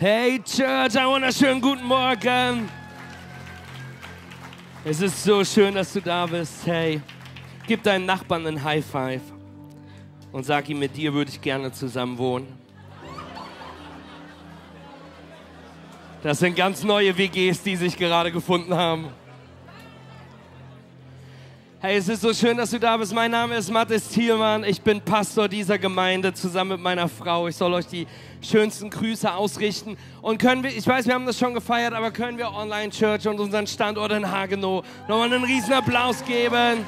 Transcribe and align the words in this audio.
Hey 0.00 0.40
Church, 0.44 0.96
einen 0.96 1.08
wunderschönen 1.08 1.60
guten 1.60 1.84
Morgen. 1.84 2.68
Es 4.84 5.00
ist 5.00 5.24
so 5.24 5.42
schön, 5.42 5.74
dass 5.74 5.92
du 5.92 6.00
da 6.00 6.24
bist. 6.24 6.64
Hey, 6.64 7.00
gib 7.66 7.82
deinen 7.82 8.06
Nachbarn 8.06 8.46
einen 8.46 8.62
High 8.62 8.86
Five 8.86 9.22
und 10.30 10.44
sag 10.46 10.68
ihm, 10.68 10.78
mit 10.78 10.96
dir 10.96 11.12
würde 11.12 11.32
ich 11.32 11.40
gerne 11.40 11.72
zusammen 11.72 12.16
wohnen. 12.16 12.46
Das 16.22 16.38
sind 16.38 16.54
ganz 16.54 16.84
neue 16.84 17.18
WGs, 17.18 17.64
die 17.64 17.74
sich 17.74 17.96
gerade 17.96 18.30
gefunden 18.30 18.74
haben. 18.74 19.08
Hey, 21.80 21.96
es 21.96 22.08
ist 22.08 22.22
so 22.22 22.34
schön, 22.34 22.56
dass 22.56 22.70
du 22.70 22.80
da 22.80 22.96
bist. 22.96 23.14
Mein 23.14 23.30
Name 23.30 23.54
ist 23.54 23.70
Mathis 23.70 24.08
Thielmann. 24.08 24.64
Ich 24.64 24.80
bin 24.82 25.00
Pastor 25.00 25.46
dieser 25.46 25.78
Gemeinde 25.78 26.34
zusammen 26.34 26.72
mit 26.72 26.80
meiner 26.80 27.08
Frau. 27.08 27.46
Ich 27.46 27.54
soll 27.54 27.72
euch 27.72 27.86
die 27.86 28.04
schönsten 28.42 28.90
Grüße 28.90 29.32
ausrichten. 29.32 29.96
Und 30.20 30.38
können 30.38 30.64
wir, 30.64 30.76
ich 30.76 30.84
weiß, 30.84 31.06
wir 31.06 31.14
haben 31.14 31.24
das 31.24 31.38
schon 31.38 31.54
gefeiert, 31.54 31.94
aber 31.94 32.10
können 32.10 32.36
wir 32.36 32.52
Online 32.52 32.90
Church 32.90 33.28
und 33.28 33.38
unseren 33.38 33.68
Standort 33.68 34.10
in 34.10 34.28
Hagenow 34.28 34.84
nochmal 35.06 35.32
einen 35.32 35.44
riesen 35.44 35.72
Applaus 35.72 36.24
geben? 36.24 36.84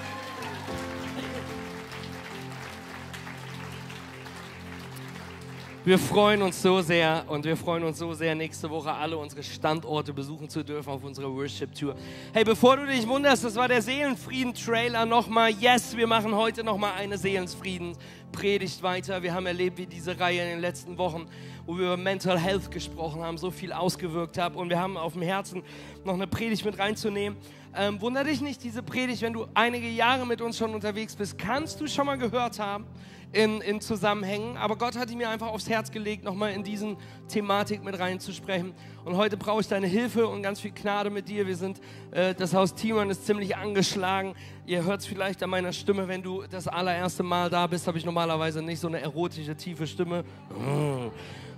Wir 5.83 5.98
freuen 5.98 6.43
uns 6.43 6.61
so 6.61 6.83
sehr 6.83 7.25
und 7.27 7.47
wir 7.47 7.57
freuen 7.57 7.84
uns 7.84 7.98
so 7.98 8.12
sehr, 8.12 8.34
nächste 8.34 8.69
Woche 8.69 8.93
alle 8.93 9.16
unsere 9.16 9.43
Standorte 9.43 10.12
besuchen 10.12 10.47
zu 10.47 10.62
dürfen 10.62 10.91
auf 10.91 11.03
unserer 11.03 11.34
Worship-Tour. 11.34 11.95
Hey, 12.34 12.45
bevor 12.45 12.77
du 12.77 12.84
dich 12.84 13.09
wunderst, 13.09 13.45
das 13.45 13.56
war 13.56 13.66
der 13.66 13.80
Seelenfrieden-Trailer 13.80 15.06
nochmal. 15.06 15.53
Yes, 15.53 15.97
wir 15.97 16.06
machen 16.06 16.34
heute 16.34 16.62
nochmal 16.62 16.93
eine 16.98 17.16
Seelenfrieden-Predigt 17.16 18.83
weiter. 18.83 19.23
Wir 19.23 19.33
haben 19.33 19.47
erlebt, 19.47 19.79
wie 19.79 19.87
diese 19.87 20.20
Reihe 20.20 20.43
in 20.43 20.48
den 20.51 20.61
letzten 20.61 20.98
Wochen, 20.98 21.27
wo 21.65 21.79
wir 21.79 21.87
über 21.87 21.97
Mental 21.97 22.39
Health 22.39 22.70
gesprochen 22.70 23.23
haben, 23.23 23.39
so 23.39 23.51
viel 23.51 23.73
ausgewirkt 23.73 24.37
hat. 24.37 24.56
Und 24.56 24.69
wir 24.69 24.78
haben 24.78 24.98
auf 24.98 25.15
dem 25.15 25.23
Herzen, 25.23 25.62
noch 26.05 26.12
eine 26.12 26.27
Predigt 26.27 26.62
mit 26.67 26.78
reinzunehmen. 26.78 27.39
Ähm, 27.75 27.98
wunder 28.03 28.23
dich 28.23 28.42
nicht, 28.42 28.62
diese 28.64 28.83
Predigt, 28.83 29.23
wenn 29.23 29.33
du 29.33 29.47
einige 29.55 29.89
Jahre 29.89 30.27
mit 30.27 30.42
uns 30.42 30.58
schon 30.58 30.75
unterwegs 30.75 31.17
bist, 31.17 31.39
kannst 31.39 31.81
du 31.81 31.86
schon 31.86 32.05
mal 32.05 32.19
gehört 32.19 32.58
haben 32.58 32.84
in, 33.33 33.61
in 33.61 33.81
Zusammenhängen. 33.81 34.56
Aber 34.56 34.77
Gott 34.77 34.97
hat 34.97 35.11
mir 35.14 35.28
einfach 35.28 35.48
aufs 35.48 35.69
Herz 35.69 35.91
gelegt, 35.91 36.25
nochmal 36.25 36.53
in 36.53 36.64
diesen 36.64 36.97
Thematik 37.28 37.84
mit 37.84 37.98
reinzusprechen. 37.98 38.75
Und 39.05 39.17
heute 39.17 39.36
brauche 39.36 39.61
ich 39.61 39.69
deine 39.69 39.86
Hilfe 39.86 40.27
und 40.27 40.42
ganz 40.42 40.61
viel 40.61 40.73
Gnade 40.73 41.11
mit 41.11 41.28
dir. 41.28 41.47
Wir 41.47 41.56
sind, 41.56 41.81
äh, 42.11 42.34
das 42.34 42.55
Haus 42.55 42.75
Timon 42.75 43.11
ist 43.11 43.27
ziemlich 43.27 43.56
angeschlagen. 43.56 44.34
Ihr 44.67 44.84
hört 44.84 45.01
es 45.01 45.06
vielleicht 45.06 45.42
an 45.42 45.51
meiner 45.51 45.73
Stimme, 45.73 46.08
wenn 46.08 46.23
du 46.23 46.45
das 46.51 46.69
allererste 46.69 47.23
Mal 47.23 47.51
da 47.51 47.67
bist, 47.67 47.86
habe 47.86 47.98
ich 47.98 48.05
normalerweise 48.05 48.62
nicht 48.62 48.81
so 48.81 48.89
eine 48.89 49.01
erotische, 49.01 49.56
tiefe 49.56 49.86
Stimme. 49.86 50.25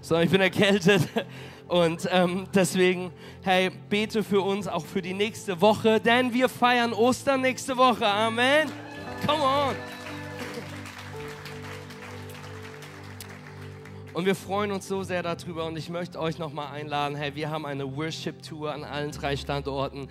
So, 0.00 0.19
ich 0.19 0.31
bin 0.31 0.41
erkältet. 0.41 1.09
Und 1.69 2.09
ähm, 2.11 2.47
deswegen, 2.55 3.12
hey, 3.43 3.70
bete 3.89 4.23
für 4.23 4.43
uns 4.43 4.69
auch 4.69 4.84
für 4.84 5.00
die 5.00 5.15
nächste 5.15 5.61
Woche, 5.61 6.00
denn 6.00 6.34
wir 6.34 6.48
feiern 6.48 6.93
Ostern 6.93 7.41
nächste 7.41 7.77
Woche. 7.77 8.06
Amen. 8.06 8.69
Come 9.27 9.43
on. 9.43 9.92
Und 14.15 14.27
wir 14.27 14.35
freuen 14.35 14.73
uns 14.73 14.87
so 14.87 15.03
sehr 15.05 15.23
darüber 15.23 15.65
und 15.65 15.79
ich 15.79 15.89
möchte 15.89 16.21
euch 16.21 16.39
nochmal 16.39 16.71
einladen, 16.75 17.17
hey, 17.17 17.35
wir 17.35 17.49
haben 17.49 17.65
eine 17.65 17.97
Worship-Tour 17.97 18.71
an 18.71 18.85
allen 18.85 19.11
drei 19.11 19.39
Standorten. 19.39 20.09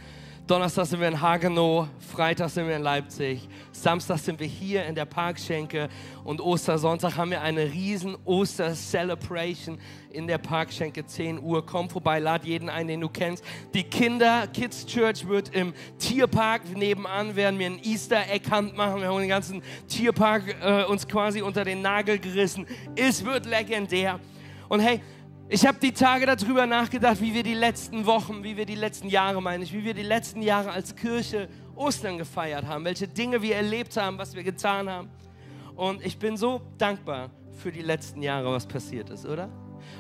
Donnerstag 0.52 0.86
sind 0.86 1.00
wir 1.00 1.08
in 1.08 1.22
Hagenow, 1.22 1.88
Freitag 2.14 2.50
sind 2.50 2.68
wir 2.68 2.76
in 2.76 2.82
Leipzig, 2.82 3.48
Samstag 3.72 4.18
sind 4.18 4.38
wir 4.38 4.48
hier 4.48 4.84
in 4.84 4.96
der 4.96 5.06
Parkschenke 5.06 5.88
und 6.26 6.42
Ostersonntag 6.42 7.16
haben 7.16 7.32
wir 7.32 7.42
eine 7.42 7.72
riesen 7.72 8.18
Oster-Celebration 8.26 9.80
in 10.12 10.28
der 10.28 10.40
Parkschenke, 10.40 11.06
10 11.06 11.42
Uhr. 11.42 11.66
Komm 11.66 11.90
vorbei, 11.90 12.20
lad 12.20 12.44
jeden 12.44 12.68
ein, 12.68 12.90
den 12.90 13.00
du 13.00 13.08
kennst. 13.08 13.46
Die 13.74 13.84
Kinder, 13.84 14.46
Kids 14.48 14.86
Church 14.86 15.26
wird 15.26 15.56
im 15.56 15.74
Tierpark 15.98 16.64
nebenan, 16.76 17.34
werden 17.38 17.58
wir 17.58 17.68
ein 17.68 17.80
Easter 17.82 18.30
Egg 18.30 18.52
Hand 18.52 18.76
machen. 18.76 19.00
Wir 19.00 19.08
haben 19.08 19.20
den 19.20 19.30
ganzen 19.30 19.64
Tierpark 19.88 20.54
äh, 20.62 20.84
uns 20.84 21.08
quasi 21.08 21.42
unter 21.42 21.64
den 21.64 21.82
Nagel 21.82 22.20
gerissen. 22.20 22.68
Es 22.98 23.24
wird 23.24 23.46
legendär. 23.46 24.20
Und 24.68 24.82
hey, 24.82 25.00
ich 25.54 25.68
habe 25.68 25.78
die 25.80 25.92
Tage 25.92 26.26
darüber 26.26 26.66
nachgedacht, 26.66 27.20
wie 27.20 27.34
wir 27.34 27.44
die 27.44 27.54
letzten 27.54 28.06
Wochen, 28.06 28.42
wie 28.42 28.56
wir 28.56 28.66
die 28.66 28.76
letzten 28.76 29.10
Jahre, 29.10 29.42
meine 29.42 29.66
ich, 29.66 29.74
wie 29.74 29.84
wir 29.84 29.94
die 29.94 30.02
letzten 30.02 30.42
Jahre 30.42 30.72
als 30.72 30.96
Kirche 30.96 31.50
Ostern 31.76 32.18
gefeiert 32.18 32.66
haben, 32.66 32.86
welche 32.86 33.06
Dinge 33.06 33.42
wir 33.42 33.58
erlebt 33.58 33.98
haben, 33.98 34.18
was 34.18 34.34
wir 34.34 34.44
getan 34.44 34.90
haben. 34.90 35.10
Und 35.76 36.06
ich 36.06 36.18
bin 36.18 36.38
so 36.38 36.62
dankbar 36.78 37.32
für 37.52 37.70
die 37.70 37.82
letzten 37.82 38.22
Jahre, 38.22 38.50
was 38.54 38.66
passiert 38.66 39.10
ist, 39.10 39.26
oder? 39.26 39.50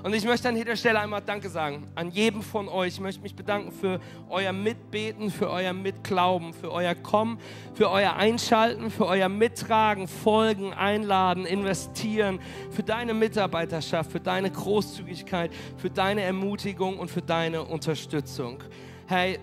Und 0.04 0.16
ich 0.16 0.26
möchte 0.26 0.50
an 0.50 0.56
jeder 0.56 0.76
Stelle 0.76 1.00
einmal 1.00 1.22
Danke 1.22 1.50
sagen 1.50 1.88
an 1.96 2.12
jedem 2.12 2.42
von 2.42 2.68
euch. 2.68 2.94
Ich 2.94 3.00
möchte 3.00 3.22
mich 3.22 3.36
bedanken 3.36 3.72
für 3.72 4.00
euer 4.30 4.54
Mitbeten, 4.54 5.30
für 5.30 5.50
euer 5.50 5.74
Mitglauben, 5.74 6.54
für 6.54 6.72
euer 6.72 6.96
Kommen, 6.96 7.40
für 7.74 7.90
euer 7.90 8.14
Einschalten, 8.16 8.90
für 8.90 9.06
euer 9.06 9.30
Mittragen, 9.30 10.08
Folgen, 10.08 10.74
Einladen, 10.74 11.46
Investieren, 11.46 12.40
für 12.72 12.84
deine 12.84 13.14
Mitarbeiterschaft, 13.14 14.12
für 14.12 14.20
deine 14.20 14.50
Großzügigkeit, 14.50 15.52
für 15.78 15.90
deine 15.90 16.22
Ermutigung 16.22 16.98
und 16.98 17.12
für 17.12 17.22
deine 17.22 17.64
Unterstützung. 17.64 18.64
Hey, 19.08 19.40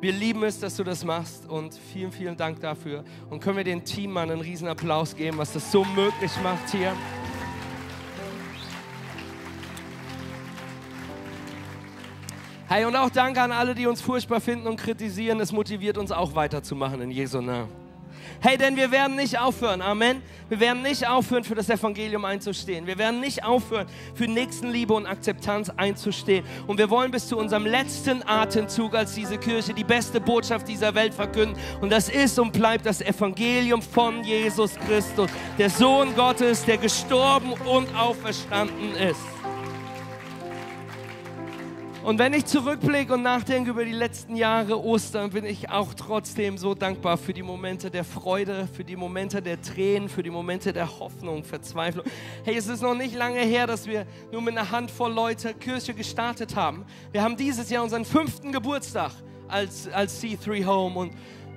wir 0.00 0.12
lieben 0.12 0.44
es, 0.44 0.60
dass 0.60 0.76
du 0.76 0.84
das 0.84 1.04
machst 1.04 1.48
und 1.48 1.74
vielen, 1.74 2.12
vielen 2.12 2.36
Dank 2.36 2.60
dafür. 2.60 3.04
Und 3.30 3.40
können 3.40 3.56
wir 3.56 3.64
dem 3.64 3.84
Team 3.84 4.12
mal 4.12 4.30
einen 4.30 4.40
riesen 4.40 4.68
Applaus 4.68 5.16
geben, 5.16 5.38
was 5.38 5.52
das 5.52 5.72
so 5.72 5.84
möglich 5.84 6.30
macht 6.42 6.70
hier. 6.70 6.92
Hey, 12.70 12.84
und 12.84 12.94
auch 12.96 13.08
danke 13.08 13.40
an 13.40 13.50
alle, 13.50 13.74
die 13.74 13.86
uns 13.86 14.02
furchtbar 14.02 14.42
finden 14.42 14.66
und 14.66 14.76
kritisieren. 14.76 15.40
Es 15.40 15.52
motiviert 15.52 15.96
uns 15.96 16.12
auch 16.12 16.34
weiterzumachen 16.34 17.00
in 17.00 17.10
Jesu 17.10 17.40
Namen. 17.40 17.72
Hey, 18.40 18.58
denn 18.58 18.76
wir 18.76 18.90
werden 18.90 19.16
nicht 19.16 19.38
aufhören, 19.38 19.80
Amen. 19.80 20.20
Wir 20.50 20.60
werden 20.60 20.82
nicht 20.82 21.08
aufhören, 21.08 21.44
für 21.44 21.54
das 21.54 21.70
Evangelium 21.70 22.26
einzustehen. 22.26 22.86
Wir 22.86 22.98
werden 22.98 23.20
nicht 23.20 23.42
aufhören, 23.42 23.86
für 24.14 24.28
Nächstenliebe 24.28 24.92
und 24.92 25.06
Akzeptanz 25.06 25.70
einzustehen. 25.70 26.44
Und 26.66 26.76
wir 26.76 26.90
wollen 26.90 27.10
bis 27.10 27.26
zu 27.26 27.38
unserem 27.38 27.64
letzten 27.64 28.22
Atemzug 28.28 28.94
als 28.94 29.14
diese 29.14 29.38
Kirche 29.38 29.72
die 29.72 29.82
beste 29.82 30.20
Botschaft 30.20 30.68
dieser 30.68 30.94
Welt 30.94 31.14
verkünden. 31.14 31.56
Und 31.80 31.90
das 31.90 32.10
ist 32.10 32.38
und 32.38 32.52
bleibt 32.52 32.84
das 32.84 33.00
Evangelium 33.00 33.80
von 33.80 34.22
Jesus 34.22 34.74
Christus, 34.86 35.30
der 35.56 35.70
Sohn 35.70 36.14
Gottes, 36.14 36.66
der 36.66 36.76
gestorben 36.76 37.54
und 37.64 37.88
auferstanden 37.96 38.94
ist. 38.94 39.37
Und 42.08 42.18
wenn 42.18 42.32
ich 42.32 42.46
zurückblicke 42.46 43.12
und 43.12 43.22
nachdenke 43.22 43.68
über 43.68 43.84
die 43.84 43.92
letzten 43.92 44.34
Jahre 44.34 44.82
Ostern, 44.82 45.28
bin 45.28 45.44
ich 45.44 45.68
auch 45.68 45.92
trotzdem 45.92 46.56
so 46.56 46.74
dankbar 46.74 47.18
für 47.18 47.34
die 47.34 47.42
Momente 47.42 47.90
der 47.90 48.02
Freude, 48.02 48.66
für 48.72 48.82
die 48.82 48.96
Momente 48.96 49.42
der 49.42 49.60
Tränen, 49.60 50.08
für 50.08 50.22
die 50.22 50.30
Momente 50.30 50.72
der 50.72 51.00
Hoffnung, 51.00 51.44
Verzweiflung. 51.44 52.06
Hey, 52.44 52.56
es 52.56 52.66
ist 52.66 52.80
noch 52.80 52.94
nicht 52.94 53.14
lange 53.14 53.40
her, 53.40 53.66
dass 53.66 53.86
wir 53.86 54.06
nur 54.32 54.40
mit 54.40 54.56
einer 54.56 54.70
Handvoll 54.70 55.12
Leute 55.12 55.52
Kirche 55.52 55.92
gestartet 55.92 56.56
haben. 56.56 56.86
Wir 57.12 57.22
haben 57.22 57.36
dieses 57.36 57.68
Jahr 57.68 57.82
unseren 57.82 58.06
fünften 58.06 58.52
Geburtstag 58.52 59.12
als, 59.46 59.86
als 59.88 60.22
C3 60.22 60.64
Home 60.64 60.98
und 60.98 61.12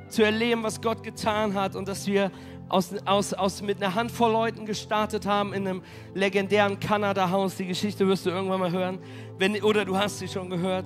zu 0.09 0.23
erleben, 0.23 0.63
was 0.63 0.81
Gott 0.81 1.01
getan 1.01 1.53
hat 1.53 1.77
und 1.77 1.87
dass 1.87 2.05
wir 2.07 2.29
aus, 2.71 2.93
aus, 3.05 3.33
aus 3.33 3.61
mit 3.61 3.81
einer 3.81 3.95
Handvoll 3.95 4.31
Leuten 4.31 4.65
gestartet 4.65 5.25
haben 5.25 5.53
in 5.53 5.67
einem 5.67 5.81
legendären 6.13 6.79
Kanada-Haus. 6.79 7.57
Die 7.57 7.67
Geschichte 7.67 8.07
wirst 8.07 8.25
du 8.25 8.29
irgendwann 8.29 8.59
mal 8.59 8.71
hören. 8.71 8.99
Wenn, 9.37 9.61
oder 9.61 9.85
du 9.85 9.97
hast 9.97 10.19
sie 10.19 10.27
schon 10.27 10.49
gehört. 10.49 10.85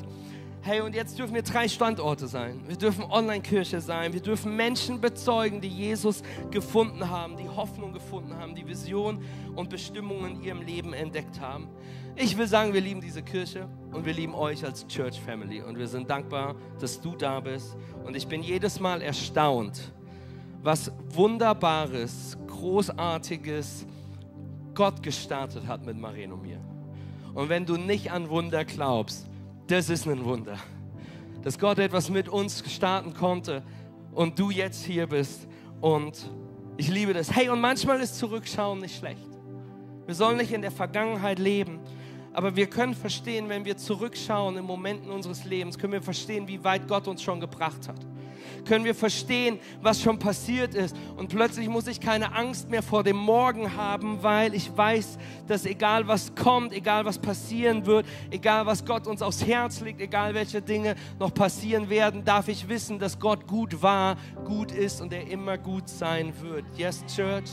Hey, 0.62 0.82
und 0.82 0.96
jetzt 0.96 1.20
dürfen 1.20 1.36
wir 1.36 1.44
drei 1.44 1.68
Standorte 1.68 2.28
sein. 2.28 2.64
Wir 2.68 2.76
dürfen 2.76 3.04
Online-Kirche 3.04 3.82
sein. 3.82 4.14
Wir 4.14 4.20
dürfen 4.20 4.56
Menschen 4.56 5.00
bezeugen, 5.00 5.62
die 5.62 5.68
Jesus 5.68 6.24
gefunden 6.50 7.08
haben, 7.08 7.38
die 7.38 7.48
Hoffnung 7.48 7.94
gefunden 7.94 8.36
haben, 8.36 8.56
die 8.56 8.68
Vision 8.68 9.24
und 9.56 9.70
Bestimmung 9.70 10.26
in 10.26 10.42
ihrem 10.42 10.64
Leben 10.64 10.94
entdeckt 10.94 11.40
haben. 11.40 11.70
Ich 12.16 12.36
will 12.36 12.48
sagen, 12.48 12.74
wir 12.74 12.82
lieben 12.82 13.00
diese 13.00 13.22
Kirche 13.22 13.68
und 13.92 14.06
wir 14.06 14.14
lieben 14.14 14.34
euch 14.34 14.66
als 14.66 14.88
Church 14.88 15.20
Family. 15.20 15.62
Und 15.62 15.78
wir 15.78 15.88
sind 15.88 16.10
dankbar, 16.10 16.56
dass 16.80 17.00
du 17.00 17.16
da 17.16 17.40
bist. 17.42 17.78
Und 18.04 18.16
ich 18.16 18.26
bin 18.26 18.42
jedes 18.42 18.80
Mal 18.80 19.04
erstaunt, 19.04 19.94
was 20.66 20.92
Wunderbares, 21.10 22.36
Großartiges 22.48 23.86
Gott 24.74 25.04
gestartet 25.04 25.68
hat 25.68 25.86
mit 25.86 25.96
Marien 25.96 26.32
und 26.32 26.42
mir. 26.42 26.60
Und 27.36 27.50
wenn 27.50 27.68
du 27.68 27.78
nicht 27.78 28.12
an 28.12 28.30
Wunder 28.30 28.66
glaubst, 28.66 29.30
das 29.68 29.92
ist 29.92 30.08
ein 30.08 30.26
Wunder. 30.26 30.58
Dass 31.44 31.60
Gott 31.60 31.78
etwas 31.78 32.10
mit 32.10 32.28
uns 32.28 32.64
starten 32.74 33.14
konnte 33.14 33.62
und 34.12 34.40
du 34.40 34.50
jetzt 34.50 34.84
hier 34.84 35.06
bist. 35.06 35.48
Und 35.82 36.32
ich 36.78 36.90
liebe 36.90 37.14
das. 37.14 37.32
Hey, 37.32 37.48
und 37.50 37.62
manchmal 37.62 38.02
ist 38.02 38.18
Zurückschauen 38.18 38.80
nicht 38.80 38.98
schlecht. 38.98 39.30
Wir 40.08 40.16
sollen 40.16 40.38
nicht 40.38 40.52
in 40.52 40.64
der 40.64 40.72
Vergangenheit 40.72 41.38
leben, 41.38 41.80
aber 42.34 42.56
wir 42.56 42.66
können 42.66 42.96
verstehen, 42.96 43.50
wenn 43.50 43.66
wir 43.66 43.78
zurückschauen 43.78 44.58
in 44.58 44.66
Momenten 44.66 45.12
unseres 45.12 45.46
Lebens, 45.46 45.78
können 45.78 45.94
wir 45.94 46.02
verstehen, 46.02 46.48
wie 46.48 46.64
weit 46.64 46.88
Gott 46.88 47.08
uns 47.08 47.22
schon 47.22 47.40
gebracht 47.40 47.88
hat 47.88 48.00
können 48.68 48.86
wir 48.86 48.96
verstehen, 48.96 49.60
was 49.82 50.02
schon 50.02 50.20
passiert 50.20 50.74
ist. 50.76 50.96
Und 51.18 51.30
plötzlich 51.30 51.68
muss 51.68 51.88
ich 51.88 52.00
keine 52.00 52.34
Angst 52.34 52.70
mehr 52.70 52.84
vor 52.84 53.04
dem 53.04 53.18
Morgen 53.18 53.76
haben, 53.76 54.24
weil 54.24 54.54
ich 54.54 54.76
weiß, 54.76 55.18
dass 55.48 55.66
egal 55.66 56.08
was 56.08 56.36
kommt, 56.36 56.74
egal 56.74 57.06
was 57.06 57.20
passieren 57.20 57.86
wird, 57.86 58.06
egal 58.32 58.66
was 58.66 58.86
Gott 58.86 59.08
uns 59.08 59.22
aufs 59.22 59.46
Herz 59.46 59.82
legt, 59.82 60.02
egal 60.02 60.34
welche 60.34 60.62
Dinge 60.62 60.96
noch 61.20 61.34
passieren 61.34 61.90
werden, 61.90 62.24
darf 62.26 62.48
ich 62.48 62.68
wissen, 62.68 63.00
dass 63.00 63.20
Gott 63.20 63.48
gut 63.48 63.82
war, 63.82 64.18
gut 64.46 64.72
ist 64.72 65.02
und 65.02 65.14
er 65.14 65.28
immer 65.28 65.58
gut 65.58 65.90
sein 65.90 66.34
wird. 66.42 66.66
Yes, 66.78 67.04
Church? 67.06 67.50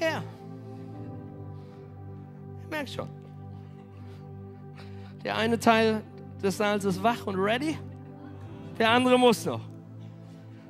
Ja. 0.00 0.06
Yeah. 0.06 0.24
Ich 2.64 2.70
merke 2.70 2.90
schon. 2.90 3.08
Der 5.24 5.36
eine 5.36 5.58
Teil 5.58 6.02
des 6.44 6.56
Saals 6.56 6.84
ist 6.84 7.02
wach 7.02 7.26
und 7.26 7.36
ready. 7.36 7.76
Der 8.78 8.90
andere 8.90 9.18
muss 9.18 9.44
noch. 9.44 9.60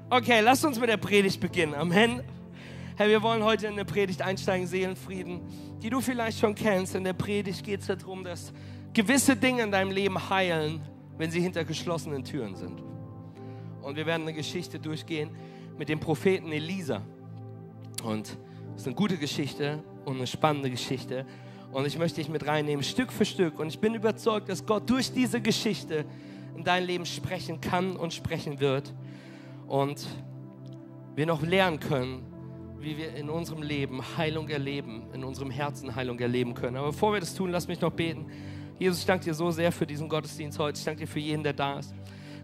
Okay, 0.08 0.40
lass 0.40 0.64
uns 0.64 0.78
mit 0.78 0.88
der 0.88 0.96
Predigt 0.96 1.40
beginnen. 1.40 1.74
Amen. 1.74 2.22
Herr, 2.96 3.08
wir 3.08 3.22
wollen 3.22 3.42
heute 3.42 3.66
in 3.66 3.72
eine 3.72 3.84
Predigt 3.84 4.22
einsteigen, 4.22 4.66
Seelenfrieden, 4.66 5.40
die 5.82 5.90
du 5.90 6.00
vielleicht 6.00 6.38
schon 6.38 6.54
kennst. 6.54 6.94
In 6.94 7.02
der 7.02 7.12
Predigt 7.12 7.64
geht 7.64 7.80
es 7.80 7.86
darum, 7.86 8.22
dass 8.22 8.52
gewisse 8.92 9.34
Dinge 9.34 9.62
in 9.62 9.72
deinem 9.72 9.90
Leben 9.90 10.30
heilen, 10.30 10.80
wenn 11.18 11.30
sie 11.30 11.40
hinter 11.40 11.64
geschlossenen 11.64 12.24
Türen 12.24 12.54
sind. 12.54 12.82
Und 13.82 13.96
wir 13.96 14.06
werden 14.06 14.22
eine 14.22 14.32
Geschichte 14.32 14.78
durchgehen 14.78 15.30
mit 15.76 15.88
dem 15.88 15.98
Propheten 15.98 16.52
Elisa. 16.52 17.02
Und 18.04 18.38
es 18.76 18.82
ist 18.82 18.86
eine 18.86 18.94
gute 18.94 19.16
Geschichte 19.16 19.82
und 20.04 20.16
eine 20.16 20.26
spannende 20.26 20.70
Geschichte. 20.70 21.26
Und 21.74 21.88
ich 21.88 21.98
möchte 21.98 22.20
dich 22.20 22.28
mit 22.28 22.46
reinnehmen, 22.46 22.84
Stück 22.84 23.10
für 23.10 23.24
Stück. 23.24 23.58
Und 23.58 23.66
ich 23.66 23.80
bin 23.80 23.96
überzeugt, 23.96 24.48
dass 24.48 24.64
Gott 24.64 24.88
durch 24.88 25.12
diese 25.12 25.40
Geschichte 25.40 26.04
in 26.56 26.62
dein 26.62 26.84
Leben 26.84 27.04
sprechen 27.04 27.60
kann 27.60 27.96
und 27.96 28.14
sprechen 28.14 28.60
wird. 28.60 28.94
Und 29.66 30.06
wir 31.16 31.26
noch 31.26 31.42
lernen 31.42 31.80
können, 31.80 32.22
wie 32.78 32.96
wir 32.96 33.16
in 33.16 33.28
unserem 33.28 33.60
Leben 33.60 34.00
Heilung 34.16 34.48
erleben, 34.48 35.08
in 35.12 35.24
unserem 35.24 35.50
Herzen 35.50 35.96
Heilung 35.96 36.20
erleben 36.20 36.54
können. 36.54 36.76
Aber 36.76 36.92
bevor 36.92 37.12
wir 37.12 37.18
das 37.18 37.34
tun, 37.34 37.50
lass 37.50 37.66
mich 37.66 37.80
noch 37.80 37.90
beten. 37.90 38.26
Jesus, 38.78 39.00
ich 39.00 39.06
danke 39.06 39.24
dir 39.24 39.34
so 39.34 39.50
sehr 39.50 39.72
für 39.72 39.84
diesen 39.86 40.08
Gottesdienst 40.08 40.56
heute. 40.60 40.78
Ich 40.78 40.84
danke 40.84 41.00
dir 41.00 41.08
für 41.08 41.18
jeden, 41.18 41.42
der 41.42 41.54
da 41.54 41.80
ist. 41.80 41.92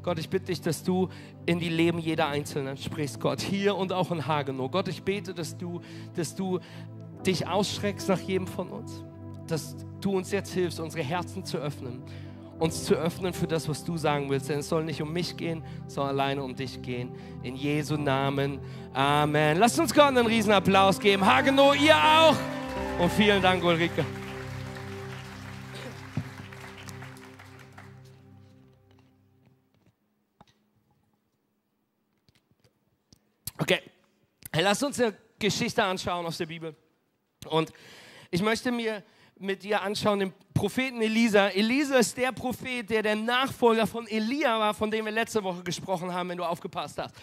Gott, 0.03 0.19
ich 0.19 0.29
bitte 0.29 0.47
dich, 0.47 0.61
dass 0.61 0.83
du 0.83 1.09
in 1.47 1.61
die 1.61 1.69
Leben 1.69 2.00
jeder 2.00 2.26
Einzelnen 2.26 2.76
sprichst, 2.76 3.21
Gott, 3.21 3.41
hier 3.41 3.76
und 3.76 3.93
auch 3.93 4.11
in 4.11 4.26
Hagenow. 4.26 4.69
Gott, 4.73 4.88
ich 4.88 5.05
bete, 5.05 5.33
dass 5.35 5.56
du, 5.56 5.81
dass 6.17 6.35
du 6.35 6.59
dich 7.25 7.47
ausschreckst 7.47 8.09
nach 8.09 8.19
jedem 8.19 8.49
von 8.49 8.71
uns 8.71 9.05
dass 9.50 9.76
du 10.00 10.17
uns 10.17 10.31
jetzt 10.31 10.52
hilfst, 10.52 10.81
unsere 10.81 11.02
Herzen 11.02 11.44
zu 11.44 11.58
öffnen, 11.58 12.02
uns 12.58 12.85
zu 12.85 12.94
öffnen 12.94 13.32
für 13.32 13.47
das, 13.47 13.69
was 13.69 13.85
du 13.85 13.97
sagen 13.97 14.31
willst. 14.31 14.49
Denn 14.49 14.61
es 14.61 14.69
soll 14.69 14.85
nicht 14.85 15.02
um 15.02 15.12
mich 15.12 15.37
gehen, 15.37 15.64
sondern 15.87 16.14
alleine 16.14 16.43
um 16.43 16.55
dich 16.55 16.81
gehen. 16.82 17.11
In 17.43 17.56
Jesu 17.56 17.97
Namen. 17.97 18.61
Amen. 18.93 19.58
Lasst 19.58 19.79
uns 19.79 19.94
Gott 19.94 20.08
einen 20.08 20.26
riesen 20.26 20.52
Applaus 20.52 20.99
geben. 20.99 21.25
Hageno, 21.25 21.73
ihr 21.73 21.97
auch. 21.97 22.37
Und 22.99 23.11
vielen 23.12 23.43
Dank, 23.43 23.64
Ulrike. 23.64 24.05
Okay, 33.58 33.81
hey, 34.52 34.62
lasst 34.62 34.82
uns 34.82 35.00
eine 35.00 35.14
Geschichte 35.38 35.82
anschauen 35.82 36.26
aus 36.26 36.38
der 36.38 36.47
Bibel. 36.47 36.75
Und 37.49 37.73
ich 38.31 38.43
möchte 38.43 38.70
mir 38.70 39.02
mit 39.41 39.63
dir 39.63 39.83
anschauen, 39.83 40.21
den 40.21 40.33
Propheten 40.55 41.01
Elisa. 41.01 41.49
Elisa 41.49 41.97
ist 41.97 42.17
der 42.17 42.33
Prophet, 42.33 42.89
der 42.89 43.03
der 43.03 43.17
Nachfolger 43.17 43.87
von 43.87 44.07
Elia 44.07 44.59
war, 44.59 44.75
von 44.75 44.91
dem 44.91 45.05
wir 45.05 45.13
letzte 45.13 45.43
Woche 45.43 45.63
gesprochen 45.63 46.13
haben, 46.13 46.29
wenn 46.29 46.39
du 46.39 46.45
aufgepasst 46.45 46.99
hast. 46.99 47.15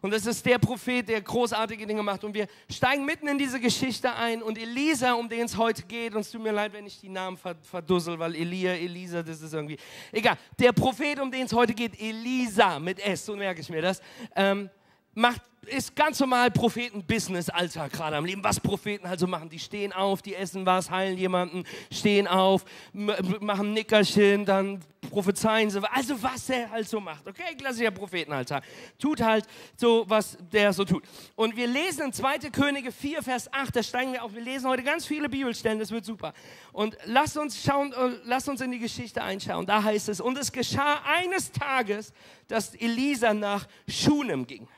Und 0.00 0.12
das 0.12 0.26
ist 0.26 0.44
der 0.46 0.58
Prophet, 0.58 1.08
der 1.08 1.20
großartige 1.20 1.86
Dinge 1.86 2.02
macht. 2.02 2.22
Und 2.22 2.34
wir 2.34 2.46
steigen 2.70 3.04
mitten 3.04 3.28
in 3.28 3.38
diese 3.38 3.58
Geschichte 3.58 4.14
ein. 4.14 4.42
Und 4.42 4.58
Elisa, 4.58 5.14
um 5.14 5.28
den 5.28 5.46
es 5.46 5.56
heute 5.56 5.82
geht, 5.82 6.14
und 6.14 6.20
es 6.20 6.30
tut 6.30 6.42
mir 6.42 6.52
leid, 6.52 6.72
wenn 6.72 6.86
ich 6.86 7.00
die 7.00 7.08
Namen 7.08 7.36
verdussel, 7.36 8.18
weil 8.18 8.34
Elia, 8.34 8.72
Elisa, 8.72 9.22
das 9.22 9.40
ist 9.40 9.52
irgendwie. 9.52 9.78
Egal. 10.12 10.36
Der 10.58 10.72
Prophet, 10.72 11.18
um 11.18 11.30
den 11.30 11.46
es 11.46 11.52
heute 11.52 11.74
geht, 11.74 11.98
Elisa 12.00 12.78
mit 12.78 13.00
S, 13.00 13.26
so 13.26 13.34
merke 13.36 13.60
ich 13.60 13.68
mir 13.68 13.82
das, 13.82 14.00
ähm, 14.34 14.70
macht 15.16 15.40
ist 15.66 15.96
ganz 15.96 16.20
normal 16.20 16.50
Propheten-Business-Alltag 16.50 17.92
gerade 17.92 18.16
am 18.16 18.24
Leben. 18.24 18.42
Was 18.44 18.60
Propheten 18.60 19.06
also 19.06 19.26
machen, 19.26 19.48
die 19.48 19.58
stehen 19.58 19.92
auf, 19.92 20.22
die 20.22 20.34
essen 20.34 20.64
was, 20.64 20.90
heilen 20.90 21.18
jemanden, 21.18 21.64
stehen 21.90 22.26
auf, 22.26 22.64
machen 22.92 23.72
Nickerchen, 23.72 24.44
dann 24.44 24.80
prophezeien 25.10 25.70
sie. 25.70 25.80
Also 25.92 26.20
was 26.22 26.48
er 26.50 26.70
halt 26.70 26.88
so 26.88 27.00
macht. 27.00 27.26
Okay, 27.26 27.54
klassischer 27.56 27.90
Prophetenalltag. 27.90 28.64
Tut 28.98 29.20
halt 29.20 29.46
so, 29.76 30.04
was 30.08 30.36
der 30.52 30.72
so 30.72 30.84
tut. 30.84 31.04
Und 31.34 31.56
wir 31.56 31.66
lesen 31.66 32.06
in 32.06 32.12
2. 32.12 32.38
Könige 32.50 32.92
4, 32.92 33.22
Vers 33.22 33.52
8, 33.52 33.76
da 33.76 33.82
steigen 33.82 34.12
wir 34.12 34.22
auf. 34.22 34.34
Wir 34.34 34.42
lesen 34.42 34.68
heute 34.68 34.82
ganz 34.82 35.06
viele 35.06 35.28
Bibelstellen, 35.28 35.78
das 35.78 35.90
wird 35.90 36.04
super. 36.04 36.32
Und 36.72 36.96
lasst 37.04 37.36
uns 37.36 37.62
schauen, 37.62 37.92
äh, 37.92 38.16
lasst 38.24 38.48
uns 38.48 38.60
in 38.60 38.70
die 38.70 38.78
Geschichte 38.78 39.22
einschauen. 39.22 39.66
Da 39.66 39.82
heißt 39.82 40.08
es, 40.08 40.20
und 40.20 40.38
es 40.38 40.52
geschah 40.52 41.02
eines 41.04 41.50
Tages, 41.52 42.12
dass 42.48 42.74
Elisa 42.74 43.34
nach 43.34 43.66
Schunem 43.88 44.46
ging. 44.46 44.68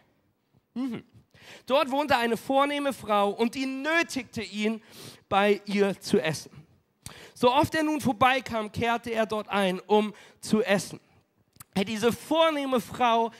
Mhm. 0.79 1.05
Dort 1.67 1.91
wohnte 1.91 2.17
eine 2.17 2.37
vornehme 2.37 2.93
Frau 2.93 3.31
und 3.31 3.55
die 3.55 3.67
nötigte 3.67 4.43
ihn, 4.43 4.83
bei 5.29 5.61
ihr 5.67 6.01
zu 6.01 6.19
essen. 6.21 6.51
So 7.35 7.53
oft 7.53 7.75
er 7.75 7.83
nun 7.83 8.01
vorbeikam, 8.01 8.73
kehrte 8.73 9.11
er 9.11 9.27
dort 9.27 9.49
ein, 9.49 9.81
um 9.81 10.15
zu 10.41 10.63
essen. 10.63 11.01
Diese 11.87 12.13
vornehme 12.13 12.81
Frau 12.81 13.31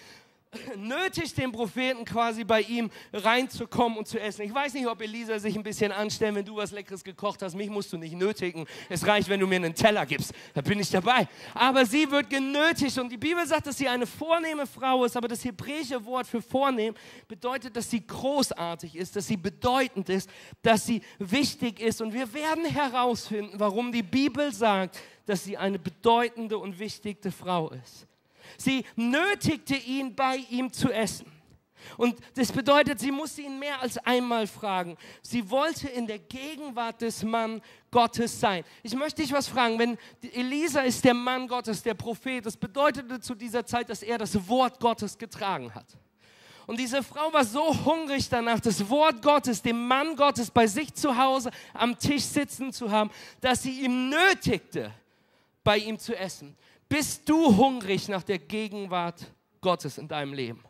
nötigt 0.76 1.36
den 1.36 1.52
Propheten 1.52 2.04
quasi 2.04 2.44
bei 2.44 2.62
ihm 2.62 2.90
reinzukommen 3.12 3.98
und 3.98 4.08
zu 4.08 4.18
essen. 4.18 4.42
Ich 4.42 4.54
weiß 4.54 4.74
nicht, 4.74 4.86
ob 4.86 5.00
Elisa 5.02 5.38
sich 5.38 5.54
ein 5.54 5.62
bisschen 5.62 5.92
anstellen, 5.92 6.36
wenn 6.36 6.44
du 6.44 6.56
was 6.56 6.72
Leckeres 6.72 7.04
gekocht 7.04 7.42
hast. 7.42 7.54
Mich 7.54 7.68
musst 7.68 7.92
du 7.92 7.98
nicht 7.98 8.14
nötigen. 8.14 8.66
Es 8.88 9.06
reicht, 9.06 9.28
wenn 9.28 9.40
du 9.40 9.46
mir 9.46 9.56
einen 9.56 9.74
Teller 9.74 10.06
gibst. 10.06 10.32
Da 10.54 10.60
bin 10.60 10.80
ich 10.80 10.90
dabei. 10.90 11.28
Aber 11.54 11.84
sie 11.84 12.10
wird 12.10 12.30
genötigt 12.30 12.98
und 12.98 13.10
die 13.10 13.16
Bibel 13.16 13.46
sagt, 13.46 13.66
dass 13.66 13.76
sie 13.76 13.88
eine 13.88 14.06
vornehme 14.06 14.66
Frau 14.66 15.04
ist. 15.04 15.16
Aber 15.16 15.28
das 15.28 15.44
hebräische 15.44 16.04
Wort 16.04 16.26
für 16.26 16.40
vornehm 16.40 16.94
bedeutet, 17.26 17.76
dass 17.76 17.90
sie 17.90 18.06
großartig 18.06 18.96
ist, 18.96 19.16
dass 19.16 19.26
sie 19.26 19.36
bedeutend 19.36 20.08
ist, 20.08 20.30
dass 20.62 20.86
sie 20.86 21.02
wichtig 21.18 21.80
ist. 21.80 22.00
Und 22.00 22.14
wir 22.14 22.32
werden 22.32 22.64
herausfinden, 22.64 23.58
warum 23.58 23.92
die 23.92 24.02
Bibel 24.02 24.52
sagt, 24.52 24.98
dass 25.26 25.44
sie 25.44 25.58
eine 25.58 25.78
bedeutende 25.78 26.56
und 26.56 26.78
wichtige 26.78 27.30
Frau 27.30 27.70
ist. 27.70 28.07
Sie 28.58 28.84
nötigte 28.96 29.76
ihn, 29.76 30.14
bei 30.14 30.37
ihm 30.50 30.72
zu 30.72 30.93
essen. 30.93 31.32
Und 31.96 32.16
das 32.34 32.52
bedeutet, 32.52 32.99
sie 32.99 33.12
musste 33.12 33.43
ihn 33.43 33.58
mehr 33.58 33.81
als 33.81 33.99
einmal 33.99 34.46
fragen. 34.46 34.96
Sie 35.22 35.49
wollte 35.49 35.88
in 35.88 36.06
der 36.06 36.19
Gegenwart 36.19 37.00
des 37.00 37.22
Mann 37.22 37.62
Gottes 37.90 38.38
sein. 38.38 38.64
Ich 38.82 38.94
möchte 38.94 39.22
dich 39.22 39.32
was 39.32 39.49
fragen. 39.49 39.78
Wenn 39.78 39.96
Elisa 40.32 40.80
ist 40.80 41.04
der 41.04 41.14
Mann 41.14 41.47
Gottes, 41.47 41.82
der 41.82 41.94
Prophet, 41.94 42.44
das 42.44 42.56
bedeutete 42.56 43.21
zu 43.21 43.35
dieser 43.35 43.64
Zeit, 43.64 43.88
dass 43.88 44.02
er 44.02 44.18
das 44.18 44.49
Wort 44.49 44.80
Gottes 44.80 45.16
getragen 45.16 45.73
hat. 45.75 45.87
Und 46.66 46.78
diese 46.78 47.02
Frau 47.02 47.32
war 47.32 47.44
so 47.44 47.75
hungrig 47.87 48.28
danach, 48.28 48.61
das 48.61 48.90
Wort 48.90 49.23
Gottes, 49.23 49.62
dem 49.62 49.87
Mann 49.87 50.14
Gottes 50.16 50.50
bei 50.50 50.66
sich 50.66 50.92
zu 50.92 51.16
Hause 51.16 51.50
am 51.73 51.99
Tisch 51.99 52.25
sitzen 52.25 52.73
zu 52.73 52.90
haben, 52.90 53.11
dass 53.40 53.62
sie 53.62 53.80
ihm 53.85 54.11
nötigte, 54.11 54.92
bei 55.64 55.78
ihm 55.78 55.99
zu 55.99 56.14
essen. 56.14 56.54
Bist 56.88 57.28
du 57.28 57.57
hungrig 57.57 58.09
nach 58.09 58.23
der 58.23 58.38
Gegenwart 58.38 59.33
Gottes 59.61 59.99
in 59.99 60.09
deinem 60.09 60.33
Leben? 60.33 60.62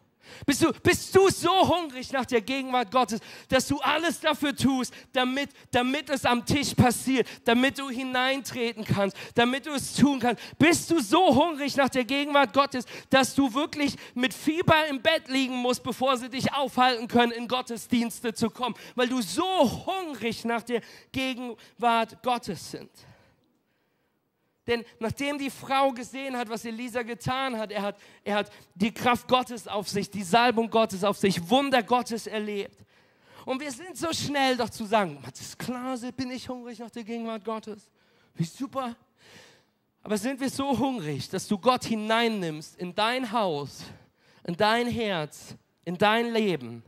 Bist 0.46 0.62
du, 0.62 0.72
bist 0.72 1.14
du 1.14 1.28
so 1.30 1.68
hungrig 1.68 2.12
nach 2.12 2.26
der 2.26 2.40
Gegenwart 2.40 2.90
Gottes, 2.90 3.20
dass 3.48 3.66
du 3.66 3.78
alles 3.78 4.20
dafür 4.20 4.54
tust, 4.54 4.92
damit, 5.12 5.50
damit 5.70 6.10
es 6.10 6.24
am 6.24 6.44
Tisch 6.44 6.74
passiert, 6.74 7.26
damit 7.44 7.78
du 7.78 7.88
hineintreten 7.88 8.84
kannst, 8.84 9.16
damit 9.34 9.66
du 9.66 9.70
es 9.70 9.94
tun 9.94 10.20
kannst? 10.20 10.42
Bist 10.58 10.90
du 10.90 11.00
so 11.00 11.34
hungrig 11.34 11.76
nach 11.76 11.88
der 11.88 12.04
Gegenwart 12.04 12.52
Gottes, 12.52 12.84
dass 13.10 13.34
du 13.34 13.52
wirklich 13.54 13.96
mit 14.14 14.34
Fieber 14.34 14.86
im 14.88 15.00
Bett 15.00 15.28
liegen 15.28 15.56
musst, 15.56 15.82
bevor 15.82 16.16
sie 16.16 16.28
dich 16.28 16.52
aufhalten 16.52 17.08
können, 17.08 17.32
in 17.32 17.48
Gottesdienste 17.48 18.34
zu 18.34 18.50
kommen, 18.50 18.74
weil 18.94 19.08
du 19.08 19.22
so 19.22 19.86
hungrig 19.86 20.44
nach 20.44 20.62
der 20.62 20.82
Gegenwart 21.12 22.22
Gottes 22.22 22.70
sind? 22.70 22.90
Denn 24.68 24.84
nachdem 25.00 25.38
die 25.38 25.48
Frau 25.48 25.92
gesehen 25.92 26.36
hat, 26.36 26.50
was 26.50 26.62
Elisa 26.66 27.02
getan 27.02 27.56
hat, 27.56 27.72
er 27.72 27.80
hat, 27.80 27.96
er 28.22 28.36
hat 28.36 28.52
die 28.74 28.92
Kraft 28.92 29.26
Gottes 29.26 29.66
auf 29.66 29.88
sich, 29.88 30.10
die 30.10 30.22
Salbung 30.22 30.68
Gottes 30.68 31.02
auf 31.04 31.16
sich, 31.16 31.48
Wunder 31.48 31.82
Gottes 31.82 32.26
erlebt. 32.26 32.76
Und 33.46 33.62
wir 33.62 33.72
sind 33.72 33.96
so 33.96 34.12
schnell 34.12 34.58
doch 34.58 34.68
zu 34.68 34.84
sagen, 34.84 35.18
das 35.24 35.40
ist 35.40 35.58
klar, 35.58 35.96
bin 36.14 36.30
ich 36.30 36.46
hungrig 36.50 36.78
nach 36.80 36.90
der 36.90 37.02
Gegenwart 37.02 37.42
Gottes. 37.46 37.90
Wie 38.34 38.44
super. 38.44 38.94
Aber 40.02 40.18
sind 40.18 40.38
wir 40.38 40.50
so 40.50 40.78
hungrig, 40.78 41.30
dass 41.30 41.48
du 41.48 41.56
Gott 41.56 41.86
hineinnimmst 41.86 42.76
in 42.76 42.94
dein 42.94 43.32
Haus, 43.32 43.84
in 44.44 44.54
dein 44.54 44.86
Herz, 44.86 45.56
in 45.86 45.96
dein 45.96 46.30
Leben, 46.30 46.82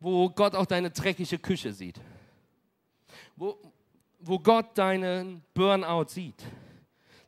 wo 0.00 0.30
Gott 0.30 0.54
auch 0.54 0.66
deine 0.66 0.90
dreckige 0.90 1.38
Küche 1.38 1.74
sieht? 1.74 2.00
Wo, 3.36 3.58
wo 4.24 4.38
Gott 4.38 4.76
deinen 4.78 5.42
Burnout 5.54 6.08
sieht, 6.08 6.42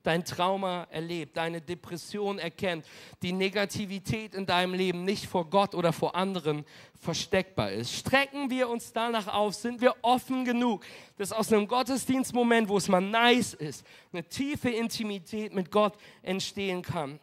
dein 0.03 0.25
Trauma 0.25 0.87
erlebt, 0.91 1.37
deine 1.37 1.61
Depression 1.61 2.39
erkennt, 2.39 2.87
die 3.23 3.33
Negativität 3.33 4.35
in 4.35 4.47
deinem 4.47 4.75
Leben 4.75 5.05
nicht 5.05 5.27
vor 5.27 5.49
Gott 5.49 5.75
oder 5.75 5.93
vor 5.93 6.15
anderen 6.15 6.65
versteckbar 7.01 7.73
ist. 7.73 7.93
Strecken 7.93 8.51
wir 8.51 8.69
uns 8.69 8.93
danach 8.93 9.29
auf, 9.29 9.55
sind 9.55 9.81
wir 9.81 9.95
offen 10.03 10.45
genug, 10.45 10.85
dass 11.17 11.33
aus 11.33 11.53
einem 11.53 11.67
Gottesdienstmoment, 11.67 12.69
wo 12.69 12.77
es 12.77 12.89
mal 12.89 13.01
nice 13.01 13.55
ist, 13.55 13.85
eine 14.13 14.23
tiefe 14.23 14.71
Intimität 14.71 15.55
mit 15.55 15.71
Gott 15.71 15.97
entstehen 16.23 16.83
kann. 16.83 17.19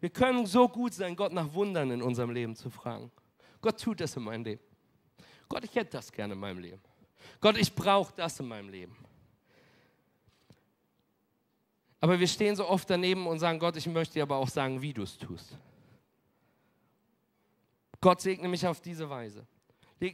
Wir 0.00 0.10
können 0.10 0.46
so 0.46 0.68
gut 0.68 0.94
sein, 0.94 1.16
Gott 1.16 1.32
nach 1.32 1.52
Wundern 1.52 1.90
in 1.90 2.02
unserem 2.02 2.30
Leben 2.30 2.54
zu 2.54 2.70
fragen. 2.70 3.10
Gott 3.60 3.80
tut 3.80 4.00
das 4.00 4.16
in 4.16 4.22
meinem 4.22 4.44
Leben. 4.44 4.62
Gott, 5.48 5.64
ich 5.64 5.74
hätte 5.74 5.92
das 5.92 6.12
gerne 6.12 6.34
in 6.34 6.40
meinem 6.40 6.58
Leben. 6.58 6.80
Gott, 7.40 7.56
ich 7.56 7.74
brauche 7.74 8.12
das 8.16 8.38
in 8.40 8.48
meinem 8.48 8.68
Leben. 8.68 8.96
Aber 12.00 12.18
wir 12.18 12.28
stehen 12.28 12.54
so 12.54 12.68
oft 12.68 12.88
daneben 12.88 13.26
und 13.26 13.38
sagen, 13.38 13.58
Gott, 13.58 13.76
ich 13.76 13.86
möchte 13.86 14.14
dir 14.14 14.22
aber 14.22 14.36
auch 14.36 14.48
sagen, 14.48 14.80
wie 14.80 14.92
du 14.92 15.02
es 15.02 15.18
tust. 15.18 15.56
Gott 18.00 18.20
segne 18.20 18.48
mich 18.48 18.64
auf 18.66 18.80
diese 18.80 19.10
Weise. 19.10 19.44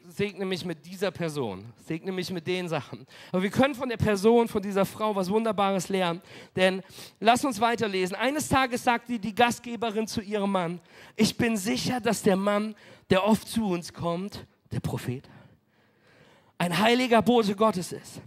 Segne 0.09 0.47
mich 0.47 0.64
mit 0.64 0.87
dieser 0.87 1.11
Person. 1.11 1.71
Segne 1.85 2.11
mich 2.11 2.31
mit 2.31 2.47
den 2.47 2.71
Sachen. 2.71 3.07
Aber 3.31 3.43
wir 3.43 3.50
können 3.50 3.75
von 3.75 3.90
der 3.90 3.99
Person, 3.99 4.49
von 4.49 4.62
dieser 4.62 4.87
Frau 4.87 5.14
was 5.14 5.28
Wunderbares 5.28 5.90
lernen. 5.90 6.23
Denn 6.57 6.83
lass 7.21 7.45
uns 7.45 7.61
weiterlesen. 7.61 8.16
Eines 8.16 8.49
Tages 8.49 8.83
sagte 8.83 9.19
die 9.19 9.35
Gastgeberin 9.35 10.07
zu 10.07 10.23
ihrem 10.23 10.52
Mann, 10.52 10.81
ich 11.16 11.37
bin 11.37 11.59
sicher, 11.59 12.00
dass 12.00 12.23
der 12.23 12.37
Mann, 12.37 12.75
der 13.11 13.25
oft 13.25 13.47
zu 13.47 13.66
uns 13.66 13.93
kommt, 13.93 14.47
der 14.73 14.81
Prophet, 14.81 15.28
ein 16.64 16.78
heiliger 16.78 17.21
Bote 17.21 17.54
Gottes 17.54 17.92
ist. 17.92 18.23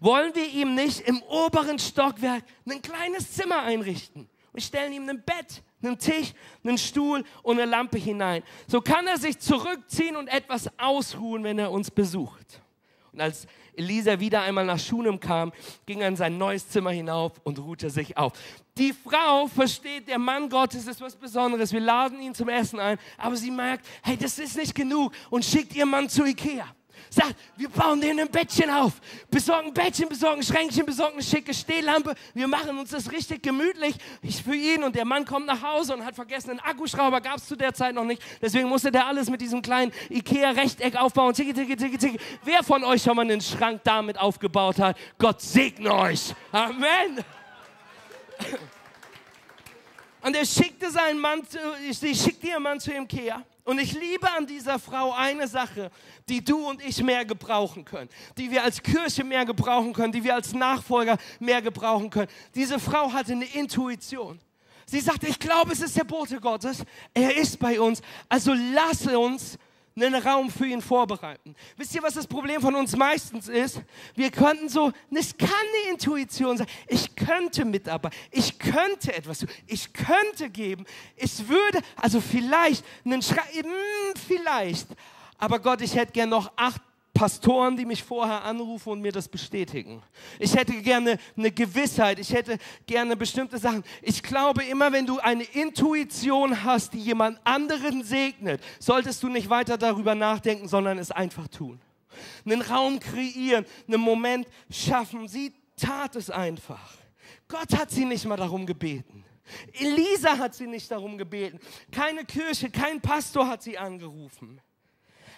Wollen 0.00 0.34
wir 0.34 0.46
ihm 0.48 0.74
nicht 0.74 1.00
im 1.00 1.22
oberen 1.22 1.78
Stockwerk 1.78 2.44
ein 2.68 2.82
kleines 2.82 3.32
Zimmer 3.32 3.62
einrichten? 3.62 4.28
Wir 4.52 4.62
stellen 4.62 4.92
ihm 4.92 5.08
ein 5.08 5.22
Bett, 5.22 5.62
einen 5.82 5.98
Tisch, 5.98 6.34
einen 6.62 6.76
Stuhl 6.76 7.24
und 7.42 7.58
eine 7.58 7.70
Lampe 7.70 7.96
hinein. 7.96 8.42
So 8.66 8.82
kann 8.82 9.06
er 9.06 9.16
sich 9.16 9.38
zurückziehen 9.38 10.16
und 10.16 10.28
etwas 10.28 10.68
ausruhen, 10.78 11.42
wenn 11.42 11.58
er 11.58 11.70
uns 11.70 11.90
besucht. 11.90 12.60
Und 13.12 13.22
als 13.22 13.46
Elisa 13.74 14.20
wieder 14.20 14.42
einmal 14.42 14.66
nach 14.66 14.78
Schunem 14.78 15.18
kam, 15.18 15.50
ging 15.86 16.02
er 16.02 16.08
in 16.08 16.16
sein 16.16 16.36
neues 16.36 16.68
Zimmer 16.68 16.90
hinauf 16.90 17.32
und 17.44 17.58
ruhte 17.60 17.88
sich 17.88 18.14
auf. 18.16 18.34
Die 18.76 18.92
Frau 18.92 19.46
versteht, 19.46 20.06
der 20.06 20.18
Mann 20.18 20.50
Gottes 20.50 20.86
ist 20.86 21.00
was 21.00 21.16
Besonderes. 21.16 21.72
Wir 21.72 21.80
laden 21.80 22.20
ihn 22.20 22.34
zum 22.34 22.50
Essen 22.50 22.78
ein, 22.78 22.98
aber 23.16 23.36
sie 23.36 23.50
merkt, 23.50 23.86
hey, 24.02 24.18
das 24.18 24.38
ist 24.38 24.56
nicht 24.56 24.74
genug 24.74 25.12
und 25.30 25.46
schickt 25.46 25.74
ihr 25.74 25.86
Mann 25.86 26.10
zu 26.10 26.26
Ikea 26.26 26.66
sagt, 27.08 27.34
wir 27.56 27.68
bauen 27.68 28.00
denen 28.00 28.20
ein 28.20 28.28
Bettchen 28.28 28.70
auf, 28.70 28.92
besorgen 29.30 29.68
ein 29.68 29.74
Bettchen, 29.74 30.08
besorgen 30.08 30.40
ein 30.40 30.44
Schränkchen, 30.44 30.84
besorgen 30.84 31.14
eine 31.14 31.22
schicke 31.22 31.54
Stehlampe, 31.54 32.14
wir 32.34 32.48
machen 32.48 32.78
uns 32.78 32.90
das 32.90 33.10
richtig 33.10 33.42
gemütlich 33.42 33.96
ich 34.22 34.42
für 34.42 34.54
ihn 34.54 34.84
und 34.84 34.94
der 34.94 35.04
Mann 35.04 35.24
kommt 35.24 35.46
nach 35.46 35.62
Hause 35.62 35.94
und 35.94 36.04
hat 36.04 36.14
vergessen, 36.14 36.50
einen 36.50 36.60
Akkuschrauber 36.60 37.20
gab 37.20 37.36
es 37.36 37.46
zu 37.46 37.56
der 37.56 37.72
Zeit 37.72 37.94
noch 37.94 38.04
nicht, 38.04 38.22
deswegen 38.40 38.68
musste 38.68 38.90
der 38.90 39.06
alles 39.06 39.30
mit 39.30 39.40
diesem 39.40 39.62
kleinen 39.62 39.92
Ikea-Rechteck 40.10 40.96
aufbauen, 40.96 41.34
tiki, 41.34 41.52
tiki, 41.54 41.76
tiki, 41.76 41.98
tiki. 41.98 42.20
Wer 42.44 42.62
von 42.62 42.84
euch 42.84 43.02
schon 43.02 43.16
mal 43.16 43.22
einen 43.22 43.40
Schrank 43.40 43.80
damit 43.84 44.18
aufgebaut 44.18 44.78
hat, 44.78 44.96
Gott 45.18 45.40
segne 45.40 45.94
euch. 45.94 46.34
Amen. 46.52 47.24
Und 50.22 50.36
er 50.36 50.44
schickte 50.44 50.90
seinen 50.90 51.18
Mann, 51.18 51.42
sie 51.90 52.14
schickte 52.14 52.48
ihren 52.48 52.62
Mann 52.62 52.78
zu 52.78 52.92
Ikea. 52.92 53.42
Und 53.70 53.78
ich 53.78 53.92
liebe 53.92 54.28
an 54.36 54.48
dieser 54.48 54.80
Frau 54.80 55.12
eine 55.12 55.46
Sache, 55.46 55.92
die 56.28 56.42
du 56.42 56.68
und 56.68 56.82
ich 56.82 57.00
mehr 57.04 57.24
gebrauchen 57.24 57.84
können, 57.84 58.10
die 58.36 58.50
wir 58.50 58.64
als 58.64 58.82
Kirche 58.82 59.22
mehr 59.22 59.44
gebrauchen 59.44 59.92
können, 59.92 60.12
die 60.12 60.24
wir 60.24 60.34
als 60.34 60.52
Nachfolger 60.52 61.16
mehr 61.38 61.62
gebrauchen 61.62 62.10
können. 62.10 62.26
Diese 62.56 62.80
Frau 62.80 63.12
hatte 63.12 63.30
eine 63.30 63.44
Intuition. 63.44 64.40
Sie 64.86 64.98
sagte, 64.98 65.28
ich 65.28 65.38
glaube, 65.38 65.70
es 65.70 65.80
ist 65.82 65.96
der 65.96 66.02
Bote 66.02 66.40
Gottes. 66.40 66.82
Er 67.14 67.36
ist 67.36 67.60
bei 67.60 67.80
uns. 67.80 68.02
Also 68.28 68.54
lasse 68.54 69.16
uns 69.16 69.56
einen 69.96 70.14
Raum 70.14 70.50
für 70.50 70.66
ihn 70.66 70.80
vorbereiten. 70.80 71.54
Wisst 71.76 71.94
ihr, 71.94 72.02
was 72.02 72.14
das 72.14 72.26
Problem 72.26 72.60
von 72.60 72.74
uns 72.74 72.96
meistens 72.96 73.48
ist? 73.48 73.82
Wir 74.14 74.30
könnten 74.30 74.68
so, 74.68 74.92
es 75.10 75.36
kann 75.36 75.48
eine 75.48 75.92
Intuition 75.92 76.56
sein. 76.56 76.66
Ich 76.86 77.14
könnte 77.16 77.64
mitarbeiten. 77.64 78.16
Ich 78.30 78.58
könnte 78.58 79.14
etwas. 79.14 79.46
Ich 79.66 79.92
könnte 79.92 80.50
geben. 80.50 80.84
Es 81.16 81.48
würde, 81.48 81.80
also 81.96 82.20
vielleicht, 82.20 82.84
einen 83.04 83.22
Schrei, 83.22 83.42
hm, 83.52 83.66
vielleicht. 84.26 84.88
Aber 85.38 85.58
Gott, 85.58 85.80
ich 85.80 85.94
hätte 85.94 86.12
gern 86.12 86.28
noch 86.28 86.52
acht 86.56 86.82
Pastoren, 87.20 87.76
die 87.76 87.84
mich 87.84 88.02
vorher 88.02 88.44
anrufen 88.44 88.92
und 88.92 89.02
mir 89.02 89.12
das 89.12 89.28
bestätigen. 89.28 90.02
Ich 90.38 90.56
hätte 90.56 90.72
gerne 90.80 91.18
eine 91.36 91.50
Gewissheit, 91.50 92.18
ich 92.18 92.32
hätte 92.32 92.56
gerne 92.86 93.14
bestimmte 93.14 93.58
Sachen. 93.58 93.84
Ich 94.00 94.22
glaube, 94.22 94.64
immer 94.64 94.90
wenn 94.90 95.04
du 95.04 95.18
eine 95.18 95.42
Intuition 95.42 96.64
hast, 96.64 96.94
die 96.94 96.98
jemand 96.98 97.38
anderen 97.44 98.02
segnet, 98.04 98.62
solltest 98.78 99.22
du 99.22 99.28
nicht 99.28 99.50
weiter 99.50 99.76
darüber 99.76 100.14
nachdenken, 100.14 100.66
sondern 100.66 100.96
es 100.96 101.10
einfach 101.10 101.46
tun. 101.48 101.78
Einen 102.46 102.62
Raum 102.62 102.98
kreieren, 102.98 103.66
einen 103.86 104.00
Moment 104.00 104.48
schaffen. 104.70 105.28
Sie 105.28 105.52
tat 105.76 106.16
es 106.16 106.30
einfach. 106.30 106.94
Gott 107.48 107.76
hat 107.76 107.90
sie 107.90 108.06
nicht 108.06 108.24
mal 108.24 108.38
darum 108.38 108.64
gebeten. 108.64 109.26
Elisa 109.74 110.38
hat 110.38 110.54
sie 110.54 110.66
nicht 110.66 110.90
darum 110.90 111.18
gebeten. 111.18 111.60
Keine 111.92 112.24
Kirche, 112.24 112.70
kein 112.70 112.98
Pastor 112.98 113.46
hat 113.46 113.62
sie 113.62 113.76
angerufen. 113.76 114.58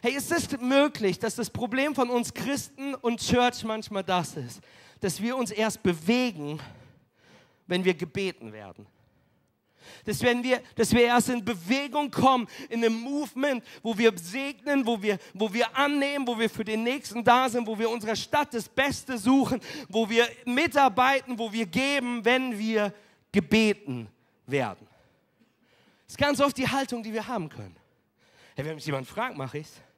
Hey, 0.04 0.16
ist 0.16 0.32
es 0.32 0.60
möglich, 0.60 1.16
dass 1.16 1.36
das 1.36 1.48
Problem 1.48 1.94
von 1.94 2.10
uns 2.10 2.34
Christen 2.34 2.96
und 2.96 3.20
Church 3.20 3.62
manchmal 3.62 4.02
das 4.02 4.36
ist, 4.36 4.60
dass 4.98 5.22
wir 5.22 5.36
uns 5.36 5.52
erst 5.52 5.80
bewegen, 5.80 6.58
wenn 7.68 7.84
wir 7.84 7.94
gebeten 7.94 8.52
werden? 8.52 8.84
Dass, 10.04 10.20
wenn 10.22 10.42
wir, 10.42 10.60
dass 10.74 10.92
wir 10.92 11.02
erst 11.02 11.28
in 11.28 11.44
Bewegung 11.44 12.10
kommen, 12.10 12.48
in 12.68 12.84
einem 12.84 12.98
Movement, 13.00 13.62
wo 13.80 13.96
wir 13.96 14.12
segnen, 14.16 14.84
wo 14.84 15.00
wir, 15.00 15.18
wo 15.34 15.52
wir 15.52 15.72
annehmen, 15.76 16.26
wo 16.26 16.36
wir 16.36 16.50
für 16.50 16.64
den 16.64 16.82
Nächsten 16.82 17.22
da 17.22 17.48
sind, 17.48 17.64
wo 17.64 17.78
wir 17.78 17.88
unserer 17.88 18.16
Stadt 18.16 18.52
das 18.54 18.68
Beste 18.68 19.16
suchen, 19.16 19.60
wo 19.88 20.10
wir 20.10 20.28
mitarbeiten, 20.44 21.38
wo 21.38 21.52
wir 21.52 21.66
geben, 21.66 22.24
wenn 22.24 22.58
wir 22.58 22.92
gebeten 23.30 24.08
werden. 24.48 24.84
Das 26.06 26.14
ist 26.14 26.18
ganz 26.18 26.40
oft 26.40 26.56
die 26.56 26.68
Haltung, 26.68 27.04
die 27.04 27.12
wir 27.12 27.28
haben 27.28 27.48
können. 27.48 27.76
Hey, 28.56 28.64
wenn 28.64 28.74
mich 28.74 28.84
jemand 28.84 29.06
fragt, 29.06 29.36
mache 29.36 29.58
ich 29.58 29.68
es. 29.68 29.91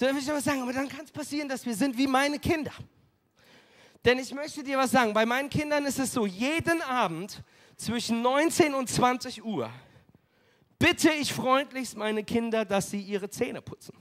So 0.00 0.06
will 0.06 0.16
ich 0.16 0.30
aber 0.30 0.40
sagen, 0.40 0.62
aber 0.62 0.72
dann 0.72 0.88
kann 0.88 1.04
es 1.04 1.10
passieren, 1.10 1.46
dass 1.46 1.66
wir 1.66 1.74
sind 1.74 1.98
wie 1.98 2.06
meine 2.06 2.38
Kinder. 2.38 2.72
Denn 4.02 4.18
ich 4.18 4.32
möchte 4.32 4.62
dir 4.62 4.78
was 4.78 4.92
sagen, 4.92 5.12
bei 5.12 5.26
meinen 5.26 5.50
Kindern 5.50 5.84
ist 5.84 5.98
es 5.98 6.14
so, 6.14 6.24
jeden 6.24 6.80
Abend 6.80 7.42
zwischen 7.76 8.22
19 8.22 8.72
und 8.72 8.88
20 8.88 9.44
Uhr 9.44 9.70
bitte 10.78 11.10
ich 11.10 11.34
freundlichst 11.34 11.98
meine 11.98 12.24
Kinder, 12.24 12.64
dass 12.64 12.90
sie 12.90 13.02
ihre 13.02 13.28
Zähne 13.28 13.60
putzen. 13.60 13.92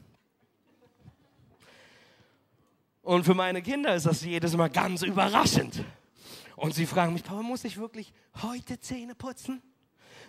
Und 3.02 3.26
für 3.26 3.34
meine 3.34 3.62
Kinder 3.62 3.94
ist 3.94 4.06
das 4.06 4.24
jedes 4.24 4.56
Mal 4.56 4.70
ganz 4.70 5.02
überraschend. 5.02 5.84
Und 6.56 6.76
sie 6.76 6.86
fragen 6.86 7.12
mich, 7.12 7.24
Papa, 7.24 7.42
muss 7.42 7.66
ich 7.66 7.76
wirklich 7.76 8.14
heute 8.42 8.80
Zähne 8.80 9.16
putzen? 9.16 9.62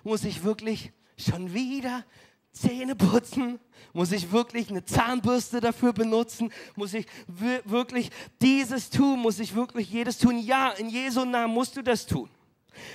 Muss 0.02 0.24
ich 0.24 0.42
wirklich 0.42 0.90
schon 1.16 1.54
wieder 1.54 2.04
Zähne 2.52 2.96
putzen? 2.96 3.58
Muss 3.92 4.12
ich 4.12 4.30
wirklich 4.32 4.70
eine 4.70 4.84
Zahnbürste 4.84 5.60
dafür 5.60 5.92
benutzen? 5.92 6.52
Muss 6.76 6.94
ich 6.94 7.06
wirklich 7.26 8.10
dieses 8.40 8.90
tun? 8.90 9.20
Muss 9.20 9.38
ich 9.38 9.54
wirklich 9.54 9.90
jedes 9.90 10.18
tun? 10.18 10.38
Ja, 10.38 10.70
in 10.70 10.88
Jesu 10.88 11.24
Namen 11.24 11.54
musst 11.54 11.76
du 11.76 11.82
das 11.82 12.06
tun. 12.06 12.28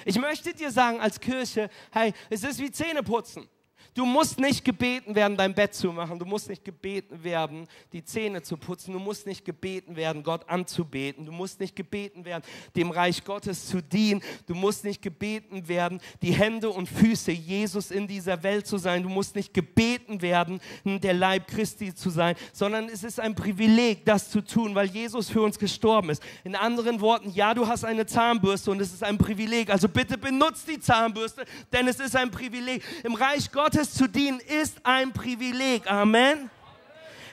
Ich 0.06 0.18
möchte 0.20 0.54
dir 0.54 0.72
sagen 0.72 1.00
als 1.00 1.20
Kirche, 1.20 1.70
hey, 1.92 2.14
es 2.30 2.44
ist 2.44 2.60
wie 2.60 2.72
Zähne 2.72 3.04
putzen. 3.04 3.48
Du 3.96 4.06
musst 4.06 4.42
nicht 4.42 4.66
gebeten 4.66 5.16
werden, 5.16 5.38
dein 5.38 5.56
Bett 5.56 5.74
zu 5.74 5.94
machen. 5.94 6.20
Du 6.20 6.26
musst 6.26 6.50
nicht 6.50 6.66
gebeten 6.66 7.24
werden, 7.24 7.66
die 7.94 8.04
Zähne 8.04 8.42
zu 8.42 8.58
putzen. 8.58 8.92
Du 8.92 9.00
musst 9.00 9.26
nicht 9.26 9.46
gebeten 9.46 9.96
werden, 9.96 10.22
Gott 10.22 10.50
anzubeten. 10.50 11.26
Du 11.26 11.32
musst 11.32 11.62
nicht 11.62 11.78
gebeten 11.78 12.26
werden, 12.26 12.44
dem 12.76 12.92
Reich 12.92 13.24
Gottes 13.24 13.68
zu 13.68 13.82
dienen. 13.82 14.22
Du 14.48 14.54
musst 14.54 14.84
nicht 14.84 15.02
gebeten 15.02 15.70
werden, 15.70 16.02
die 16.22 16.34
Hände 16.34 16.70
und 16.72 16.90
Füße 16.90 17.32
Jesus 17.32 17.90
in 17.90 18.06
dieser 18.06 18.44
Welt 18.44 18.68
zu 18.68 18.78
sein. 18.78 19.02
Du 19.02 19.08
musst 19.08 19.34
nicht 19.34 19.54
gebeten 19.54 20.22
werden, 20.22 20.60
der 20.84 21.14
Leib 21.14 21.48
Christi 21.48 21.96
zu 21.96 22.10
sein, 22.10 22.36
sondern 22.52 22.90
es 22.90 23.06
ist 23.06 23.22
ein 23.22 23.34
Privileg, 23.34 24.04
das 24.04 24.30
zu 24.30 24.42
tun, 24.42 24.76
weil 24.76 24.88
Jesus 24.88 25.30
für 25.30 25.42
uns 25.42 25.58
gestorben 25.58 26.10
ist. 26.10 26.22
In 26.44 26.58
anderen 26.58 27.00
Worten, 27.00 27.30
ja, 27.30 27.54
du 27.54 27.66
hast 27.66 27.86
eine 27.86 28.06
Zahnbürste 28.06 28.72
und 28.72 28.82
es 28.82 28.92
ist 28.92 29.04
ein 29.04 29.18
Privileg. 29.18 29.70
Also 29.70 29.88
bitte 29.88 30.18
benutzt 30.18 30.68
die 30.68 30.82
Zahnbürste, 30.82 31.46
denn 31.72 31.88
es 31.88 32.02
ist 32.02 32.18
ein 32.18 32.30
Privileg. 32.30 32.84
Im 33.06 33.14
Reich 33.14 33.50
Gottes 33.54 33.85
Gottes 33.86 33.94
zu 33.94 34.08
dienen 34.08 34.40
ist 34.40 34.78
ein 34.84 35.14
Privileg. 35.14 35.92
Amen. 35.92 36.50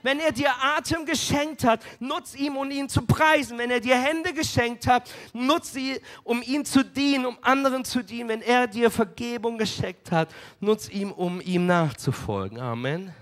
Wenn 0.02 0.18
er 0.18 0.32
dir 0.32 0.50
Atem 0.60 1.06
geschenkt 1.06 1.64
hat, 1.64 1.80
nutz 1.98 2.34
ihn, 2.34 2.56
um 2.56 2.70
ihn 2.70 2.88
zu 2.90 3.02
preisen. 3.02 3.56
Wenn 3.56 3.70
er 3.70 3.80
dir 3.80 3.96
Hände 3.96 4.34
geschenkt 4.34 4.86
hat, 4.86 5.10
nutz 5.32 5.72
sie, 5.72 5.98
um 6.24 6.42
ihn 6.42 6.64
zu 6.66 6.84
dienen, 6.84 7.24
um 7.24 7.38
anderen 7.40 7.84
zu 7.86 8.02
dienen. 8.02 8.28
Wenn 8.28 8.42
er 8.42 8.66
dir 8.66 8.90
Vergebung 8.90 9.56
geschenkt 9.56 10.10
hat, 10.10 10.28
nutz 10.60 10.90
ihn, 10.90 11.10
um 11.10 11.40
ihm 11.40 11.64
nachzufolgen. 11.66 12.60
Amen. 12.60 13.14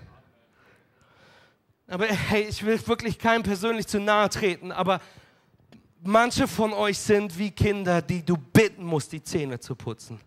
Aber 1.87 2.07
hey, 2.07 2.47
ich 2.49 2.65
will 2.65 2.85
wirklich 2.85 3.17
keinem 3.17 3.43
persönlich 3.43 3.87
zu 3.87 3.99
nahe 3.99 4.27
treten, 4.29 4.71
aber 4.71 4.99
manche 6.01 6.47
von 6.47 6.73
euch 6.73 6.97
sind 6.97 7.37
wie 7.37 7.51
Kinder, 7.51 8.01
die 8.01 8.25
du 8.25 8.35
bitten 8.35 8.83
musst, 8.83 9.11
die 9.13 9.23
Zähne 9.23 9.59
zu 9.59 9.75
putzen. 9.75 10.19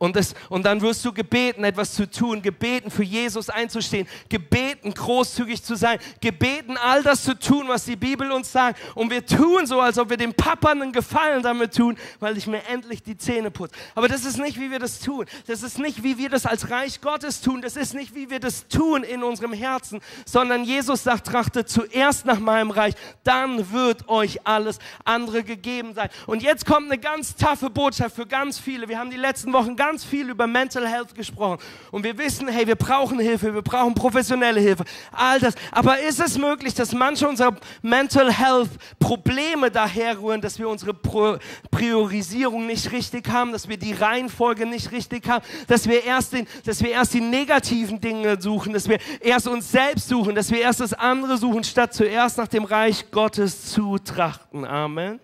Und, 0.00 0.14
das, 0.14 0.32
und 0.48 0.64
dann 0.64 0.80
wirst 0.80 1.04
du 1.04 1.12
gebeten, 1.12 1.64
etwas 1.64 1.92
zu 1.92 2.08
tun, 2.08 2.40
gebeten, 2.40 2.88
für 2.88 3.02
Jesus 3.02 3.50
einzustehen, 3.50 4.06
gebeten, 4.28 4.94
großzügig 4.94 5.64
zu 5.64 5.74
sein, 5.74 5.98
gebeten, 6.20 6.76
all 6.76 7.02
das 7.02 7.24
zu 7.24 7.36
tun, 7.36 7.64
was 7.66 7.84
die 7.84 7.96
Bibel 7.96 8.30
uns 8.30 8.52
sagt. 8.52 8.78
Und 8.94 9.10
wir 9.10 9.26
tun 9.26 9.66
so, 9.66 9.80
als 9.80 9.98
ob 9.98 10.10
wir 10.10 10.16
dem 10.16 10.34
Papa 10.34 10.70
einen 10.70 10.92
Gefallen 10.92 11.42
damit 11.42 11.74
tun, 11.74 11.98
weil 12.20 12.38
ich 12.38 12.46
mir 12.46 12.64
endlich 12.68 13.02
die 13.02 13.16
Zähne 13.16 13.50
putze. 13.50 13.74
Aber 13.96 14.06
das 14.06 14.24
ist 14.24 14.38
nicht, 14.38 14.60
wie 14.60 14.70
wir 14.70 14.78
das 14.78 15.00
tun. 15.00 15.26
Das 15.48 15.64
ist 15.64 15.80
nicht, 15.80 16.04
wie 16.04 16.16
wir 16.16 16.28
das 16.28 16.46
als 16.46 16.70
Reich 16.70 17.00
Gottes 17.00 17.40
tun. 17.40 17.60
Das 17.60 17.74
ist 17.74 17.94
nicht, 17.94 18.14
wie 18.14 18.30
wir 18.30 18.38
das 18.38 18.68
tun 18.68 19.02
in 19.02 19.24
unserem 19.24 19.52
Herzen, 19.52 20.00
sondern 20.24 20.62
Jesus 20.62 21.02
sagt, 21.02 21.26
trachtet 21.26 21.68
zuerst 21.68 22.24
nach 22.24 22.38
meinem 22.38 22.70
Reich, 22.70 22.94
dann 23.24 23.72
wird 23.72 24.08
euch 24.08 24.46
alles 24.46 24.78
andere 25.04 25.42
gegeben 25.42 25.94
sein. 25.94 26.08
Und 26.28 26.44
jetzt 26.44 26.66
kommt 26.66 26.86
eine 26.86 27.00
ganz 27.00 27.34
taffe 27.34 27.68
Botschaft 27.68 28.14
für 28.14 28.26
ganz 28.26 28.60
viele. 28.60 28.88
Wir 28.88 29.00
haben 29.00 29.10
die 29.10 29.16
letzten 29.16 29.52
Wochen 29.52 29.74
ganz 29.74 29.87
ganz 29.88 30.04
viel 30.04 30.28
über 30.28 30.46
Mental 30.46 30.86
Health 30.86 31.14
gesprochen 31.14 31.58
und 31.90 32.04
wir 32.04 32.18
wissen, 32.18 32.46
hey, 32.46 32.66
wir 32.66 32.76
brauchen 32.76 33.18
Hilfe, 33.18 33.54
wir 33.54 33.62
brauchen 33.62 33.94
professionelle 33.94 34.60
Hilfe, 34.60 34.84
all 35.12 35.40
das. 35.40 35.54
Aber 35.72 35.98
ist 35.98 36.20
es 36.20 36.36
möglich, 36.36 36.74
dass 36.74 36.92
manche 36.92 37.26
unserer 37.26 37.56
Mental 37.80 38.30
Health 38.30 38.68
Probleme 38.98 39.70
daher 39.70 40.20
rühren, 40.20 40.42
dass 40.42 40.58
wir 40.58 40.68
unsere 40.68 40.92
Priorisierung 40.92 42.66
nicht 42.66 42.92
richtig 42.92 43.30
haben, 43.30 43.50
dass 43.50 43.66
wir 43.66 43.78
die 43.78 43.94
Reihenfolge 43.94 44.66
nicht 44.66 44.92
richtig 44.92 45.26
haben, 45.26 45.42
dass 45.68 45.88
wir 45.88 46.04
erst, 46.04 46.34
den, 46.34 46.46
dass 46.66 46.82
wir 46.82 46.90
erst 46.90 47.14
die 47.14 47.22
negativen 47.22 47.98
Dinge 47.98 48.38
suchen, 48.38 48.74
dass 48.74 48.90
wir 48.90 48.98
erst 49.20 49.48
uns 49.48 49.72
selbst 49.72 50.08
suchen, 50.08 50.34
dass 50.34 50.50
wir 50.50 50.60
erst 50.60 50.80
das 50.80 50.92
andere 50.92 51.38
suchen, 51.38 51.64
statt 51.64 51.94
zuerst 51.94 52.36
nach 52.36 52.48
dem 52.48 52.64
Reich 52.64 53.10
Gottes 53.10 53.72
zu 53.72 53.96
trachten. 53.96 54.66
Amen. 54.66 55.18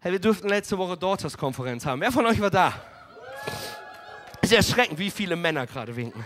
Hey, 0.00 0.12
wir 0.12 0.20
durften 0.20 0.48
letzte 0.48 0.78
Woche 0.78 0.96
Daughters-Konferenz 0.96 1.84
haben. 1.84 2.00
Wer 2.00 2.12
von 2.12 2.24
euch 2.24 2.40
war 2.40 2.50
da? 2.50 2.72
Ist 4.40 4.52
erschreckend, 4.52 4.96
wie 4.96 5.10
viele 5.10 5.34
Männer 5.34 5.66
gerade 5.66 5.94
winken. 5.96 6.24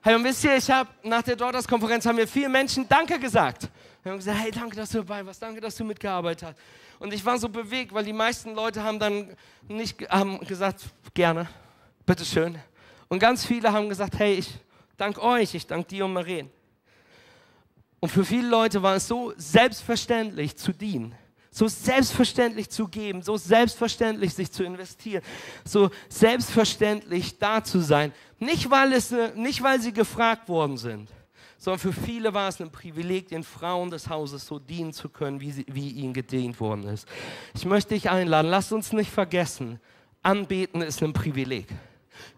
Hey, 0.00 0.14
und 0.14 0.24
wisst 0.24 0.42
ihr, 0.44 0.56
ich 0.56 0.70
habe 0.70 0.88
nach 1.02 1.20
der 1.20 1.36
Daughters-Konferenz 1.36 2.06
haben 2.06 2.16
mir 2.16 2.26
viele 2.26 2.48
Menschen 2.48 2.88
Danke 2.88 3.18
gesagt. 3.18 3.68
Wir 4.02 4.12
haben 4.12 4.18
gesagt, 4.20 4.38
hey, 4.38 4.50
danke, 4.50 4.74
dass 4.74 4.88
du 4.88 5.02
dabei 5.02 5.24
warst, 5.26 5.42
danke, 5.42 5.60
dass 5.60 5.76
du 5.76 5.84
mitgearbeitet 5.84 6.48
hast. 6.48 6.58
Und 6.98 7.12
ich 7.12 7.22
war 7.22 7.36
so 7.36 7.50
bewegt, 7.50 7.92
weil 7.92 8.06
die 8.06 8.14
meisten 8.14 8.54
Leute 8.54 8.82
haben 8.82 8.98
dann 8.98 9.36
nicht 9.68 10.08
haben 10.08 10.40
gesagt, 10.40 10.80
gerne, 11.12 11.46
bitteschön. 12.06 12.58
Und 13.08 13.18
ganz 13.18 13.44
viele 13.44 13.70
haben 13.70 13.90
gesagt, 13.90 14.18
hey, 14.18 14.36
ich 14.36 14.48
danke 14.96 15.20
euch, 15.20 15.54
ich 15.54 15.66
danke 15.66 15.88
dir 15.88 16.06
und 16.06 16.14
Maren. 16.14 16.50
Und 18.02 18.08
für 18.08 18.24
viele 18.24 18.48
Leute 18.48 18.82
war 18.82 18.96
es 18.96 19.06
so 19.06 19.32
selbstverständlich 19.36 20.56
zu 20.56 20.72
dienen, 20.72 21.14
so 21.52 21.68
selbstverständlich 21.68 22.68
zu 22.68 22.88
geben, 22.88 23.22
so 23.22 23.36
selbstverständlich 23.36 24.34
sich 24.34 24.50
zu 24.50 24.64
investieren, 24.64 25.22
so 25.64 25.88
selbstverständlich 26.08 27.38
da 27.38 27.62
zu 27.62 27.78
sein. 27.78 28.12
Nicht 28.40 28.68
weil, 28.72 28.92
es, 28.92 29.14
nicht 29.36 29.62
weil 29.62 29.80
sie 29.80 29.92
gefragt 29.92 30.48
worden 30.48 30.78
sind, 30.78 31.10
sondern 31.58 31.78
für 31.78 31.92
viele 31.92 32.34
war 32.34 32.48
es 32.48 32.60
ein 32.60 32.72
Privileg, 32.72 33.28
den 33.28 33.44
Frauen 33.44 33.92
des 33.92 34.08
Hauses 34.08 34.46
so 34.46 34.58
dienen 34.58 34.92
zu 34.92 35.08
können, 35.08 35.40
wie, 35.40 35.52
sie, 35.52 35.66
wie 35.68 35.90
ihnen 35.90 36.12
gedient 36.12 36.58
worden 36.58 36.88
ist. 36.88 37.06
Ich 37.54 37.66
möchte 37.66 37.94
dich 37.94 38.10
einladen, 38.10 38.50
lass 38.50 38.72
uns 38.72 38.92
nicht 38.92 39.12
vergessen, 39.12 39.78
anbeten 40.24 40.82
ist 40.82 41.04
ein 41.04 41.12
Privileg. 41.12 41.68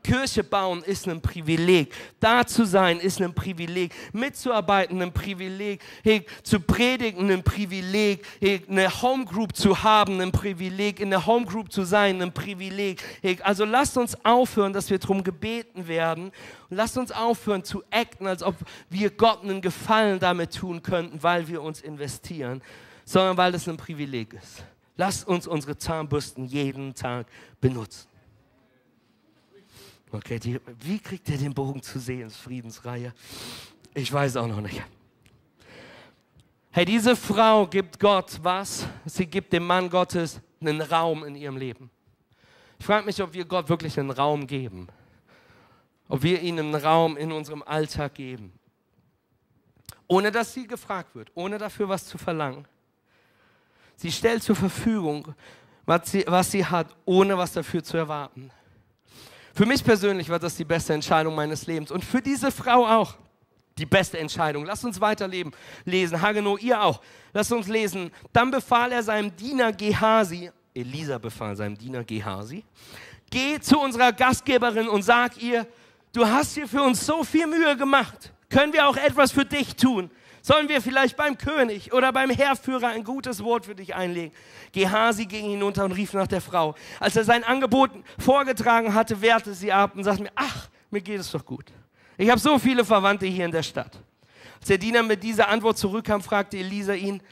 Kirche 0.05 0.45
bauen 0.45 0.83
ist 0.85 1.09
ein 1.09 1.21
Privileg. 1.21 1.93
Da 2.21 2.47
zu 2.47 2.67
sein 2.67 3.01
ist 3.01 3.21
ein 3.23 3.35
Privileg. 3.35 3.93
Mitzuarbeiten 4.13 5.01
ein 5.01 5.13
Privileg. 5.13 5.81
Hey, 6.05 6.27
zu 6.43 6.61
predigen 6.61 7.31
ein 7.31 7.43
Privileg. 7.43 8.25
Hey, 8.39 8.63
eine 8.69 9.03
Homegroup 9.03 9.57
zu 9.57 9.83
haben 9.83 10.21
ein 10.21 10.31
Privileg. 10.31 11.01
In 11.01 11.09
der 11.09 11.25
Homegroup 11.25 11.73
zu 11.73 11.85
sein 11.85 12.21
ein 12.21 12.33
Privileg. 12.33 13.03
Hey, 13.23 13.39
also 13.43 13.65
lasst 13.65 13.97
uns 13.97 14.17
aufhören, 14.25 14.75
dass 14.75 14.91
wir 14.91 14.99
darum 14.99 15.25
gebeten 15.25 15.89
werden. 15.89 16.27
Und 16.69 16.77
lasst 16.77 16.99
uns 16.99 17.11
aufhören 17.11 17.65
zu 17.65 17.83
acten, 17.91 18.27
als 18.27 18.43
ob 18.43 18.57
wir 18.91 19.11
Gott 19.11 19.43
einen 19.43 19.63
Gefallen 19.63 20.21
damit 20.21 20.55
tun 20.55 20.83
könnten, 20.83 21.23
weil 21.23 21.49
wir 21.49 21.63
uns 21.63 21.81
investieren, 21.81 22.63
sondern 23.07 23.39
weil 23.39 23.55
es 23.55 23.67
ein 23.67 23.79
Privileg 23.79 24.35
ist. 24.35 24.65
Lasst 24.97 25.27
uns 25.27 25.47
unsere 25.47 25.79
Zahnbürsten 25.79 26.45
jeden 26.45 26.95
Tag 26.95 27.27
benutzen. 27.59 28.14
Okay, 30.15 30.39
die, 30.39 30.61
wie 30.81 31.01
kriegt 31.01 31.29
er 31.29 31.37
den 31.37 31.53
Bogen 31.53 31.83
zu 31.83 31.99
sehen, 31.99 32.31
Friedensreihe? 32.31 33.13
Ich 33.95 34.13
weiß 34.13 34.37
auch 34.37 34.47
noch 34.47 34.61
nicht. 34.61 34.81
Hey, 36.71 36.85
diese 36.85 37.17
Frau 37.17 37.67
gibt 37.67 37.99
Gott 37.99 38.39
was? 38.41 38.87
Sie 39.05 39.27
gibt 39.27 39.53
dem 39.53 39.67
Mann 39.67 39.91
Gottes 39.91 40.41
einen 40.61 40.81
Raum 40.81 41.25
in 41.25 41.35
ihrem 41.35 41.57
Leben. 41.57 41.91
Ich 42.79 42.87
frage 42.87 43.05
mich, 43.05 43.21
ob 43.21 43.33
wir 43.33 43.45
Gott 43.45 43.69
wirklich 43.69 43.99
einen 43.99 44.13
Raum 44.13 44.47
geben. 44.47 44.87
Ob 46.09 46.23
wir 46.23 46.41
ihm 46.41 46.59
einen 46.59 46.77
Raum 46.77 47.17
in 47.17 47.33
unserem 47.33 47.65
Alltag 47.65 48.15
geben. 48.15 48.53
Ohne 50.07 50.31
dass 50.31 50.55
sie 50.55 50.69
gefragt 50.69 51.17
wird, 51.17 51.33
ohne 51.35 51.59
dafür 51.59 51.89
was 51.89 52.07
zu 52.07 52.19
verlangen. 52.19 52.69
Sie 53.97 54.13
stellt 54.13 54.45
zur 54.45 54.55
Verfügung, 54.55 55.35
was 55.85 56.09
sie, 56.09 56.25
was 56.29 56.53
sie 56.53 56.65
hat, 56.65 56.95
ohne 57.05 57.37
was 57.37 57.53
dafür 57.53 57.83
zu 57.83 57.97
erwarten. 57.97 58.53
Für 59.55 59.67
mich 59.67 59.85
persönlich 59.85 60.29
war 60.29 60.41
das 60.41 60.57
die 60.57 60.65
beste 60.65 60.95
Entscheidung 60.95 61.35
meines 61.35 61.67
Lebens 61.69 61.93
und 61.93 62.05
für 62.05 62.21
diese 62.21 62.51
Frau 62.51 62.87
auch 62.87 63.15
die 63.79 63.87
beste 63.87 64.19
Entscheidung. 64.19 64.65
Lasst 64.65 64.85
uns 64.85 65.01
weiterleben. 65.01 65.53
Lesen. 65.85 66.21
Hageno, 66.21 66.57
ihr 66.57 66.83
auch. 66.83 67.01
Lasst 67.33 67.53
uns 67.53 67.69
lesen. 67.69 68.11
Dann 68.33 68.51
befahl 68.51 68.91
er 68.91 69.03
seinem 69.03 69.35
Diener 69.37 69.73
Gehasi, 69.73 70.51
Elisa 70.75 71.19
befahl 71.19 71.55
seinem 71.55 71.79
Diener 71.79 72.03
Gehasi, 72.03 72.65
geh 73.31 73.61
zu 73.61 73.79
unserer 73.79 74.13
Gastgeberin 74.13 74.89
und 74.89 75.03
sag 75.03 75.41
ihr, 75.41 75.67
du 76.13 76.27
hast 76.27 76.55
hier 76.55 76.67
für 76.67 76.83
uns 76.83 77.07
so 77.07 77.23
viel 77.23 77.47
Mühe 77.47 77.77
gemacht. 77.77 78.33
Können 78.49 78.73
wir 78.73 78.89
auch 78.89 78.97
etwas 78.97 79.31
für 79.31 79.45
dich 79.45 79.77
tun? 79.77 80.11
Sollen 80.47 80.69
wir 80.69 80.83
vielleicht 80.83 81.17
beim 81.17 81.39
König 81.39 81.95
oder 81.95 82.13
beim 82.13 82.29
Heerführer 82.29 82.89
ein 82.89 83.03
gutes 83.03 83.43
Wort 83.43 83.65
für 83.65 83.75
dich 83.75 83.95
einlegen? 83.95 84.31
Gehasi 84.73 85.25
ging 85.25 85.49
hinunter 85.49 85.87
und 85.87 85.93
rief 85.93 86.13
nach 86.13 86.27
der 86.27 86.43
Frau. 86.43 86.75
Als 87.01 87.17
er 87.17 87.25
sein 87.25 87.45
Angebot 87.45 87.91
vorgetragen 88.19 88.93
hatte, 88.93 89.23
wehrte 89.23 89.55
sie 89.55 89.73
ab 89.73 89.97
und 89.97 90.05
sagte 90.05 90.25
mir, 90.25 90.33
ach, 90.35 90.69
mir 90.91 91.01
geht 91.01 91.19
es 91.19 91.31
doch 91.31 91.47
gut. 91.47 91.73
Ich 92.19 92.29
habe 92.29 92.39
so 92.39 92.59
viele 92.59 92.85
Verwandte 92.85 93.25
hier 93.25 93.47
in 93.47 93.53
der 93.53 93.63
Stadt. 93.63 93.99
Als 94.59 94.69
der 94.69 94.77
Diener 94.77 95.03
mit 95.03 95.23
dieser 95.23 95.49
Antwort 95.49 95.79
zurückkam, 95.79 96.21
fragte 96.21 96.59
Elisa 96.59 96.93
ihn, 96.93 97.23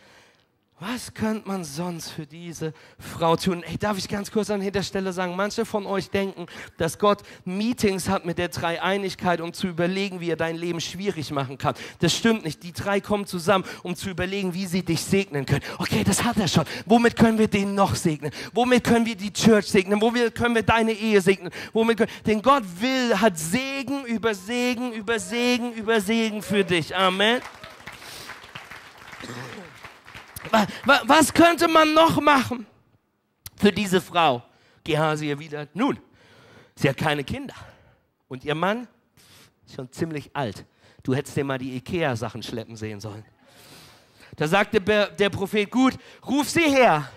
was 0.83 1.15
könnte 1.15 1.47
man 1.47 1.63
sonst 1.63 2.11
für 2.11 2.27
diese 2.27 2.73
Frau 2.99 3.37
tun? 3.37 3.63
Ey, 3.63 3.79
darf 3.79 3.99
ich 3.99 4.09
ganz 4.09 4.33
kurz 4.33 4.51
an 4.51 4.61
der 4.61 4.83
Stelle 4.83 5.13
sagen, 5.13 5.37
manche 5.37 5.65
von 5.65 5.87
euch 5.87 6.11
denken, 6.11 6.47
dass 6.77 6.99
Gott 6.99 7.23
Meetings 7.45 8.09
hat 8.09 8.25
mit 8.25 8.37
der 8.37 8.49
Dreieinigkeit, 8.49 9.41
um 9.41 9.53
zu 9.53 9.69
überlegen, 9.69 10.19
wie 10.19 10.31
er 10.31 10.37
dein 10.37 10.57
Leben 10.57 10.81
schwierig 10.81 11.31
machen 11.31 11.57
kann. 11.57 11.77
Das 12.01 12.13
stimmt 12.13 12.45
nicht. 12.45 12.65
Die 12.65 12.73
drei 12.73 13.01
kommen 13.01 13.27
zusammen, 13.27 13.65
um 13.85 13.95
zu 13.95 14.11
überlegen, 14.11 14.55
wie 14.55 14.67
sie 14.67 14.83
dich 14.83 15.01
segnen 15.03 15.47
können. 15.47 15.63
Okay, 15.79 16.03
das 16.03 16.25
hat 16.25 16.37
er 16.39 16.49
schon. 16.49 16.65
Womit 16.87 17.15
können 17.15 17.39
wir 17.39 17.49
den 17.49 17.77
noch 17.77 17.95
segnen? 17.95 18.33
Womit 18.53 18.83
können 18.83 19.07
wir 19.07 19.15
die 19.15 19.33
Church 19.33 19.67
segnen? 19.67 20.01
Womit 20.01 20.35
können 20.35 20.57
wir 20.57 20.65
deine 20.65 20.93
Ehe 20.93 21.21
segnen? 21.21 21.53
Womit 21.73 21.99
können... 21.99 22.11
Denn 22.27 22.43
Gott 22.43 22.65
will, 22.81 23.21
hat 23.21 23.39
Segen 23.39 24.05
über 24.05 24.35
Segen 24.35 24.93
über 24.93 25.21
Segen 25.21 25.73
über 25.75 26.01
Segen 26.01 26.43
für 26.43 26.65
dich. 26.65 26.97
Amen. 26.97 27.41
Was 31.07 31.33
könnte 31.33 31.69
man 31.69 31.95
noch 31.95 32.21
machen 32.21 32.67
für 33.57 33.73
diese 33.73 34.01
Frau? 34.01 34.43
Gehasi 34.85 35.31
erwidert, 35.31 35.75
nun, 35.75 35.99
sie 36.75 36.89
hat 36.89 36.97
keine 36.97 37.23
Kinder. 37.23 37.55
Und 38.29 38.45
ihr 38.45 38.55
Mann 38.55 38.89
ist 39.67 39.77
schon 39.77 39.91
ziemlich 39.93 40.35
alt. 40.35 40.65
Du 41.03 41.15
hättest 41.15 41.37
dir 41.37 41.45
mal 41.45 41.59
die 41.59 41.77
Ikea-Sachen 41.77 42.43
schleppen 42.43 42.77
sehen 42.77 43.01
sollen. 43.01 43.25
Da 44.37 44.49
sagte 44.49 44.81
der 44.81 45.31
Prophet, 45.31 45.71
gut, 45.71 45.95
ruf 46.27 46.49
sie 46.49 46.63
her. 46.63 47.11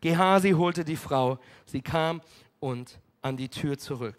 Gehasi 0.00 0.50
holte 0.50 0.84
die 0.84 0.96
Frau. 0.96 1.38
Sie 1.64 1.80
kam 1.80 2.20
und 2.60 2.98
an 3.22 3.36
die 3.36 3.48
Tür 3.48 3.78
zurück. 3.78 4.18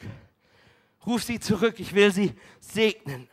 Ruf 1.06 1.24
sie 1.24 1.40
zurück, 1.40 1.80
ich 1.80 1.94
will 1.94 2.12
sie 2.12 2.34
segnen. 2.60 3.30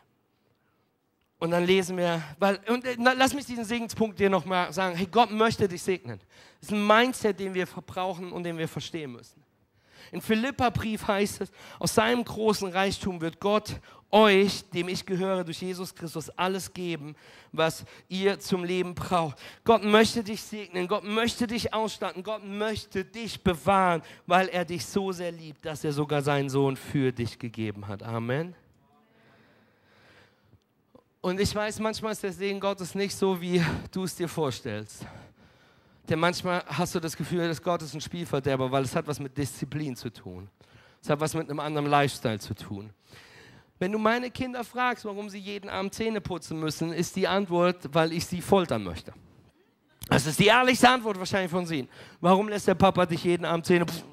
Und 1.44 1.50
dann 1.50 1.66
lesen 1.66 1.98
wir, 1.98 2.22
weil, 2.38 2.58
und 2.68 2.86
äh, 2.86 2.96
lass 2.98 3.34
mich 3.34 3.44
diesen 3.44 3.66
Segenspunkt 3.66 4.18
dir 4.18 4.30
nochmal 4.30 4.72
sagen. 4.72 4.96
Hey, 4.96 5.06
Gott 5.06 5.30
möchte 5.30 5.68
dich 5.68 5.82
segnen. 5.82 6.18
Das 6.58 6.70
ist 6.70 6.74
ein 6.74 6.86
Mindset, 6.86 7.38
den 7.38 7.52
wir 7.52 7.66
verbrauchen 7.66 8.32
und 8.32 8.44
den 8.44 8.56
wir 8.56 8.66
verstehen 8.66 9.12
müssen. 9.12 9.44
In 10.10 10.22
Philippa-Brief 10.22 11.06
heißt 11.06 11.42
es, 11.42 11.52
aus 11.78 11.96
seinem 11.96 12.24
großen 12.24 12.70
Reichtum 12.70 13.20
wird 13.20 13.40
Gott 13.40 13.78
euch, 14.10 14.64
dem 14.70 14.88
ich 14.88 15.04
gehöre, 15.04 15.44
durch 15.44 15.60
Jesus 15.60 15.94
Christus 15.94 16.30
alles 16.30 16.72
geben, 16.72 17.14
was 17.52 17.84
ihr 18.08 18.40
zum 18.40 18.64
Leben 18.64 18.94
braucht. 18.94 19.36
Gott 19.64 19.84
möchte 19.84 20.24
dich 20.24 20.40
segnen, 20.40 20.88
Gott 20.88 21.04
möchte 21.04 21.46
dich 21.46 21.74
ausstatten, 21.74 22.22
Gott 22.22 22.42
möchte 22.42 23.04
dich 23.04 23.38
bewahren, 23.44 24.00
weil 24.26 24.48
er 24.48 24.64
dich 24.64 24.86
so 24.86 25.12
sehr 25.12 25.30
liebt, 25.30 25.66
dass 25.66 25.84
er 25.84 25.92
sogar 25.92 26.22
seinen 26.22 26.48
Sohn 26.48 26.74
für 26.74 27.12
dich 27.12 27.38
gegeben 27.38 27.86
hat. 27.86 28.02
Amen. 28.02 28.54
Und 31.24 31.40
ich 31.40 31.54
weiß, 31.54 31.80
manchmal 31.80 32.12
ist 32.12 32.22
der 32.22 32.34
Segen 32.34 32.60
Gottes 32.60 32.94
nicht 32.94 33.16
so, 33.16 33.40
wie 33.40 33.64
du 33.90 34.04
es 34.04 34.14
dir 34.14 34.28
vorstellst. 34.28 35.06
Denn 36.06 36.18
manchmal 36.18 36.62
hast 36.66 36.94
du 36.94 37.00
das 37.00 37.16
Gefühl, 37.16 37.48
dass 37.48 37.62
Gott 37.62 37.80
ist 37.80 37.94
ein 37.94 38.02
Spielverderber, 38.02 38.70
weil 38.70 38.82
es 38.82 38.94
hat 38.94 39.06
was 39.06 39.18
mit 39.18 39.34
Disziplin 39.38 39.96
zu 39.96 40.12
tun. 40.12 40.50
Es 41.00 41.08
hat 41.08 41.18
was 41.20 41.32
mit 41.32 41.48
einem 41.48 41.60
anderen 41.60 41.88
Lifestyle 41.88 42.38
zu 42.38 42.52
tun. 42.52 42.90
Wenn 43.78 43.90
du 43.92 43.98
meine 43.98 44.30
Kinder 44.30 44.62
fragst, 44.64 45.06
warum 45.06 45.30
sie 45.30 45.38
jeden 45.38 45.70
Abend 45.70 45.94
Zähne 45.94 46.20
putzen 46.20 46.60
müssen, 46.60 46.92
ist 46.92 47.16
die 47.16 47.26
Antwort, 47.26 47.88
weil 47.94 48.12
ich 48.12 48.26
sie 48.26 48.42
foltern 48.42 48.84
möchte. 48.84 49.14
Das 50.10 50.26
ist 50.26 50.38
die 50.38 50.48
ehrlichste 50.48 50.90
Antwort 50.90 51.18
wahrscheinlich 51.18 51.50
von 51.50 51.66
ihnen. 51.72 51.88
Warum 52.20 52.50
lässt 52.50 52.68
der 52.68 52.74
Papa 52.74 53.06
dich 53.06 53.24
jeden 53.24 53.46
Abend 53.46 53.64
Zähne 53.64 53.86
putzen? 53.86 54.04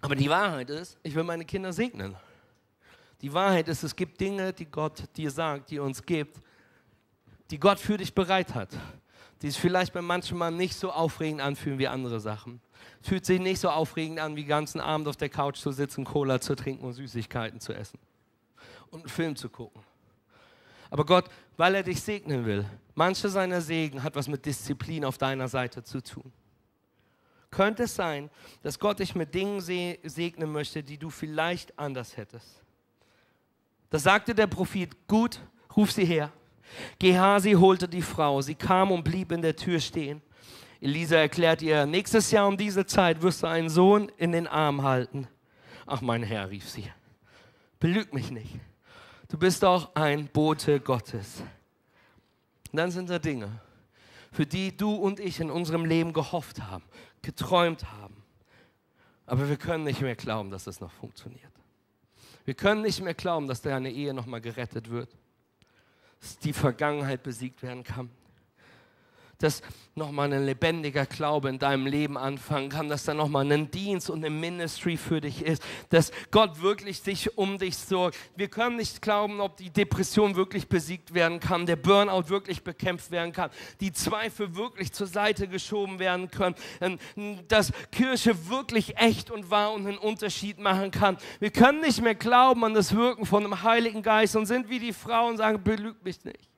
Aber 0.00 0.16
die 0.16 0.28
Wahrheit 0.28 0.70
ist, 0.70 0.98
ich 1.04 1.14
will 1.14 1.22
meine 1.22 1.44
Kinder 1.44 1.72
segnen. 1.72 2.16
Die 3.22 3.32
Wahrheit 3.32 3.68
ist, 3.68 3.82
es 3.82 3.96
gibt 3.96 4.20
Dinge, 4.20 4.52
die 4.52 4.66
Gott 4.66 5.04
dir 5.16 5.30
sagt, 5.30 5.70
die 5.70 5.78
uns 5.78 6.04
gibt, 6.04 6.40
die 7.50 7.58
Gott 7.58 7.78
für 7.78 7.96
dich 7.96 8.14
bereit 8.14 8.54
hat. 8.54 8.70
Die 9.42 9.50
sich 9.50 9.60
vielleicht 9.60 9.92
bei 9.92 10.02
manchen 10.02 10.38
Mal 10.38 10.50
nicht 10.50 10.76
so 10.76 10.90
aufregend 10.90 11.40
anfühlen 11.40 11.78
wie 11.78 11.88
andere 11.88 12.20
Sachen. 12.20 12.60
Es 13.02 13.08
fühlt 13.08 13.26
sich 13.26 13.40
nicht 13.40 13.60
so 13.60 13.68
aufregend 13.68 14.18
an, 14.18 14.34
wie 14.36 14.42
den 14.42 14.48
ganzen 14.48 14.80
Abend 14.80 15.08
auf 15.08 15.16
der 15.16 15.28
Couch 15.28 15.58
zu 15.58 15.72
sitzen, 15.72 16.04
Cola 16.04 16.40
zu 16.40 16.54
trinken 16.54 16.84
und 16.84 16.94
Süßigkeiten 16.94 17.60
zu 17.60 17.72
essen. 17.72 17.98
Und 18.90 19.00
einen 19.00 19.08
Film 19.08 19.36
zu 19.36 19.48
gucken. 19.48 19.82
Aber 20.90 21.04
Gott, 21.04 21.26
weil 21.56 21.74
er 21.74 21.82
dich 21.82 22.00
segnen 22.00 22.46
will, 22.46 22.64
manche 22.94 23.28
seiner 23.28 23.60
Segen 23.60 24.02
hat 24.02 24.14
was 24.14 24.28
mit 24.28 24.46
Disziplin 24.46 25.04
auf 25.04 25.18
deiner 25.18 25.48
Seite 25.48 25.82
zu 25.82 26.02
tun 26.02 26.32
könnte 27.56 27.84
es 27.84 27.94
sein, 27.94 28.30
dass 28.62 28.78
Gott 28.78 28.98
dich 28.98 29.14
mit 29.14 29.34
Dingen 29.34 29.60
segnen 29.60 30.52
möchte, 30.52 30.82
die 30.82 30.98
du 30.98 31.08
vielleicht 31.08 31.78
anders 31.78 32.16
hättest. 32.16 32.62
Da 33.90 33.98
sagte 33.98 34.34
der 34.34 34.46
Prophet, 34.46 35.06
gut, 35.06 35.40
ruf 35.76 35.92
sie 35.92 36.04
her. 36.04 36.32
Gehasi 36.98 37.52
holte 37.52 37.88
die 37.88 38.02
Frau, 38.02 38.40
sie 38.42 38.54
kam 38.54 38.90
und 38.90 39.04
blieb 39.04 39.32
in 39.32 39.42
der 39.42 39.56
Tür 39.56 39.80
stehen. 39.80 40.20
Elisa 40.80 41.16
erklärt 41.16 41.62
ihr, 41.62 41.86
nächstes 41.86 42.30
Jahr 42.30 42.46
um 42.46 42.56
diese 42.56 42.84
Zeit 42.84 43.22
wirst 43.22 43.42
du 43.42 43.46
einen 43.46 43.70
Sohn 43.70 44.10
in 44.16 44.32
den 44.32 44.46
Arm 44.46 44.82
halten. 44.82 45.26
Ach 45.86 46.00
mein 46.00 46.22
Herr, 46.22 46.50
rief 46.50 46.68
sie, 46.68 46.90
belüg 47.78 48.12
mich 48.12 48.30
nicht. 48.30 48.58
Du 49.28 49.38
bist 49.38 49.62
doch 49.62 49.94
ein 49.94 50.28
Bote 50.28 50.80
Gottes. 50.80 51.42
Und 52.72 52.76
dann 52.76 52.90
sind 52.90 53.08
da 53.08 53.18
Dinge, 53.18 53.60
für 54.32 54.46
die 54.46 54.76
du 54.76 54.94
und 54.94 55.18
ich 55.18 55.40
in 55.40 55.50
unserem 55.50 55.84
Leben 55.84 56.12
gehofft 56.12 56.62
haben, 56.62 56.84
geträumt 57.22 57.90
haben. 57.92 58.22
Aber 59.24 59.48
wir 59.48 59.56
können 59.56 59.84
nicht 59.84 60.00
mehr 60.02 60.14
glauben, 60.14 60.50
dass 60.50 60.66
es 60.66 60.80
noch 60.80 60.92
funktioniert. 60.92 61.55
Wir 62.46 62.54
können 62.54 62.80
nicht 62.82 63.02
mehr 63.02 63.12
glauben, 63.12 63.46
dass 63.48 63.60
deine 63.60 63.90
Ehe 63.90 64.14
nochmal 64.14 64.40
gerettet 64.40 64.88
wird, 64.88 65.14
dass 66.20 66.38
die 66.38 66.54
Vergangenheit 66.54 67.22
besiegt 67.22 67.62
werden 67.62 67.84
kann 67.84 68.08
dass 69.38 69.62
nochmal 69.94 70.32
ein 70.32 70.44
lebendiger 70.44 71.06
Glaube 71.06 71.48
in 71.48 71.58
deinem 71.58 71.86
Leben 71.86 72.18
anfangen 72.18 72.68
kann, 72.68 72.88
dass 72.88 73.04
da 73.04 73.14
nochmal 73.14 73.50
ein 73.50 73.70
Dienst 73.70 74.10
und 74.10 74.24
ein 74.24 74.38
Ministry 74.38 74.96
für 74.96 75.20
dich 75.20 75.42
ist, 75.42 75.62
dass 75.88 76.12
Gott 76.30 76.60
wirklich 76.60 77.00
sich 77.00 77.38
um 77.38 77.58
dich 77.58 77.76
sorgt. 77.76 78.18
Wir 78.36 78.48
können 78.48 78.76
nicht 78.76 79.00
glauben, 79.00 79.40
ob 79.40 79.56
die 79.56 79.70
Depression 79.70 80.36
wirklich 80.36 80.68
besiegt 80.68 81.14
werden 81.14 81.40
kann, 81.40 81.64
der 81.64 81.76
Burnout 81.76 82.28
wirklich 82.28 82.62
bekämpft 82.62 83.10
werden 83.10 83.32
kann, 83.32 83.50
die 83.80 83.92
Zweifel 83.92 84.54
wirklich 84.54 84.92
zur 84.92 85.06
Seite 85.06 85.48
geschoben 85.48 85.98
werden 85.98 86.30
können, 86.30 86.56
dass 87.48 87.72
Kirche 87.90 88.48
wirklich 88.48 88.98
echt 88.98 89.30
und 89.30 89.50
wahr 89.50 89.72
und 89.72 89.86
einen 89.86 89.98
Unterschied 89.98 90.58
machen 90.58 90.90
kann. 90.90 91.16
Wir 91.40 91.50
können 91.50 91.80
nicht 91.80 92.02
mehr 92.02 92.14
glauben 92.14 92.64
an 92.64 92.74
das 92.74 92.94
Wirken 92.94 93.24
von 93.24 93.42
dem 93.42 93.62
Heiligen 93.62 94.02
Geist 94.02 94.36
und 94.36 94.46
sind 94.46 94.68
wie 94.68 94.78
die 94.78 94.92
Frau 94.92 95.28
und 95.28 95.38
sagen, 95.38 95.62
belüg 95.62 96.02
mich 96.04 96.22
nicht. 96.24 96.55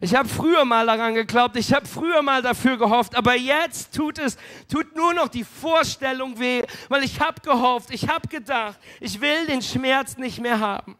Ich 0.00 0.14
habe 0.14 0.28
früher 0.28 0.64
mal 0.64 0.86
daran 0.86 1.14
geglaubt, 1.14 1.56
ich 1.56 1.72
habe 1.72 1.86
früher 1.86 2.20
mal 2.22 2.42
dafür 2.42 2.76
gehofft, 2.76 3.14
aber 3.14 3.34
jetzt 3.34 3.94
tut 3.94 4.18
es, 4.18 4.36
tut 4.68 4.94
nur 4.94 5.14
noch 5.14 5.28
die 5.28 5.44
Vorstellung 5.44 6.38
weh, 6.38 6.62
weil 6.88 7.02
ich 7.02 7.18
habe 7.20 7.40
gehofft, 7.40 7.90
ich 7.90 8.06
habe 8.08 8.28
gedacht, 8.28 8.78
ich 9.00 9.20
will 9.20 9.46
den 9.46 9.62
Schmerz 9.62 10.18
nicht 10.18 10.40
mehr 10.40 10.60
haben. 10.60 10.96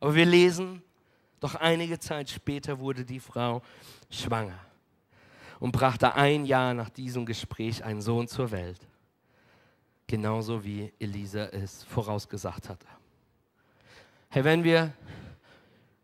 Aber 0.00 0.14
wir 0.14 0.26
lesen, 0.26 0.82
doch 1.38 1.54
einige 1.54 1.98
Zeit 1.98 2.28
später 2.28 2.78
wurde 2.78 3.04
die 3.04 3.20
Frau 3.20 3.62
schwanger 4.10 4.58
und 5.60 5.70
brachte 5.70 6.14
ein 6.14 6.44
Jahr 6.44 6.74
nach 6.74 6.90
diesem 6.90 7.24
Gespräch 7.24 7.84
einen 7.84 8.02
Sohn 8.02 8.26
zur 8.26 8.50
Welt. 8.50 8.80
Genauso 10.08 10.64
wie 10.64 10.92
Elisa 10.98 11.44
es 11.46 11.84
vorausgesagt 11.84 12.68
hatte. 12.68 12.86
Hey, 14.28 14.42
wenn 14.42 14.64
wir 14.64 14.92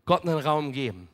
Gott 0.07 0.23
einen 0.23 0.39
Raum 0.39 0.71
geben, 0.71 1.09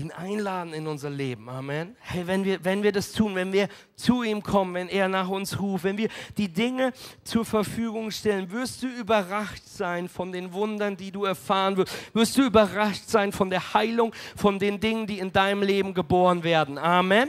ihn 0.00 0.10
einladen 0.10 0.72
in 0.72 0.86
unser 0.86 1.10
Leben. 1.10 1.48
Amen. 1.48 1.94
Hey, 2.00 2.26
wenn 2.26 2.44
wir, 2.44 2.64
wenn 2.64 2.82
wir 2.82 2.90
das 2.90 3.12
tun, 3.12 3.34
wenn 3.34 3.52
wir 3.52 3.68
zu 3.94 4.22
ihm 4.22 4.42
kommen, 4.42 4.74
wenn 4.74 4.88
er 4.88 5.08
nach 5.08 5.28
uns 5.28 5.60
ruft, 5.60 5.84
wenn 5.84 5.98
wir 5.98 6.08
die 6.38 6.48
Dinge 6.48 6.92
zur 7.22 7.44
Verfügung 7.44 8.10
stellen, 8.10 8.50
wirst 8.50 8.82
du 8.82 8.86
überrascht 8.86 9.66
sein 9.66 10.08
von 10.08 10.32
den 10.32 10.52
Wundern, 10.52 10.96
die 10.96 11.12
du 11.12 11.24
erfahren 11.24 11.76
wirst. 11.76 11.92
Wirst 12.14 12.36
du 12.38 12.42
überrascht 12.42 13.08
sein 13.08 13.30
von 13.30 13.50
der 13.50 13.74
Heilung, 13.74 14.14
von 14.36 14.58
den 14.58 14.80
Dingen, 14.80 15.06
die 15.06 15.18
in 15.18 15.32
deinem 15.32 15.62
Leben 15.62 15.92
geboren 15.92 16.42
werden. 16.42 16.78
Amen. 16.78 17.28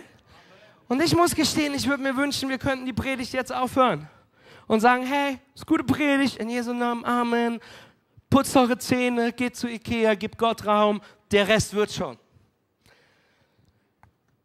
Und 0.88 1.02
ich 1.02 1.16
muss 1.16 1.36
gestehen, 1.36 1.74
ich 1.74 1.88
würde 1.88 2.04
mir 2.04 2.16
wünschen, 2.16 2.50
wir 2.50 2.58
könnten 2.58 2.86
die 2.86 2.94
Predigt 2.94 3.34
jetzt 3.34 3.54
aufhören 3.54 4.10
und 4.68 4.80
sagen, 4.80 5.06
hey, 5.06 5.38
ist 5.54 5.66
gute 5.66 5.84
Predigt, 5.84 6.38
in 6.38 6.50
Jesu 6.50 6.74
Namen, 6.74 7.04
Amen. 7.06 7.60
Putzt 8.30 8.56
eure 8.56 8.78
Zähne, 8.78 9.34
geht 9.34 9.58
zu 9.58 9.68
Ikea, 9.68 10.16
gebt 10.16 10.38
Gott 10.38 10.66
Raum, 10.66 11.02
der 11.32 11.48
Rest 11.48 11.74
wird 11.74 11.92
schon. 11.92 12.18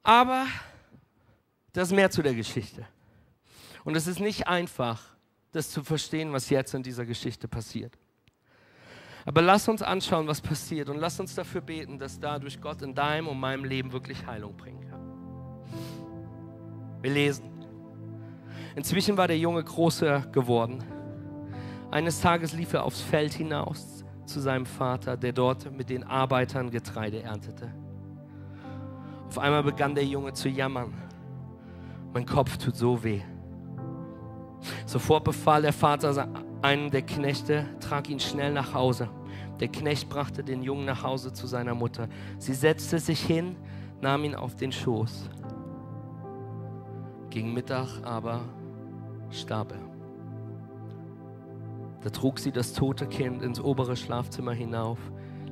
Aber 0.06 0.46
das 1.72 1.88
ist 1.88 1.94
mehr 1.94 2.08
zu 2.08 2.22
der 2.22 2.32
Geschichte. 2.32 2.86
Und 3.84 3.96
es 3.96 4.06
ist 4.06 4.20
nicht 4.20 4.46
einfach, 4.46 5.02
das 5.50 5.68
zu 5.70 5.82
verstehen, 5.82 6.32
was 6.32 6.48
jetzt 6.48 6.74
in 6.74 6.84
dieser 6.84 7.04
Geschichte 7.04 7.48
passiert. 7.48 7.98
Aber 9.24 9.42
lass 9.42 9.66
uns 9.66 9.82
anschauen, 9.82 10.28
was 10.28 10.40
passiert 10.40 10.88
und 10.90 10.98
lass 10.98 11.18
uns 11.18 11.34
dafür 11.34 11.60
beten, 11.60 11.98
dass 11.98 12.20
dadurch 12.20 12.60
Gott 12.60 12.82
in 12.82 12.94
deinem 12.94 13.26
und 13.26 13.40
meinem 13.40 13.64
Leben 13.64 13.90
wirklich 13.90 14.24
Heilung 14.24 14.56
bringen 14.56 14.88
kann. 14.88 15.00
Wir 17.02 17.10
lesen. 17.10 17.50
Inzwischen 18.76 19.16
war 19.16 19.26
der 19.26 19.38
Junge 19.38 19.64
größer 19.64 20.20
geworden. 20.30 20.84
Eines 21.90 22.20
Tages 22.20 22.52
lief 22.52 22.72
er 22.74 22.84
aufs 22.84 23.00
Feld 23.00 23.32
hinaus 23.32 24.04
zu 24.24 24.38
seinem 24.38 24.66
Vater, 24.66 25.16
der 25.16 25.32
dort 25.32 25.68
mit 25.72 25.90
den 25.90 26.04
Arbeitern 26.04 26.70
Getreide 26.70 27.24
erntete. 27.24 27.74
Auf 29.28 29.38
einmal 29.38 29.62
begann 29.62 29.94
der 29.94 30.04
Junge 30.04 30.32
zu 30.32 30.48
jammern. 30.48 30.94
Mein 32.12 32.26
Kopf 32.26 32.56
tut 32.56 32.76
so 32.76 33.02
weh. 33.02 33.20
Sofort 34.86 35.24
befahl 35.24 35.62
der 35.62 35.72
Vater 35.72 36.28
einen 36.62 36.90
der 36.90 37.02
Knechte, 37.02 37.66
trag 37.80 38.08
ihn 38.08 38.20
schnell 38.20 38.52
nach 38.52 38.72
Hause. 38.74 39.08
Der 39.60 39.68
Knecht 39.68 40.08
brachte 40.08 40.42
den 40.42 40.62
Jungen 40.62 40.84
nach 40.84 41.02
Hause 41.02 41.32
zu 41.32 41.46
seiner 41.46 41.74
Mutter. 41.74 42.08
Sie 42.38 42.54
setzte 42.54 42.98
sich 42.98 43.20
hin, 43.20 43.56
nahm 44.00 44.24
ihn 44.24 44.34
auf 44.34 44.54
den 44.56 44.72
Schoß. 44.72 45.30
Gegen 47.30 47.52
Mittag 47.52 48.02
aber 48.02 48.40
starb 49.30 49.72
er. 49.72 49.86
Da 52.02 52.10
trug 52.10 52.38
sie 52.38 52.52
das 52.52 52.72
tote 52.72 53.06
Kind 53.06 53.42
ins 53.42 53.60
obere 53.60 53.96
Schlafzimmer 53.96 54.52
hinauf, 54.52 54.98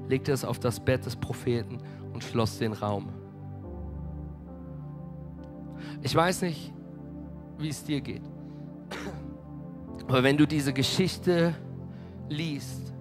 legte 0.08 0.32
es 0.32 0.44
auf 0.44 0.58
das 0.58 0.80
Bett 0.80 1.04
des 1.04 1.16
Propheten 1.16 1.78
und 2.12 2.22
schloss 2.22 2.58
den 2.58 2.72
Raum. 2.72 3.08
Ich 6.02 6.14
weiß 6.14 6.42
nicht, 6.42 6.72
wie 7.58 7.68
es 7.68 7.84
dir 7.84 8.00
geht. 8.00 8.22
Aber 10.06 10.22
wenn 10.22 10.36
du 10.36 10.46
diese 10.46 10.72
Geschichte 10.72 11.54
liest, 12.28 12.92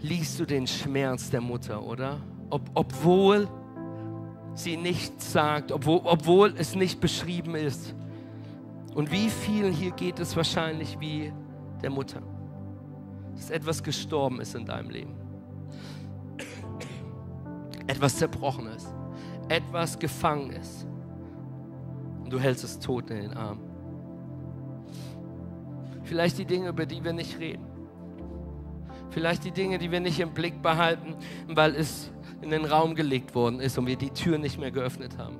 liest 0.00 0.38
du 0.38 0.44
den 0.44 0.66
Schmerz 0.66 1.30
der 1.30 1.40
Mutter, 1.40 1.82
oder? 1.82 2.20
Ob, 2.50 2.62
obwohl 2.74 3.48
sie 4.54 4.76
nichts 4.76 5.32
sagt, 5.32 5.72
obwohl, 5.72 6.00
obwohl 6.04 6.54
es 6.56 6.74
nicht 6.74 7.00
beschrieben 7.00 7.54
ist. 7.54 7.94
Und 8.94 9.10
wie 9.10 9.30
vielen 9.30 9.72
hier 9.72 9.92
geht 9.92 10.18
es 10.18 10.36
wahrscheinlich 10.36 10.98
wie 11.00 11.32
der 11.82 11.90
Mutter, 11.90 12.20
dass 13.34 13.50
etwas 13.50 13.82
gestorben 13.82 14.40
ist 14.40 14.54
in 14.54 14.66
deinem 14.66 14.90
Leben. 14.90 15.14
Etwas 17.86 18.16
zerbrochen 18.16 18.66
ist, 18.66 18.92
etwas 19.48 19.98
gefangen 19.98 20.50
ist 20.50 20.86
und 22.30 22.34
du 22.34 22.40
hältst 22.44 22.62
es 22.62 22.78
tot 22.78 23.10
in 23.10 23.22
den 23.22 23.34
Arm. 23.34 23.58
Vielleicht 26.04 26.38
die 26.38 26.44
Dinge, 26.44 26.68
über 26.68 26.86
die 26.86 27.02
wir 27.02 27.12
nicht 27.12 27.40
reden. 27.40 27.66
Vielleicht 29.10 29.44
die 29.44 29.50
Dinge, 29.50 29.78
die 29.78 29.90
wir 29.90 29.98
nicht 29.98 30.20
im 30.20 30.32
Blick 30.32 30.62
behalten, 30.62 31.16
weil 31.48 31.74
es 31.74 32.12
in 32.40 32.50
den 32.50 32.64
Raum 32.64 32.94
gelegt 32.94 33.34
worden 33.34 33.58
ist 33.58 33.76
und 33.78 33.88
wir 33.88 33.96
die 33.96 34.10
Tür 34.10 34.38
nicht 34.38 34.60
mehr 34.60 34.70
geöffnet 34.70 35.18
haben. 35.18 35.38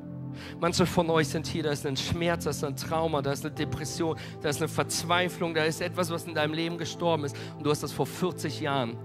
Manche 0.61 0.85
von 0.85 1.09
euch 1.11 1.29
sind 1.29 1.47
hier, 1.47 1.63
da 1.63 1.71
ist 1.71 1.87
ein 1.87 1.97
Schmerz, 1.97 2.43
da 2.43 2.51
ist 2.51 2.65
ein 2.65 2.75
Trauma, 2.75 3.23
da 3.23 3.31
ist 3.31 3.47
eine 3.47 3.55
Depression, 3.55 4.17
da 4.41 4.49
ist 4.49 4.61
eine 4.61 4.67
Verzweiflung, 4.67 5.55
da 5.55 5.63
ist 5.63 5.81
etwas, 5.81 6.11
was 6.11 6.25
in 6.25 6.35
deinem 6.35 6.55
Leben 6.55 6.77
gestorben 6.77 7.23
ist 7.23 7.37
und 7.57 7.65
du 7.65 7.71
hast 7.71 7.85
das 7.85 7.93
vor 7.93 8.07
40 8.07 8.61
Jahren 8.61 8.97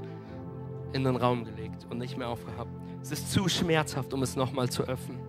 in 0.93 1.03
den 1.03 1.17
Raum 1.17 1.45
gelegt 1.45 1.85
und 1.91 1.99
nicht 1.99 2.17
mehr 2.17 2.29
aufgehabt. 2.29 2.71
Es 3.03 3.11
ist 3.11 3.31
zu 3.31 3.47
schmerzhaft, 3.47 4.11
um 4.11 4.23
es 4.23 4.35
nochmal 4.35 4.69
zu 4.69 4.81
öffnen. 4.85 5.24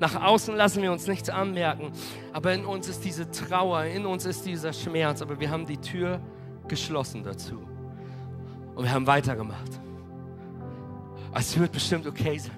Nach 0.00 0.22
außen 0.22 0.54
lassen 0.54 0.82
wir 0.82 0.92
uns 0.92 1.06
nichts 1.06 1.28
anmerken, 1.28 1.92
aber 2.32 2.52
in 2.52 2.64
uns 2.64 2.88
ist 2.88 3.04
diese 3.04 3.30
Trauer, 3.30 3.84
in 3.84 4.06
uns 4.06 4.26
ist 4.26 4.44
dieser 4.44 4.72
Schmerz, 4.72 5.22
aber 5.22 5.40
wir 5.40 5.50
haben 5.50 5.66
die 5.66 5.78
Tür 5.78 6.20
geschlossen 6.68 7.22
dazu. 7.22 7.58
Und 8.74 8.84
wir 8.84 8.92
haben 8.92 9.06
weitergemacht. 9.06 9.80
Es 11.34 11.58
wird 11.58 11.72
bestimmt 11.72 12.06
okay 12.06 12.38
sein. 12.38 12.56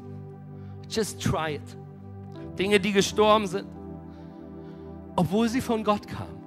Just 0.88 1.22
try 1.22 1.56
it. 1.56 1.76
Dinge, 2.58 2.80
die 2.80 2.92
gestorben 2.92 3.46
sind, 3.46 3.66
obwohl 5.16 5.48
sie 5.48 5.60
von 5.60 5.84
Gott 5.84 6.06
kamen. 6.06 6.38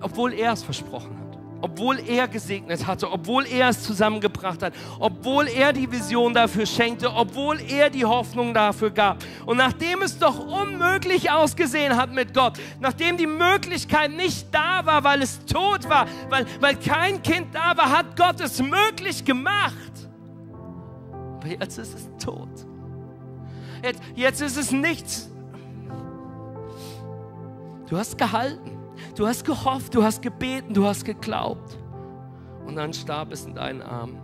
Obwohl 0.00 0.32
er 0.32 0.52
es 0.52 0.62
versprochen 0.62 1.16
hat. 1.18 1.31
Obwohl 1.62 2.00
er 2.00 2.26
gesegnet 2.26 2.88
hatte, 2.88 3.10
obwohl 3.10 3.46
er 3.46 3.68
es 3.68 3.84
zusammengebracht 3.84 4.64
hat, 4.64 4.74
obwohl 4.98 5.46
er 5.46 5.72
die 5.72 5.90
Vision 5.90 6.34
dafür 6.34 6.66
schenkte, 6.66 7.08
obwohl 7.14 7.60
er 7.60 7.88
die 7.88 8.04
Hoffnung 8.04 8.52
dafür 8.52 8.90
gab. 8.90 9.24
Und 9.46 9.58
nachdem 9.58 10.02
es 10.02 10.18
doch 10.18 10.44
unmöglich 10.44 11.30
ausgesehen 11.30 11.96
hat 11.96 12.12
mit 12.12 12.34
Gott, 12.34 12.58
nachdem 12.80 13.16
die 13.16 13.28
Möglichkeit 13.28 14.10
nicht 14.10 14.52
da 14.52 14.84
war, 14.84 15.04
weil 15.04 15.22
es 15.22 15.44
tot 15.46 15.88
war, 15.88 16.06
weil, 16.28 16.46
weil 16.58 16.74
kein 16.74 17.22
Kind 17.22 17.54
da 17.54 17.76
war, 17.76 17.90
hat 17.90 18.16
Gott 18.16 18.40
es 18.40 18.60
möglich 18.60 19.24
gemacht. 19.24 19.92
Aber 21.36 21.46
jetzt 21.46 21.78
ist 21.78 21.94
es 21.94 22.24
tot. 22.24 22.50
Jetzt, 23.84 24.02
jetzt 24.16 24.40
ist 24.40 24.56
es 24.56 24.72
nichts. 24.72 25.30
Du 27.88 27.96
hast 27.96 28.18
gehalten. 28.18 28.71
Du 29.14 29.26
hast 29.26 29.44
gehofft, 29.44 29.94
du 29.94 30.02
hast 30.02 30.22
gebeten, 30.22 30.74
du 30.74 30.86
hast 30.86 31.04
geglaubt. 31.04 31.78
Und 32.66 32.76
dann 32.76 32.92
starb 32.92 33.32
es 33.32 33.44
in 33.44 33.54
deinen 33.54 33.82
Armen. 33.82 34.20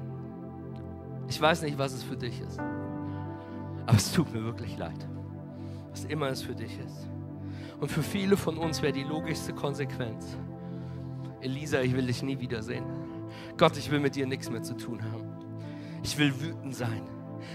Ich 1.29 1.41
weiß 1.41 1.63
nicht, 1.63 1.77
was 1.79 1.93
es 1.93 2.03
für 2.03 2.17
dich 2.17 2.41
ist. 2.41 2.59
Aber 2.59 3.97
es 3.97 4.13
tut 4.13 4.33
mir 4.33 4.45
wirklich 4.45 4.77
leid. 4.79 5.09
Was 5.91 6.05
immer 6.05 6.29
es 6.29 6.43
für 6.43 6.55
dich 6.55 6.79
ist. 6.79 7.09
Und 7.81 7.91
für 7.91 8.03
viele 8.03 8.37
von 8.37 8.59
uns 8.59 8.83
wäre 8.83 8.93
die 8.93 9.05
logischste 9.05 9.53
Konsequenz. 9.53 10.37
Elisa, 11.41 11.81
ich 11.81 11.95
will 11.95 12.07
dich 12.07 12.23
nie 12.23 12.39
wiedersehen. 12.41 12.85
Gott, 13.57 13.77
ich 13.77 13.91
will 13.91 14.01
mit 14.01 14.17
dir 14.17 14.27
nichts 14.27 14.51
mehr 14.51 14.63
zu 14.63 14.77
tun 14.77 15.03
haben. 15.03 15.29
Ich 16.03 16.19
will 16.19 16.33
wütend 16.41 16.75
sein. 16.75 17.03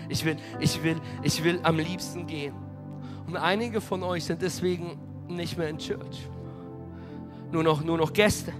Ich 0.10 0.23
will, 0.23 0.38
ich 0.60 0.84
will, 0.84 0.99
ich 1.23 1.43
will 1.43 1.60
am 1.63 1.78
liebsten 1.78 2.26
gehen. 2.28 2.54
Und 3.28 3.38
einige 3.38 3.82
von 3.82 4.04
euch 4.04 4.26
sind 4.26 4.41
deswegen 4.41 4.99
nicht 5.28 5.58
mehr 5.58 5.69
in 5.69 5.78
Church 5.78 6.30
nur 7.54 7.63
noch, 7.63 7.84
nur 7.84 7.98
noch 7.98 8.12
Gäste. 8.12 8.52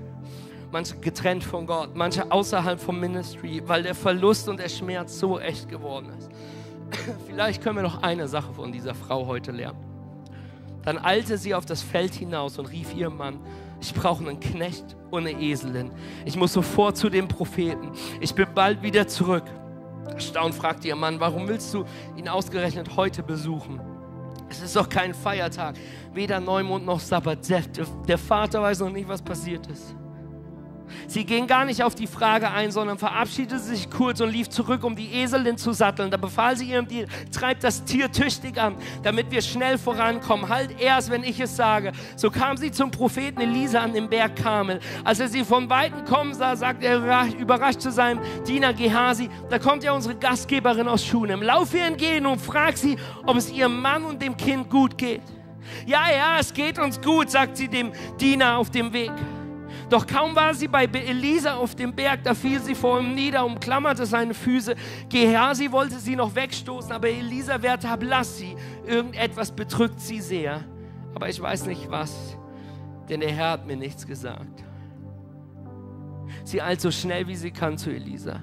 Manche 0.72 0.96
getrennt 0.98 1.44
von 1.44 1.66
Gott, 1.66 1.96
manche 1.96 2.32
außerhalb 2.32 2.80
vom 2.80 3.00
Ministry, 3.00 3.62
weil 3.66 3.84
der 3.84 3.96
Verlust 3.96 4.48
und 4.48 4.60
der 4.60 4.70
Schmerz 4.70 5.20
so 5.20 5.40
echt 5.40 5.70
geworden 5.70 6.10
ist. 6.18 6.30
Vielleicht 7.28 7.62
können 7.62 7.76
wir 7.76 7.84
noch 7.84 8.02
eine 8.02 8.28
Sache 8.28 8.54
von 8.54 8.72
dieser 8.72 8.96
Frau 8.96 9.28
heute 9.28 9.52
lernen. 9.52 9.80
Dann 10.84 10.98
eilte 10.98 11.38
sie 11.38 11.54
auf 11.54 11.66
das 11.66 11.82
Feld 11.82 12.14
hinaus 12.14 12.58
und 12.60 12.68
rief 12.68 12.94
ihrem 12.94 13.18
Mann, 13.18 13.40
ich 13.82 13.94
brauche 13.94 14.24
einen 14.28 14.40
Knecht 14.40 14.96
und 15.12 15.28
eine 15.28 15.40
Eselin. 15.40 15.92
Ich 16.26 16.36
muss 16.36 16.54
sofort 16.54 16.98
zu 16.98 17.10
dem 17.10 17.28
Propheten. 17.28 17.92
Ich 18.22 18.34
bin 18.34 18.48
bald 18.54 18.82
wieder 18.82 19.08
zurück. 19.08 19.44
Erstaunt 20.08 20.56
fragte 20.56 20.88
ihr 20.88 20.96
Mann, 20.96 21.20
warum 21.20 21.48
willst 21.48 21.74
du 21.74 21.86
ihn 22.16 22.28
ausgerechnet 22.28 22.96
heute 22.96 23.24
besuchen? 23.24 23.93
Es 24.54 24.62
ist 24.62 24.76
doch 24.76 24.88
kein 24.88 25.16
Feiertag, 25.16 25.76
weder 26.14 26.40
Neumond 26.40 26.86
noch 26.86 27.00
Sabbat. 27.00 27.40
Der 28.08 28.18
Vater 28.20 28.62
weiß 28.62 28.80
noch 28.82 28.92
nicht, 28.92 29.08
was 29.08 29.22
passiert 29.22 29.66
ist. 29.66 29.96
Sie 31.08 31.26
ging 31.26 31.48
gar 31.48 31.66
nicht 31.66 31.84
auf 31.84 31.96
die 31.96 32.08
Frage 32.08 32.52
ein, 32.52 32.72
sondern 32.72 32.98
verabschiedete 32.98 33.60
sich 33.60 33.90
kurz 33.90 34.22
und 34.22 34.32
lief 34.32 34.50
zurück, 34.50 34.84
um 34.84 34.96
die 34.96 35.14
Eselin 35.14 35.58
zu 35.58 35.74
satteln. 35.74 36.12
Da 36.12 36.18
befahl 36.18 36.58
sie 36.58 36.66
ihrem 36.66 36.88
Diener, 36.88 37.08
treibt 37.32 37.64
das 37.64 37.84
Tier 37.84 38.12
tüchtig 38.12 38.58
an, 38.60 38.76
damit 39.02 39.32
wir 39.32 39.42
schnell 39.42 39.78
vorankommen. 39.78 40.50
Halt 40.50 40.80
erst, 40.80 41.10
wenn 41.10 41.24
ich 41.24 41.40
es 41.40 41.56
sage. 41.56 41.92
So 42.16 42.30
kam 42.30 42.58
sie 42.58 42.72
zum 42.72 42.92
Propheten 42.92 43.42
Elisa 43.42 43.80
an 43.80 43.94
dem 43.94 44.10
Berg 44.10 44.36
Karmel. 44.36 44.80
Als 45.04 45.20
er 45.20 45.28
sie 45.28 45.44
von 45.44 45.70
Weitem 45.70 46.06
kommen 46.06 46.34
sah, 46.34 46.56
sagte 46.56 46.88
er 46.88 47.28
überrascht 47.38 47.82
zu 47.82 47.92
seinem 47.92 48.22
Diener 48.48 48.74
Gehasi, 48.74 49.30
da 49.50 49.60
kommt 49.60 49.84
ja 49.84 49.92
unsere 49.94 50.16
Gastgeberin 50.16 50.88
aus 50.88 51.06
Schunem. 51.06 51.42
Lauf 51.42 51.74
ihr 51.74 51.86
entgegen 51.86 52.26
und 52.26 52.40
frag 52.40 52.78
sie, 52.78 52.98
ob 53.26 53.38
es 53.38 53.52
ihrem 53.52 53.82
Mann 53.82 54.04
und 54.04 54.22
dem 54.22 54.38
Kind 54.38 54.70
gut 54.70 54.98
geht. 54.98 55.22
Ja, 55.86 56.10
ja, 56.10 56.40
es 56.40 56.54
geht 56.54 56.78
uns 56.80 57.00
gut, 57.02 57.30
sagt 57.30 57.58
sie 57.58 57.68
dem 57.68 57.92
Diener 58.20 58.58
auf 58.58 58.70
dem 58.70 58.92
Weg. 58.94 59.12
Doch 59.94 60.08
kaum 60.08 60.36
war 60.36 60.56
sie 60.56 60.68
bei 60.68 60.86
Elisa 60.86 61.54
auf 61.54 61.76
dem 61.76 61.94
Berg, 61.94 62.24
da 62.24 62.34
fiel 62.34 62.60
sie 62.60 62.74
vor 62.74 63.00
ihm 63.00 63.14
nieder, 63.14 63.46
umklammerte 63.46 64.08
seine 64.08 64.34
Füße. 64.34 64.74
Gehasi 65.08 65.72
wollte 65.72 66.00
sie 66.00 66.16
noch 66.16 66.34
wegstoßen, 66.34 66.92
aber 66.92 67.10
Elisa 67.10 67.62
wehrte 67.62 67.88
ab, 67.88 68.00
lass 68.02 68.40
sie. 68.40 68.56
Irgendetwas 68.88 69.52
bedrückt 69.52 70.00
sie 70.00 70.20
sehr. 70.20 70.64
Aber 71.14 71.30
ich 71.30 71.40
weiß 71.40 71.68
nicht 71.68 71.92
was, 71.92 72.36
denn 73.08 73.20
der 73.20 73.30
Herr 73.30 73.52
hat 73.52 73.68
mir 73.68 73.78
nichts 73.78 74.08
gesagt. 74.08 74.64
Sie 76.44 76.60
eilt 76.60 76.82
so 76.82 76.90
schnell 76.90 77.28
wie 77.28 77.36
sie 77.36 77.52
kann 77.52 77.78
zu 77.78 77.92
Elisa. 77.92 78.40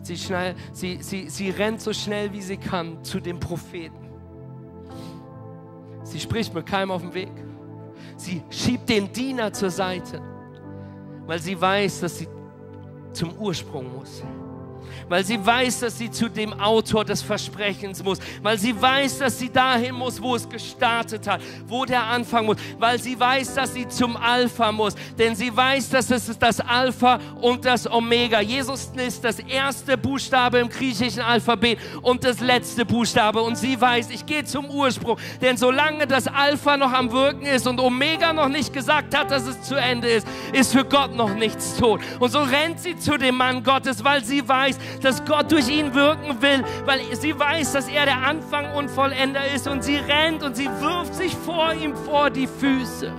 Sie, 0.00 0.16
schnell, 0.16 0.54
sie, 0.72 1.02
sie, 1.02 1.28
sie 1.28 1.50
rennt 1.50 1.82
so 1.82 1.92
schnell 1.92 2.32
wie 2.32 2.40
sie 2.40 2.56
kann 2.56 3.04
zu 3.04 3.20
dem 3.20 3.38
Propheten. 3.40 4.08
Sie 6.02 6.18
spricht 6.18 6.54
mit 6.54 6.64
keinem 6.64 6.92
auf 6.92 7.02
dem 7.02 7.12
Weg. 7.12 7.32
Sie 8.16 8.42
schiebt 8.50 8.88
den 8.88 9.12
Diener 9.12 9.52
zur 9.52 9.70
Seite, 9.70 10.20
weil 11.26 11.38
sie 11.38 11.60
weiß, 11.60 12.00
dass 12.00 12.18
sie 12.18 12.28
zum 13.12 13.36
Ursprung 13.38 13.96
muss 13.96 14.22
weil 15.08 15.24
sie 15.24 15.44
weiß, 15.44 15.80
dass 15.80 15.98
sie 15.98 16.10
zu 16.10 16.28
dem 16.28 16.52
Autor 16.60 17.04
des 17.04 17.22
Versprechens 17.22 18.02
muss, 18.02 18.18
weil 18.42 18.58
sie 18.58 18.80
weiß, 18.80 19.18
dass 19.18 19.38
sie 19.38 19.50
dahin 19.50 19.94
muss, 19.94 20.20
wo 20.20 20.34
es 20.34 20.48
gestartet 20.48 21.26
hat, 21.26 21.40
wo 21.66 21.84
der 21.84 22.02
Anfang 22.02 22.46
muss, 22.46 22.56
weil 22.78 23.00
sie 23.00 23.18
weiß, 23.18 23.54
dass 23.54 23.74
sie 23.74 23.88
zum 23.88 24.16
Alpha 24.16 24.72
muss, 24.72 24.94
denn 25.18 25.34
sie 25.34 25.54
weiß, 25.54 25.90
dass 25.90 26.10
es 26.10 26.38
das 26.38 26.60
Alpha 26.60 27.18
und 27.40 27.64
das 27.64 27.90
Omega. 27.90 28.40
Jesus 28.40 28.90
ist 28.96 29.24
das 29.24 29.38
erste 29.38 29.96
Buchstabe 29.96 30.58
im 30.58 30.68
griechischen 30.68 31.22
Alphabet 31.22 31.78
und 32.02 32.24
das 32.24 32.40
letzte 32.40 32.84
Buchstabe. 32.84 33.40
Und 33.40 33.56
sie 33.56 33.80
weiß, 33.80 34.10
ich 34.10 34.26
gehe 34.26 34.44
zum 34.44 34.66
Ursprung, 34.70 35.18
denn 35.40 35.56
solange 35.56 36.06
das 36.06 36.26
Alpha 36.26 36.76
noch 36.76 36.92
am 36.92 37.10
Wirken 37.12 37.46
ist 37.46 37.66
und 37.66 37.80
Omega 37.80 38.32
noch 38.32 38.48
nicht 38.48 38.72
gesagt 38.72 39.16
hat, 39.16 39.30
dass 39.30 39.46
es 39.46 39.62
zu 39.62 39.74
Ende 39.74 40.08
ist, 40.08 40.26
ist 40.52 40.72
für 40.72 40.84
Gott 40.84 41.14
noch 41.14 41.34
nichts 41.34 41.76
tot. 41.76 42.00
Und 42.20 42.30
so 42.30 42.40
rennt 42.40 42.80
sie 42.80 42.96
zu 42.96 43.16
dem 43.16 43.36
Mann 43.36 43.62
Gottes, 43.62 44.02
weil 44.04 44.24
sie 44.24 44.46
weiß, 44.46 44.73
dass 45.02 45.24
Gott 45.24 45.50
durch 45.50 45.68
ihn 45.68 45.94
wirken 45.94 46.40
will, 46.40 46.64
weil 46.84 47.00
sie 47.16 47.38
weiß, 47.38 47.72
dass 47.72 47.88
er 47.88 48.06
der 48.06 48.18
Anfang 48.18 48.72
und 48.74 48.90
Vollender 48.90 49.46
ist 49.54 49.68
und 49.68 49.82
sie 49.82 49.96
rennt 49.96 50.42
und 50.42 50.56
sie 50.56 50.68
wirft 50.80 51.14
sich 51.14 51.34
vor 51.34 51.72
ihm 51.74 51.96
vor 51.96 52.30
die 52.30 52.46
Füße. 52.46 53.12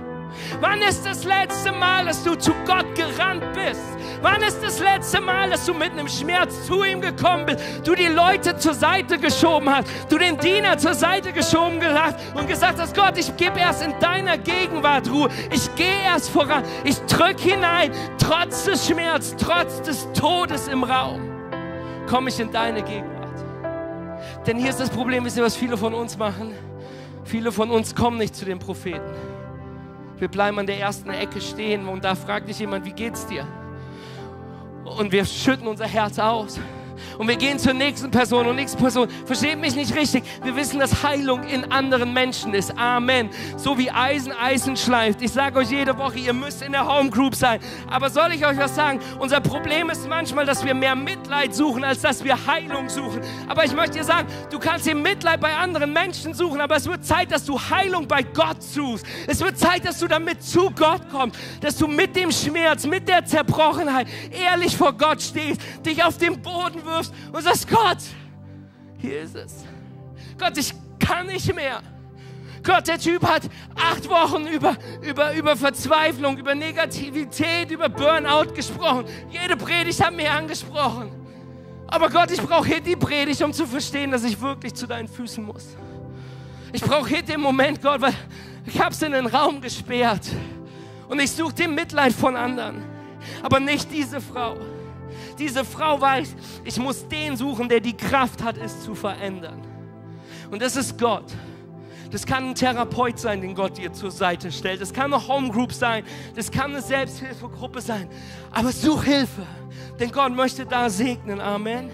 Wann 0.60 0.82
ist 0.82 1.04
das 1.06 1.24
letzte 1.24 1.72
Mal, 1.72 2.06
dass 2.06 2.22
du 2.22 2.34
zu 2.34 2.52
Gott 2.66 2.86
gerannt 2.94 3.44
bist? 3.54 3.80
Wann 4.22 4.42
ist 4.42 4.62
das 4.62 4.80
letzte 4.80 5.20
Mal, 5.20 5.50
dass 5.50 5.66
du 5.66 5.74
mit 5.74 5.92
einem 5.92 6.08
Schmerz 6.08 6.66
zu 6.66 6.84
ihm 6.84 7.00
gekommen 7.00 7.46
bist? 7.46 7.60
Du 7.84 7.94
die 7.94 8.06
Leute 8.06 8.56
zur 8.56 8.74
Seite 8.74 9.18
geschoben 9.18 9.68
hast, 9.74 9.88
du 10.08 10.18
den 10.18 10.38
Diener 10.38 10.78
zur 10.78 10.94
Seite 10.94 11.32
geschoben 11.32 11.80
hast 11.82 12.16
und 12.34 12.48
gesagt 12.48 12.80
hast, 12.80 12.94
Gott, 12.94 13.18
ich 13.18 13.36
gebe 13.36 13.58
erst 13.58 13.82
in 13.82 13.98
deiner 14.00 14.38
Gegenwart 14.38 15.10
Ruhe. 15.10 15.28
Ich 15.50 15.74
gehe 15.74 16.02
erst 16.04 16.30
voran. 16.30 16.64
Ich 16.84 16.98
drücke 17.02 17.42
hinein, 17.42 17.92
trotz 18.18 18.64
des 18.64 18.86
Schmerzes, 18.86 19.36
trotz 19.36 19.82
des 19.82 20.08
Todes 20.12 20.68
im 20.68 20.82
Raum 20.82 21.35
komme 22.06 22.30
ich 22.30 22.40
in 22.40 22.50
deine 22.50 22.82
Gegenwart. 22.82 23.44
Denn 24.46 24.58
hier 24.58 24.70
ist 24.70 24.80
das 24.80 24.90
Problem, 24.90 25.24
wisst 25.24 25.36
ihr, 25.36 25.42
was 25.42 25.56
viele 25.56 25.76
von 25.76 25.94
uns 25.94 26.16
machen? 26.16 26.52
Viele 27.24 27.50
von 27.50 27.70
uns 27.70 27.94
kommen 27.94 28.18
nicht 28.18 28.34
zu 28.34 28.44
den 28.44 28.58
Propheten. 28.58 29.12
Wir 30.18 30.28
bleiben 30.28 30.58
an 30.58 30.66
der 30.66 30.78
ersten 30.78 31.10
Ecke 31.10 31.40
stehen 31.40 31.88
und 31.88 32.04
da 32.04 32.14
fragt 32.14 32.48
dich 32.48 32.58
jemand, 32.58 32.86
wie 32.86 32.92
geht's 32.92 33.26
dir? 33.26 33.46
Und 34.84 35.12
wir 35.12 35.24
schütten 35.24 35.66
unser 35.66 35.86
Herz 35.86 36.18
aus. 36.18 36.58
Und 37.18 37.28
wir 37.28 37.36
gehen 37.36 37.58
zur 37.58 37.72
nächsten 37.72 38.10
Person 38.10 38.46
und 38.46 38.56
nächste 38.56 38.78
Person. 38.78 39.08
Versteht 39.24 39.58
mich 39.58 39.74
nicht 39.74 39.94
richtig. 39.94 40.24
Wir 40.42 40.56
wissen, 40.56 40.78
dass 40.78 41.02
Heilung 41.02 41.44
in 41.44 41.70
anderen 41.70 42.12
Menschen 42.12 42.54
ist. 42.54 42.76
Amen. 42.78 43.30
So 43.56 43.78
wie 43.78 43.90
Eisen 43.90 44.32
Eisen 44.32 44.76
schleift. 44.76 45.22
Ich 45.22 45.32
sage 45.32 45.58
euch 45.58 45.70
jede 45.70 45.96
Woche, 45.98 46.18
ihr 46.18 46.32
müsst 46.32 46.62
in 46.62 46.72
der 46.72 46.86
Home 46.86 47.10
Group 47.10 47.34
sein. 47.34 47.60
Aber 47.90 48.10
soll 48.10 48.32
ich 48.32 48.46
euch 48.46 48.56
was 48.56 48.74
sagen? 48.74 49.00
Unser 49.18 49.40
Problem 49.40 49.90
ist 49.90 50.08
manchmal, 50.08 50.46
dass 50.46 50.64
wir 50.64 50.74
mehr 50.74 50.94
Mitleid 50.94 51.54
suchen, 51.54 51.84
als 51.84 52.00
dass 52.00 52.22
wir 52.24 52.46
Heilung 52.46 52.88
suchen. 52.88 53.20
Aber 53.48 53.64
ich 53.64 53.74
möchte 53.74 53.98
dir 53.98 54.04
sagen, 54.04 54.28
du 54.50 54.58
kannst 54.58 54.86
dir 54.86 54.94
Mitleid 54.94 55.40
bei 55.40 55.54
anderen 55.54 55.92
Menschen 55.92 56.34
suchen, 56.34 56.60
aber 56.60 56.76
es 56.76 56.86
wird 56.86 57.04
Zeit, 57.04 57.32
dass 57.32 57.44
du 57.44 57.58
Heilung 57.58 58.06
bei 58.06 58.22
Gott 58.22 58.62
suchst. 58.62 59.06
Es 59.26 59.40
wird 59.40 59.58
Zeit, 59.58 59.84
dass 59.84 59.98
du 59.98 60.06
damit 60.06 60.42
zu 60.42 60.70
Gott 60.70 61.02
kommst, 61.10 61.38
dass 61.60 61.76
du 61.76 61.86
mit 61.86 62.14
dem 62.16 62.30
Schmerz, 62.30 62.86
mit 62.86 63.08
der 63.08 63.24
Zerbrochenheit 63.24 64.06
ehrlich 64.30 64.76
vor 64.76 64.92
Gott 64.92 65.22
stehst, 65.22 65.60
dich 65.84 66.02
auf 66.02 66.18
den 66.18 66.40
Boden 66.40 66.84
wirfst 66.86 67.12
und 67.32 67.42
sagst, 67.42 67.68
Gott, 67.68 67.98
hier 68.98 69.22
ist 69.22 69.36
es. 69.36 69.64
Gott, 70.38 70.56
ich 70.56 70.72
kann 70.98 71.26
nicht 71.26 71.54
mehr. 71.54 71.82
Gott, 72.62 72.88
der 72.88 72.98
Typ 72.98 73.22
hat 73.22 73.42
acht 73.76 74.08
Wochen 74.08 74.46
über, 74.46 74.76
über, 75.00 75.32
über 75.34 75.56
Verzweiflung, 75.56 76.36
über 76.36 76.54
Negativität, 76.54 77.70
über 77.70 77.88
Burnout 77.88 78.52
gesprochen. 78.54 79.04
Jede 79.30 79.56
Predigt 79.56 80.04
hat 80.04 80.14
mir 80.14 80.32
angesprochen. 80.32 81.12
Aber 81.86 82.10
Gott, 82.10 82.32
ich 82.32 82.42
brauche 82.42 82.66
hier 82.66 82.80
die 82.80 82.96
Predigt, 82.96 83.40
um 83.42 83.52
zu 83.52 83.66
verstehen, 83.66 84.10
dass 84.10 84.24
ich 84.24 84.40
wirklich 84.40 84.74
zu 84.74 84.86
deinen 84.86 85.06
Füßen 85.06 85.44
muss. 85.44 85.76
Ich 86.72 86.82
brauche 86.82 87.08
hier 87.08 87.22
den 87.22 87.40
Moment, 87.40 87.80
Gott, 87.80 88.00
weil 88.00 88.14
ich 88.66 88.80
habe 88.80 88.90
es 88.90 89.00
in 89.00 89.12
den 89.12 89.26
Raum 89.26 89.60
gesperrt. 89.60 90.26
Und 91.08 91.20
ich 91.20 91.30
suche 91.30 91.54
den 91.54 91.74
Mitleid 91.74 92.12
von 92.12 92.34
anderen. 92.34 92.82
Aber 93.42 93.60
nicht 93.60 93.92
diese 93.92 94.20
Frau. 94.20 94.56
Diese 95.38 95.64
Frau 95.64 96.00
weiß, 96.00 96.34
ich 96.64 96.78
muss 96.78 97.06
den 97.08 97.36
suchen, 97.36 97.68
der 97.68 97.80
die 97.80 97.96
Kraft 97.96 98.42
hat, 98.42 98.56
es 98.56 98.82
zu 98.82 98.94
verändern. 98.94 99.62
Und 100.50 100.62
das 100.62 100.76
ist 100.76 100.98
Gott. 100.98 101.32
Das 102.10 102.24
kann 102.24 102.50
ein 102.50 102.54
Therapeut 102.54 103.18
sein, 103.18 103.40
den 103.40 103.54
Gott 103.54 103.78
dir 103.78 103.92
zur 103.92 104.10
Seite 104.10 104.52
stellt. 104.52 104.80
Das 104.80 104.92
kann 104.92 105.12
eine 105.12 105.26
Homegroup 105.26 105.72
sein. 105.72 106.04
Das 106.34 106.50
kann 106.50 106.70
eine 106.70 106.80
Selbsthilfegruppe 106.80 107.80
sein. 107.80 108.08
Aber 108.52 108.72
such 108.72 109.04
Hilfe, 109.04 109.46
denn 109.98 110.10
Gott 110.12 110.32
möchte 110.32 110.64
da 110.64 110.88
segnen. 110.88 111.40
Amen. 111.40 111.90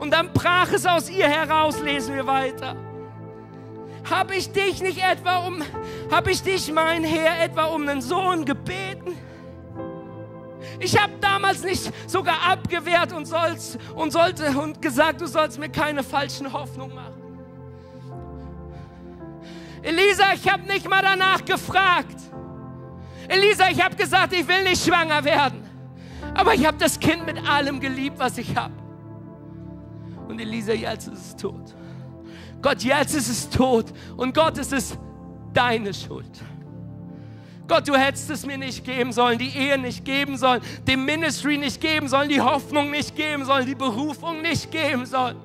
Und 0.00 0.12
dann 0.12 0.32
brach 0.32 0.72
es 0.72 0.86
aus 0.86 1.10
ihr 1.10 1.28
heraus, 1.28 1.80
lesen 1.82 2.14
wir 2.14 2.26
weiter. 2.26 2.74
Habe 4.08 4.34
ich 4.34 4.50
dich 4.50 4.82
nicht 4.82 4.98
etwa 4.98 5.46
um, 5.46 5.62
habe 6.10 6.32
ich 6.32 6.42
dich, 6.42 6.72
mein 6.72 7.04
Herr, 7.04 7.44
etwa 7.44 7.66
um 7.66 7.86
einen 7.88 8.02
Sohn 8.02 8.44
gebeten? 8.44 9.16
Ich 10.82 11.00
habe 11.00 11.12
damals 11.20 11.62
nicht 11.62 11.92
sogar 12.10 12.42
abgewehrt 12.50 13.12
und, 13.12 13.26
sollst, 13.26 13.78
und 13.94 14.10
sollte 14.10 14.48
und 14.58 14.82
gesagt, 14.82 15.20
du 15.20 15.26
sollst 15.26 15.58
mir 15.58 15.68
keine 15.68 16.02
falschen 16.02 16.52
Hoffnungen 16.52 16.96
machen. 16.96 17.22
Elisa, 19.80 20.32
ich 20.34 20.50
habe 20.50 20.64
nicht 20.64 20.88
mal 20.88 21.02
danach 21.02 21.44
gefragt. 21.44 22.16
Elisa, 23.28 23.68
ich 23.70 23.82
habe 23.82 23.94
gesagt, 23.94 24.32
ich 24.32 24.46
will 24.46 24.64
nicht 24.64 24.84
schwanger 24.84 25.24
werden. 25.24 25.62
Aber 26.34 26.54
ich 26.54 26.66
habe 26.66 26.78
das 26.78 26.98
Kind 26.98 27.26
mit 27.26 27.38
allem 27.48 27.78
geliebt, 27.78 28.18
was 28.18 28.38
ich 28.38 28.56
habe. 28.56 28.74
Und 30.26 30.40
Elisa, 30.40 30.72
jetzt 30.72 31.06
ist 31.06 31.26
es 31.26 31.36
tot. 31.36 31.74
Gott, 32.60 32.82
jetzt 32.82 33.14
ist 33.14 33.28
es 33.28 33.50
tot. 33.50 33.86
Und 34.16 34.34
Gott, 34.34 34.58
es 34.58 34.72
ist 34.72 34.98
deine 35.52 35.94
Schuld. 35.94 36.42
Gott, 37.68 37.88
du 37.88 37.94
hättest 37.94 38.28
es 38.30 38.44
mir 38.44 38.58
nicht 38.58 38.84
geben 38.84 39.12
sollen, 39.12 39.38
die 39.38 39.56
Ehe 39.56 39.78
nicht 39.78 40.04
geben 40.04 40.36
sollen, 40.36 40.60
dem 40.86 41.04
Ministry 41.04 41.56
nicht 41.56 41.80
geben 41.80 42.08
sollen, 42.08 42.28
die 42.28 42.40
Hoffnung 42.40 42.90
nicht 42.90 43.14
geben 43.16 43.44
sollen, 43.44 43.66
die 43.66 43.74
Berufung 43.74 44.42
nicht 44.42 44.70
geben 44.70 45.06
sollen. 45.06 45.36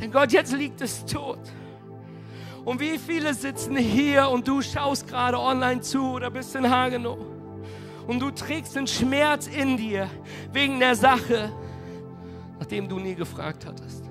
Denn 0.00 0.10
Gott, 0.10 0.32
jetzt 0.32 0.52
liegt 0.52 0.80
es 0.80 1.04
tot. 1.04 1.38
Und 2.64 2.80
wie 2.80 2.98
viele 2.98 3.34
sitzen 3.34 3.76
hier 3.76 4.28
und 4.28 4.46
du 4.46 4.62
schaust 4.62 5.08
gerade 5.08 5.38
online 5.38 5.80
zu 5.80 6.12
oder 6.12 6.30
bist 6.30 6.54
in 6.54 6.68
Hagenow 6.68 7.18
und 8.06 8.20
du 8.20 8.30
trägst 8.30 8.76
den 8.76 8.86
Schmerz 8.86 9.46
in 9.46 9.76
dir 9.76 10.08
wegen 10.52 10.78
der 10.78 10.94
Sache, 10.94 11.52
nachdem 12.58 12.88
du 12.88 12.98
nie 12.98 13.14
gefragt 13.14 13.66
hattest. 13.66 14.04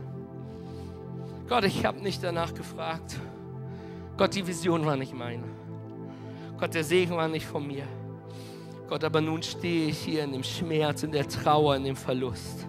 Gott, 1.48 1.66
ich 1.66 1.86
habe 1.86 2.02
nicht 2.02 2.24
danach 2.24 2.54
gefragt. 2.54 3.20
Gott, 4.18 4.36
die 4.36 4.46
Vision 4.46 4.86
war 4.86 4.96
nicht 4.96 5.14
meine. 5.14 5.61
Gott, 6.62 6.76
der 6.76 6.84
Segen 6.84 7.18
war 7.18 7.28
nicht 7.28 7.48
von 7.48 7.66
mir. 7.66 7.88
Gott, 8.88 9.04
aber 9.04 9.20
nun 9.20 9.42
stehe 9.42 9.90
ich 9.90 9.98
hier 9.98 10.24
in 10.24 10.32
dem 10.32 10.44
Schmerz, 10.44 11.02
in 11.02 11.12
der 11.12 11.28
Trauer, 11.28 11.76
in 11.76 11.84
dem 11.84 11.96
Verlust. 11.96 12.68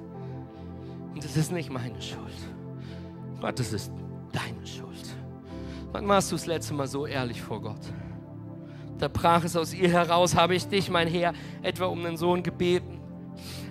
Und 1.13 1.23
es 1.23 1.37
ist 1.37 1.53
nicht 1.53 1.71
meine 1.71 2.01
Schuld. 2.01 2.33
Gott, 3.39 3.61
es 3.61 3.75
ist 3.75 3.93
deine 4.33 4.67
Schuld. 4.67 5.15
Wann 5.93 6.09
warst 6.09 6.33
du 6.33 6.37
das 6.37 6.47
letzte 6.47 6.73
Mal 6.73 6.87
so 6.87 7.07
ehrlich 7.07 7.43
vor 7.43 7.61
Gott? 7.61 7.83
Da 8.97 9.09
brach 9.09 9.45
es 9.45 9.57
aus 9.57 9.75
ihr 9.75 9.91
heraus, 9.91 10.35
habe 10.35 10.55
ich 10.55 10.67
dich, 10.67 10.89
mein 10.89 11.07
Herr, 11.07 11.35
etwa 11.61 11.85
um 11.85 12.03
den 12.03 12.17
Sohn 12.17 12.43
gebeten? 12.43 12.99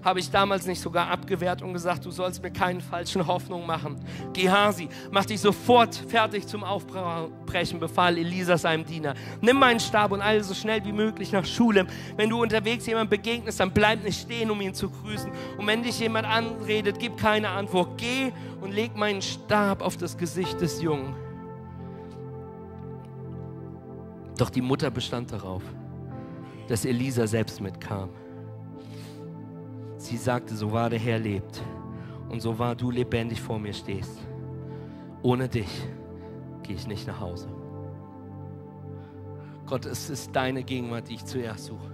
Habe 0.04 0.20
ich 0.20 0.32
damals 0.32 0.66
nicht 0.66 0.82
sogar 0.82 1.10
abgewehrt 1.10 1.62
und 1.62 1.74
gesagt, 1.74 2.06
du 2.06 2.12
sollst 2.12 2.42
mir 2.42 2.52
keine 2.52 2.82
falschen 2.82 3.26
Hoffnungen 3.28 3.68
machen? 3.68 3.98
Gehasi, 4.34 4.90
mach 5.12 5.26
dich 5.26 5.40
sofort 5.40 5.96
fertig 5.96 6.48
zum 6.48 6.64
Aufbrechen, 6.64 7.80
befahl 7.80 8.18
Elisa 8.18 8.58
seinem 8.58 8.84
Diener. 8.84 9.14
Nimm 9.42 9.60
meinen 9.60 9.80
Stab 9.80 10.12
und 10.12 10.22
eile 10.22 10.44
so 10.44 10.56
schnell 10.56 10.84
wie 10.86 10.92
möglich 10.92 11.32
nach 11.32 11.46
Schulem. 11.46 11.88
Wenn 12.18 12.30
du 12.30 12.42
unterwegs 12.42 12.88
jemand 12.88 13.10
begegnest, 13.12 13.60
dann 13.60 13.72
bleib 13.72 14.04
nicht 14.04 14.22
stehen, 14.22 14.50
um 14.50 14.60
ihn 14.62 14.74
zu 14.74 14.90
grüßen. 14.90 15.32
Und 15.58 15.68
wenn 15.68 15.84
dich 15.84 16.00
jemand 16.00 16.28
anredet, 16.28 16.98
gib 17.00 17.18
keine 17.18 17.50
Antwort. 17.50 17.98
Geh 17.98 18.32
und 18.62 18.72
leg 18.72 18.96
meinen 18.96 19.22
Stab 19.22 19.84
auf 19.84 19.98
das 19.98 20.18
Gesicht 20.18 20.60
des 20.62 20.82
Jungen. 20.82 21.16
Doch 24.38 24.50
die 24.50 24.62
Mutter 24.62 24.90
bestand 24.90 25.32
darauf, 25.32 25.62
dass 26.68 26.86
Elisa 26.86 27.28
selbst 27.28 27.62
mitkam. 27.62 28.10
Sie 30.02 30.18
sagte, 30.18 30.56
so 30.56 30.72
wahr 30.72 30.90
der 30.90 30.98
Herr 30.98 31.20
lebt 31.20 31.62
und 32.28 32.42
so 32.42 32.58
wahr 32.58 32.76
du 32.76 32.90
lebendig 32.90 33.40
vor 33.40 33.60
mir 33.60 33.72
stehst. 33.72 34.18
Ohne 35.22 35.48
dich 35.48 35.70
gehe 36.64 36.76
ich 36.76 36.88
nicht 36.88 37.06
nach 37.06 37.20
Hause. 37.20 37.48
Gott, 39.68 39.86
es 39.86 40.10
ist 40.10 40.36
deine 40.36 40.64
Gegenwart, 40.64 41.08
die 41.08 41.14
ich 41.14 41.24
zuerst 41.24 41.66
suche. 41.66 41.92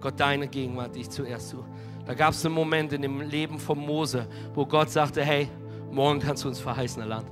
Gott, 0.00 0.14
deine 0.18 0.48
Gegenwart, 0.48 0.96
die 0.96 1.02
ich 1.02 1.10
zuerst 1.10 1.50
suche. 1.50 1.68
Da 2.06 2.14
gab 2.14 2.30
es 2.30 2.44
einen 2.46 2.54
Moment 2.54 2.94
in 2.94 3.02
dem 3.02 3.20
Leben 3.20 3.58
von 3.58 3.78
Mose, 3.78 4.26
wo 4.54 4.64
Gott 4.64 4.88
sagte, 4.90 5.22
hey, 5.22 5.46
morgen 5.92 6.20
kannst 6.20 6.44
du 6.44 6.48
ins 6.48 6.60
verheißene 6.60 7.04
Land. 7.04 7.26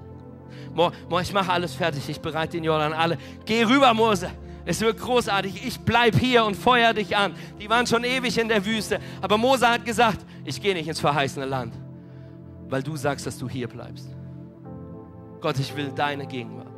Ich 1.23 1.33
mache 1.33 1.51
alles 1.51 1.75
fertig, 1.75 2.07
ich 2.07 2.21
bereite 2.21 2.59
den 2.59 2.65
Jordan 2.65 2.93
alle. 2.93 3.17
Geh 3.47 3.65
rüber, 3.65 3.95
Mose. 3.95 4.31
Es 4.65 4.81
wird 4.81 4.99
großartig. 4.99 5.67
Ich 5.67 5.81
bleib 5.81 6.17
hier 6.17 6.45
und 6.45 6.57
feuer 6.57 6.95
dich 6.95 7.17
an. 7.17 7.35
Die 7.61 7.69
waren 7.69 7.87
schon 7.87 8.05
ewig 8.05 8.39
in 8.39 8.49
der 8.49 8.65
Wüste. 8.65 9.01
Aber 9.21 9.37
Mose 9.37 9.69
hat 9.69 9.85
gesagt, 9.85 10.25
ich 10.45 10.61
gehe 10.61 10.75
nicht 10.75 10.89
ins 10.89 11.01
verheißene 11.01 11.47
Land, 11.47 11.75
weil 12.69 12.83
du 12.83 12.97
sagst, 12.97 13.27
dass 13.27 13.39
du 13.39 13.49
hier 13.49 13.69
bleibst. 13.69 14.09
Gott, 15.41 15.59
ich 15.59 15.77
will 15.77 15.91
deine 15.95 16.27
Gegenwart. 16.27 16.69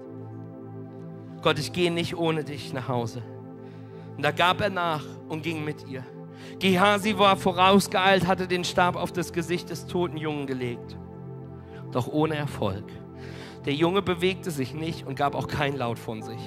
Gott, 1.43 1.59
ich 1.59 1.73
gehe 1.73 1.91
nicht 1.91 2.17
ohne 2.17 2.43
dich 2.43 2.73
nach 2.73 2.89
Hause. 2.89 3.23
Und 4.17 4.25
da 4.25 4.31
gab 4.31 4.61
er 4.63 4.71
nach 4.71 5.05
und 5.29 5.43
ging 5.43 5.65
mit 5.65 5.87
ihr. 5.87 6.03
Gehasi 6.59 7.19
war 7.19 7.37
vorausgeeilt, 7.37 8.27
hatte 8.27 8.49
den 8.49 8.65
Stab 8.65 8.97
auf 8.97 9.13
das 9.13 9.33
Gesicht 9.33 9.71
des 9.71 9.87
toten 9.87 10.17
Jungen 10.17 10.47
gelegt. 10.47 10.97
Doch 11.93 12.09
ohne 12.09 12.37
Erfolg. 12.37 12.85
Der 13.67 13.75
Junge 13.75 14.03
bewegte 14.03 14.51
sich 14.51 14.75
nicht 14.75 15.07
und 15.07 15.17
gab 15.17 15.35
auch 15.35 15.49
kein 15.49 15.77
Laut 15.77 15.99
von 15.99 16.23
sich. 16.23 16.41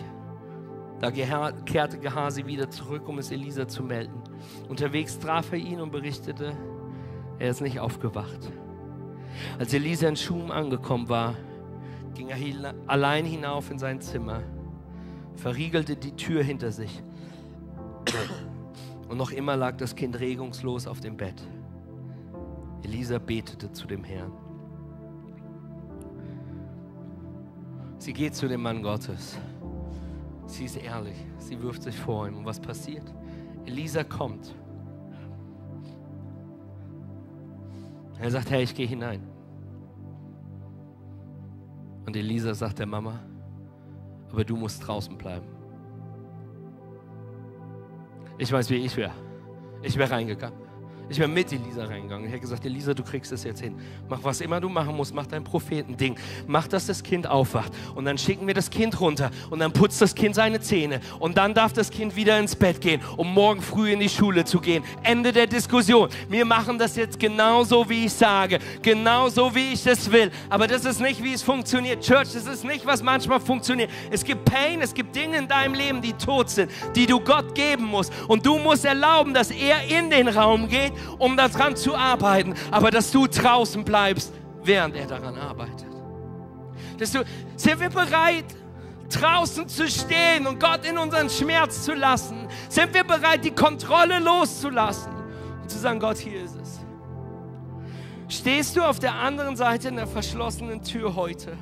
Da 1.00 1.12
kehrte 1.12 2.00
Gehasi 2.00 2.46
wieder 2.46 2.70
zurück, 2.70 3.08
um 3.08 3.20
es 3.20 3.32
Elisa 3.32 3.68
zu 3.68 3.84
melden. 3.84 4.20
Unterwegs 4.68 5.20
traf 5.20 5.52
er 5.52 5.60
ihn 5.60 5.80
und 5.80 5.92
berichtete, 5.92 6.54
er 7.38 7.50
ist 7.52 7.62
nicht 7.62 7.80
aufgewacht. 7.80 8.52
Als 9.60 9.74
Elisa 9.74 10.08
in 10.08 10.16
Schum 10.16 10.50
angekommen 10.50 11.08
war, 11.08 11.36
ging 12.16 12.30
er 12.30 12.74
allein 12.88 13.26
hinauf 13.26 13.70
in 13.70 13.78
sein 13.78 14.02
Zimmer, 14.02 14.42
verriegelte 15.36 15.96
die 15.96 16.16
Tür 16.16 16.42
hinter 16.44 16.72
sich. 16.72 17.04
Und 19.08 19.18
noch 19.18 19.32
immer 19.32 19.56
lag 19.56 19.78
das 19.78 19.96
Kind 19.96 20.20
regungslos 20.20 20.88
auf 20.88 21.00
dem 21.00 21.16
Bett. 21.16 21.42
Elisa 22.84 23.20
betete 23.20 23.72
zu 23.72 23.86
dem 23.86 24.04
Herrn. 24.04 24.32
Sie 28.00 28.14
geht 28.14 28.34
zu 28.36 28.48
dem 28.48 28.62
Mann 28.62 28.82
Gottes. 28.82 29.38
Sie 30.48 30.66
ist 30.66 30.78
ehrlich. 30.78 31.18
Sie 31.38 31.62
wirft 31.62 31.84
sich 31.84 31.98
vor 31.98 32.28
ihm. 32.28 32.38
Und 32.38 32.46
was 32.46 32.60
passiert? 32.60 33.14
Elisa 33.66 34.04
kommt. 34.04 34.56
Er 38.20 38.32
sagt, 38.32 38.50
hey, 38.50 38.64
ich 38.64 38.74
gehe 38.74 38.88
hinein. 38.88 39.22
Und 42.06 42.16
Elisa 42.16 42.54
sagt 42.54 42.80
der 42.80 42.86
Mama, 42.86 43.20
aber 44.32 44.44
du 44.44 44.56
musst 44.56 44.88
draußen 44.88 45.18
bleiben. 45.18 45.46
Ich 48.38 48.52
weiß, 48.52 48.70
wie 48.70 48.78
ich 48.78 48.96
wäre. 48.96 49.14
Ich 49.84 49.98
wäre 49.98 50.12
reingegangen. 50.12 50.67
Ich 51.10 51.20
wäre 51.20 51.30
mit 51.30 51.52
Elisa 51.54 51.86
reingegangen. 51.86 52.26
Ich 52.26 52.32
hätte 52.32 52.42
gesagt, 52.42 52.66
Elisa, 52.66 52.94
du 52.94 53.02
kriegst 53.02 53.32
es 53.32 53.46
jetzt 53.46 53.62
hin. 53.62 53.76
Mach 54.10 54.22
was 54.24 54.42
immer 54.42 54.60
du 54.60 54.68
machen 54.68 54.94
musst. 54.96 55.16
Mach 55.16 55.26
dein 55.26 55.42
Prophetending. 55.42 56.18
Mach, 56.48 56.68
dass 56.68 56.88
das 56.88 57.02
Kind 57.02 57.26
aufwacht. 57.28 57.72
Und 57.96 58.04
dann 58.04 58.18
schicken 58.18 58.46
wir 58.46 58.54
das 58.54 58.70
Kind 58.70 59.00
runter. 59.00 59.32
Und 59.50 59.60
dann 59.60 59.72
putzt 59.72 60.02
das 60.02 60.14
Kind 60.14 60.36
seine 60.36 60.60
Zähne. 60.60 61.00
Und 61.20 61.38
dann 61.38 61.54
darf 61.54 61.72
das 61.72 61.90
Kind 61.90 62.18
wieder 62.18 62.38
ins 62.38 62.58
Bett 62.58 62.82
gehen, 62.82 63.02
um 63.16 63.34
morgen 63.34 63.62
früh 63.62 63.94
in 63.94 64.02
die 64.02 64.10
Schule 64.10 64.44
zu 64.44 64.60
gehen. 64.60 64.84
Ende 65.04 65.32
der 65.32 65.48
Diskussion. 65.48 66.10
Wir 66.28 66.44
machen 66.44 66.78
das 66.78 66.98
jetzt 66.98 67.18
genauso, 67.18 67.90
wie 67.90 68.06
ich 68.06 68.14
sage. 68.14 68.60
Genauso, 68.82 69.56
wie 69.56 69.74
ich 69.74 69.88
es 69.88 70.12
will. 70.12 70.30
Aber 70.50 70.68
das 70.68 70.84
ist 70.84 71.00
nicht, 71.00 71.24
wie 71.24 71.34
es 71.34 71.42
funktioniert. 71.42 72.04
Church, 72.04 72.34
das 72.34 72.46
ist 72.48 72.66
nicht, 72.66 72.86
was 72.86 73.02
manchmal 73.02 73.40
funktioniert. 73.40 73.90
Es 74.12 74.26
gibt 74.26 74.44
Pain, 74.44 74.82
es 74.82 74.94
gibt 74.94 75.16
Dinge 75.16 75.38
in 75.38 75.48
deinem 75.48 75.74
Leben, 75.74 76.02
die 76.02 76.14
tot 76.14 76.50
sind, 76.50 76.70
die 76.98 77.06
du 77.06 77.22
Gott 77.22 77.56
geben 77.56 77.86
musst. 77.86 78.12
Und 78.28 78.46
du 78.46 78.58
musst 78.58 78.84
erlauben, 78.84 79.34
dass 79.34 79.52
er 79.52 79.84
in 79.88 80.10
den 80.10 80.28
Raum 80.28 80.68
geht 80.68 80.97
um 81.18 81.38
daran 81.38 81.76
zu 81.76 81.96
arbeiten, 81.96 82.54
aber 82.72 82.92
dass 82.92 83.12
du 83.12 83.28
draußen 83.28 83.84
bleibst, 83.84 84.34
während 84.64 84.96
er 84.96 85.08
daran 85.08 85.38
arbeitet. 85.38 85.88
Dass 86.98 87.12
du, 87.12 87.24
sind 87.56 87.80
wir 87.80 87.90
bereit, 87.90 88.46
draußen 89.10 89.68
zu 89.68 89.88
stehen 89.88 90.48
und 90.48 90.60
Gott 90.60 90.86
in 90.86 90.98
unseren 90.98 91.30
Schmerz 91.30 91.84
zu 91.84 91.94
lassen? 91.94 92.48
Sind 92.70 92.94
wir 92.94 93.04
bereit, 93.04 93.44
die 93.44 93.52
Kontrolle 93.52 94.20
loszulassen 94.20 95.14
und 95.62 95.70
zu 95.70 95.78
sagen, 95.78 96.00
Gott, 96.00 96.18
hier 96.18 96.44
ist 96.44 96.56
es? 96.56 96.80
Stehst 98.30 98.76
du 98.76 98.84
auf 98.84 99.00
der 99.00 99.16
anderen 99.16 99.56
Seite 99.56 99.88
in 99.88 99.96
der 99.96 100.08
verschlossenen 100.08 100.84
Tür 100.84 101.16
heute 101.16 101.58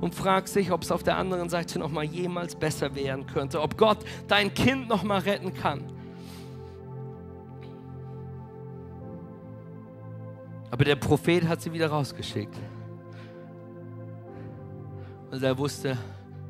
und 0.00 0.14
fragst 0.14 0.56
dich, 0.56 0.72
ob 0.72 0.82
es 0.82 0.90
auf 0.90 1.02
der 1.02 1.16
anderen 1.16 1.48
Seite 1.48 1.78
noch 1.78 1.90
mal 1.90 2.04
jemals 2.04 2.56
besser 2.56 2.94
werden 2.94 3.26
könnte, 3.26 3.60
ob 3.60 3.76
Gott 3.76 3.98
dein 4.26 4.52
Kind 4.54 4.88
noch 4.88 5.04
mal 5.04 5.20
retten 5.20 5.54
kann? 5.54 5.84
Aber 10.70 10.84
der 10.84 10.96
Prophet 10.96 11.46
hat 11.48 11.62
sie 11.62 11.72
wieder 11.72 11.88
rausgeschickt. 11.88 12.54
Und 15.30 15.42
er 15.42 15.56
wusste, 15.56 15.96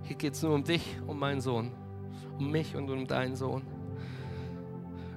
hier 0.05 0.16
geht 0.16 0.35
es 0.35 0.43
nur 0.43 0.55
um 0.55 0.64
dich, 0.64 0.97
um 1.07 1.19
meinen 1.19 1.41
Sohn, 1.41 1.73
um 2.39 2.51
mich 2.51 2.75
und 2.75 2.89
um 2.91 3.07
deinen 3.07 3.37
Sohn. 3.37 3.62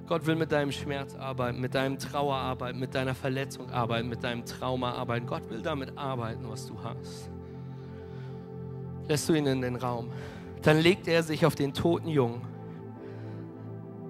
Gott 0.06 0.26
will 0.26 0.36
mit 0.36 0.52
deinem 0.52 0.72
Schmerz 0.72 1.14
arbeiten, 1.14 1.60
mit 1.60 1.74
deinem 1.74 1.98
Trauer 1.98 2.36
arbeiten, 2.36 2.78
mit 2.78 2.94
deiner 2.94 3.14
Verletzung 3.14 3.70
arbeiten, 3.70 4.08
mit 4.08 4.22
deinem 4.22 4.44
Trauma 4.44 4.92
arbeiten. 4.92 5.26
Gott 5.26 5.48
will 5.48 5.62
damit 5.62 5.96
arbeiten, 5.96 6.48
was 6.48 6.66
du 6.66 6.74
hast. 6.82 7.30
Lässt 9.08 9.28
du 9.28 9.34
ihn 9.34 9.46
in 9.46 9.62
den 9.62 9.76
Raum. 9.76 10.10
Dann 10.62 10.78
legt 10.78 11.08
er 11.08 11.22
sich 11.22 11.46
auf 11.46 11.54
den 11.54 11.72
toten 11.72 12.08
Jungen, 12.08 12.42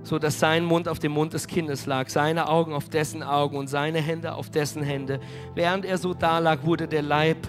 so 0.02 0.18
dass 0.18 0.40
sein 0.40 0.64
Mund 0.64 0.88
auf 0.88 0.98
dem 0.98 1.12
Mund 1.12 1.32
des 1.32 1.46
Kindes 1.46 1.86
lag, 1.86 2.08
seine 2.08 2.48
Augen 2.48 2.72
auf 2.72 2.88
dessen 2.88 3.22
Augen 3.22 3.56
und 3.56 3.68
seine 3.68 4.00
Hände 4.00 4.34
auf 4.34 4.50
dessen 4.50 4.82
Hände. 4.82 5.20
Während 5.54 5.84
er 5.84 5.98
so 5.98 6.12
da 6.14 6.38
lag, 6.38 6.64
wurde 6.64 6.88
der 6.88 7.02
Leib 7.02 7.46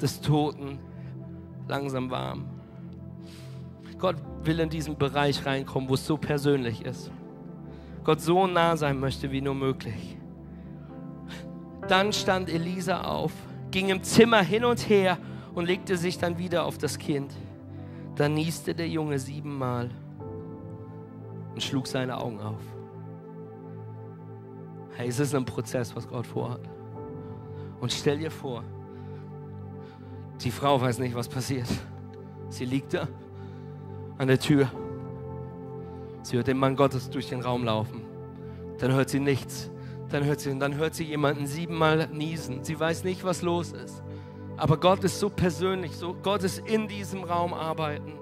des 0.00 0.20
Toten 0.20 0.78
langsam 1.68 2.10
warm. 2.10 2.46
Gott 3.98 4.16
will 4.44 4.60
in 4.60 4.70
diesen 4.70 4.96
Bereich 4.96 5.44
reinkommen, 5.44 5.88
wo 5.88 5.94
es 5.94 6.06
so 6.06 6.16
persönlich 6.16 6.84
ist. 6.84 7.10
Gott 8.02 8.20
so 8.20 8.46
nah 8.46 8.76
sein 8.76 8.98
möchte 8.98 9.30
wie 9.30 9.42
nur 9.42 9.54
möglich. 9.54 10.16
Dann 11.86 12.12
stand 12.12 12.48
Elisa 12.48 13.02
auf, 13.02 13.32
ging 13.70 13.90
im 13.90 14.02
Zimmer 14.02 14.42
hin 14.42 14.64
und 14.64 14.88
her 14.88 15.18
und 15.54 15.66
legte 15.66 15.98
sich 15.98 16.18
dann 16.18 16.38
wieder 16.38 16.64
auf 16.64 16.78
das 16.78 16.98
Kind. 16.98 17.32
Dann 18.16 18.34
nieste 18.34 18.74
der 18.74 18.88
Junge 18.88 19.18
siebenmal 19.18 19.90
und 21.52 21.62
schlug 21.62 21.86
seine 21.86 22.18
Augen 22.18 22.40
auf. 22.40 22.62
Hey, 24.96 25.08
es 25.08 25.18
ist 25.18 25.34
ein 25.34 25.44
Prozess, 25.44 25.94
was 25.96 26.06
Gott 26.06 26.26
vorhat. 26.26 26.60
Und 27.80 27.92
stell 27.92 28.18
dir 28.18 28.30
vor, 28.30 28.62
die 30.42 30.50
Frau 30.50 30.80
weiß 30.80 30.98
nicht, 30.98 31.14
was 31.14 31.28
passiert. 31.28 31.68
Sie 32.48 32.64
liegt 32.64 32.94
da 32.94 33.08
an 34.18 34.28
der 34.28 34.38
Tür. 34.38 34.70
Sie 36.22 36.36
hört 36.36 36.46
den 36.46 36.58
Mann 36.58 36.76
Gottes 36.76 37.08
durch 37.08 37.28
den 37.28 37.40
Raum 37.40 37.64
laufen. 37.64 38.02
Dann 38.78 38.92
hört 38.92 39.08
sie 39.08 39.20
nichts. 39.20 39.70
Dann 40.10 40.24
hört 40.24 40.40
sie, 40.40 40.58
dann 40.58 40.74
hört 40.74 40.94
sie 40.94 41.04
jemanden 41.04 41.46
siebenmal 41.46 42.08
niesen. 42.08 42.64
Sie 42.64 42.78
weiß 42.78 43.04
nicht, 43.04 43.24
was 43.24 43.42
los 43.42 43.72
ist. 43.72 44.02
Aber 44.56 44.76
Gott 44.76 45.04
ist 45.04 45.18
so 45.20 45.30
persönlich, 45.30 45.96
so, 45.96 46.14
Gott 46.14 46.42
ist 46.42 46.58
in 46.58 46.88
diesem 46.88 47.24
Raum 47.24 47.54
arbeiten. 47.54 48.12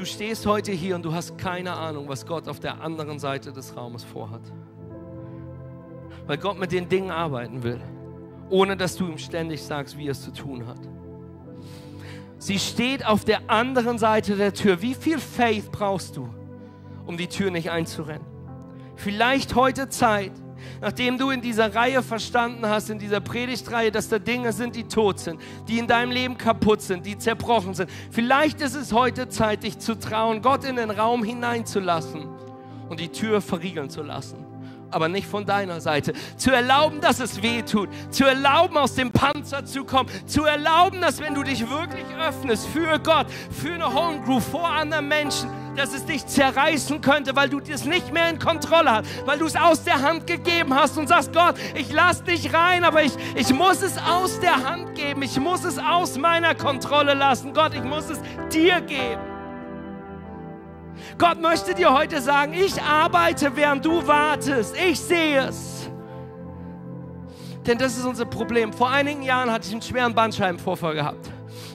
Du 0.00 0.06
stehst 0.06 0.46
heute 0.46 0.72
hier 0.72 0.94
und 0.94 1.04
du 1.04 1.12
hast 1.12 1.36
keine 1.36 1.74
Ahnung, 1.74 2.08
was 2.08 2.24
Gott 2.24 2.48
auf 2.48 2.58
der 2.58 2.80
anderen 2.80 3.18
Seite 3.18 3.52
des 3.52 3.76
Raumes 3.76 4.02
vorhat. 4.02 4.40
Weil 6.26 6.38
Gott 6.38 6.58
mit 6.58 6.72
den 6.72 6.88
Dingen 6.88 7.10
arbeiten 7.10 7.62
will, 7.62 7.82
ohne 8.48 8.78
dass 8.78 8.96
du 8.96 9.06
ihm 9.06 9.18
ständig 9.18 9.62
sagst, 9.62 9.98
wie 9.98 10.06
er 10.06 10.12
es 10.12 10.22
zu 10.22 10.32
tun 10.32 10.66
hat. 10.66 10.78
Sie 12.38 12.58
steht 12.58 13.04
auf 13.04 13.26
der 13.26 13.50
anderen 13.50 13.98
Seite 13.98 14.36
der 14.36 14.54
Tür. 14.54 14.80
Wie 14.80 14.94
viel 14.94 15.18
Faith 15.18 15.70
brauchst 15.70 16.16
du, 16.16 16.30
um 17.04 17.18
die 17.18 17.26
Tür 17.26 17.50
nicht 17.50 17.70
einzurennen? 17.70 18.26
Vielleicht 18.96 19.54
heute 19.54 19.90
Zeit, 19.90 20.32
nachdem 20.80 21.18
du 21.18 21.30
in 21.30 21.40
dieser 21.40 21.74
Reihe 21.74 22.02
verstanden 22.02 22.66
hast, 22.66 22.90
in 22.90 22.98
dieser 22.98 23.20
Predigtreihe, 23.20 23.90
dass 23.90 24.08
da 24.08 24.18
Dinge 24.18 24.52
sind, 24.52 24.76
die 24.76 24.84
tot 24.84 25.18
sind, 25.18 25.40
die 25.68 25.78
in 25.78 25.86
deinem 25.86 26.12
Leben 26.12 26.38
kaputt 26.38 26.82
sind, 26.82 27.06
die 27.06 27.18
zerbrochen 27.18 27.74
sind. 27.74 27.90
Vielleicht 28.10 28.60
ist 28.60 28.74
es 28.74 28.92
heute 28.92 29.28
Zeit, 29.28 29.62
dich 29.62 29.78
zu 29.78 29.98
trauen, 29.98 30.42
Gott 30.42 30.64
in 30.64 30.76
den 30.76 30.90
Raum 30.90 31.24
hineinzulassen 31.24 32.28
und 32.88 33.00
die 33.00 33.08
Tür 33.08 33.40
verriegeln 33.40 33.90
zu 33.90 34.02
lassen 34.02 34.50
aber 34.90 35.08
nicht 35.08 35.26
von 35.26 35.44
deiner 35.44 35.80
Seite. 35.80 36.12
Zu 36.36 36.50
erlauben, 36.50 37.00
dass 37.00 37.20
es 37.20 37.42
weh 37.42 37.62
tut. 37.62 37.88
Zu 38.10 38.24
erlauben, 38.24 38.76
aus 38.76 38.94
dem 38.94 39.10
Panzer 39.12 39.64
zu 39.64 39.84
kommen. 39.84 40.10
Zu 40.26 40.44
erlauben, 40.44 41.00
dass 41.00 41.20
wenn 41.20 41.34
du 41.34 41.42
dich 41.42 41.68
wirklich 41.68 42.04
öffnest 42.20 42.66
für 42.66 42.98
Gott, 42.98 43.26
für 43.50 43.72
eine 43.72 43.92
Home 43.92 44.20
Group, 44.22 44.42
vor 44.42 44.68
anderen 44.68 45.08
Menschen, 45.08 45.48
dass 45.80 45.94
es 45.94 46.04
dich 46.04 46.26
zerreißen 46.26 47.00
könnte, 47.00 47.34
weil 47.34 47.48
du 47.48 47.58
das 47.58 47.86
nicht 47.86 48.12
mehr 48.12 48.28
in 48.28 48.38
Kontrolle 48.38 48.90
hast, 48.90 49.26
weil 49.26 49.38
du 49.38 49.46
es 49.46 49.56
aus 49.56 49.82
der 49.82 50.02
Hand 50.02 50.26
gegeben 50.26 50.74
hast 50.74 50.98
und 50.98 51.08
sagst, 51.08 51.32
Gott, 51.32 51.54
ich 51.74 51.90
lass 51.90 52.22
dich 52.22 52.52
rein, 52.52 52.84
aber 52.84 53.02
ich, 53.02 53.12
ich 53.34 53.52
muss 53.54 53.80
es 53.80 53.96
aus 53.96 54.40
der 54.40 54.62
Hand 54.62 54.94
geben. 54.94 55.22
Ich 55.22 55.40
muss 55.40 55.64
es 55.64 55.78
aus 55.78 56.18
meiner 56.18 56.54
Kontrolle 56.54 57.14
lassen. 57.14 57.54
Gott, 57.54 57.72
ich 57.74 57.82
muss 57.82 58.10
es 58.10 58.20
dir 58.52 58.82
geben. 58.82 59.22
Gott 61.16 61.40
möchte 61.40 61.74
dir 61.74 61.94
heute 61.94 62.20
sagen, 62.20 62.52
ich 62.52 62.80
arbeite, 62.82 63.56
während 63.56 63.82
du 63.84 64.06
wartest. 64.06 64.76
Ich 64.76 65.00
sehe 65.00 65.40
es. 65.48 65.90
Denn 67.66 67.78
das 67.78 67.96
ist 67.96 68.04
unser 68.04 68.26
Problem. 68.26 68.72
Vor 68.74 68.90
einigen 68.90 69.22
Jahren 69.22 69.50
hatte 69.50 69.66
ich 69.66 69.72
einen 69.72 69.82
schweren 69.82 70.14
Bandscheibenvorfall 70.14 70.94
gehabt. 70.94 71.30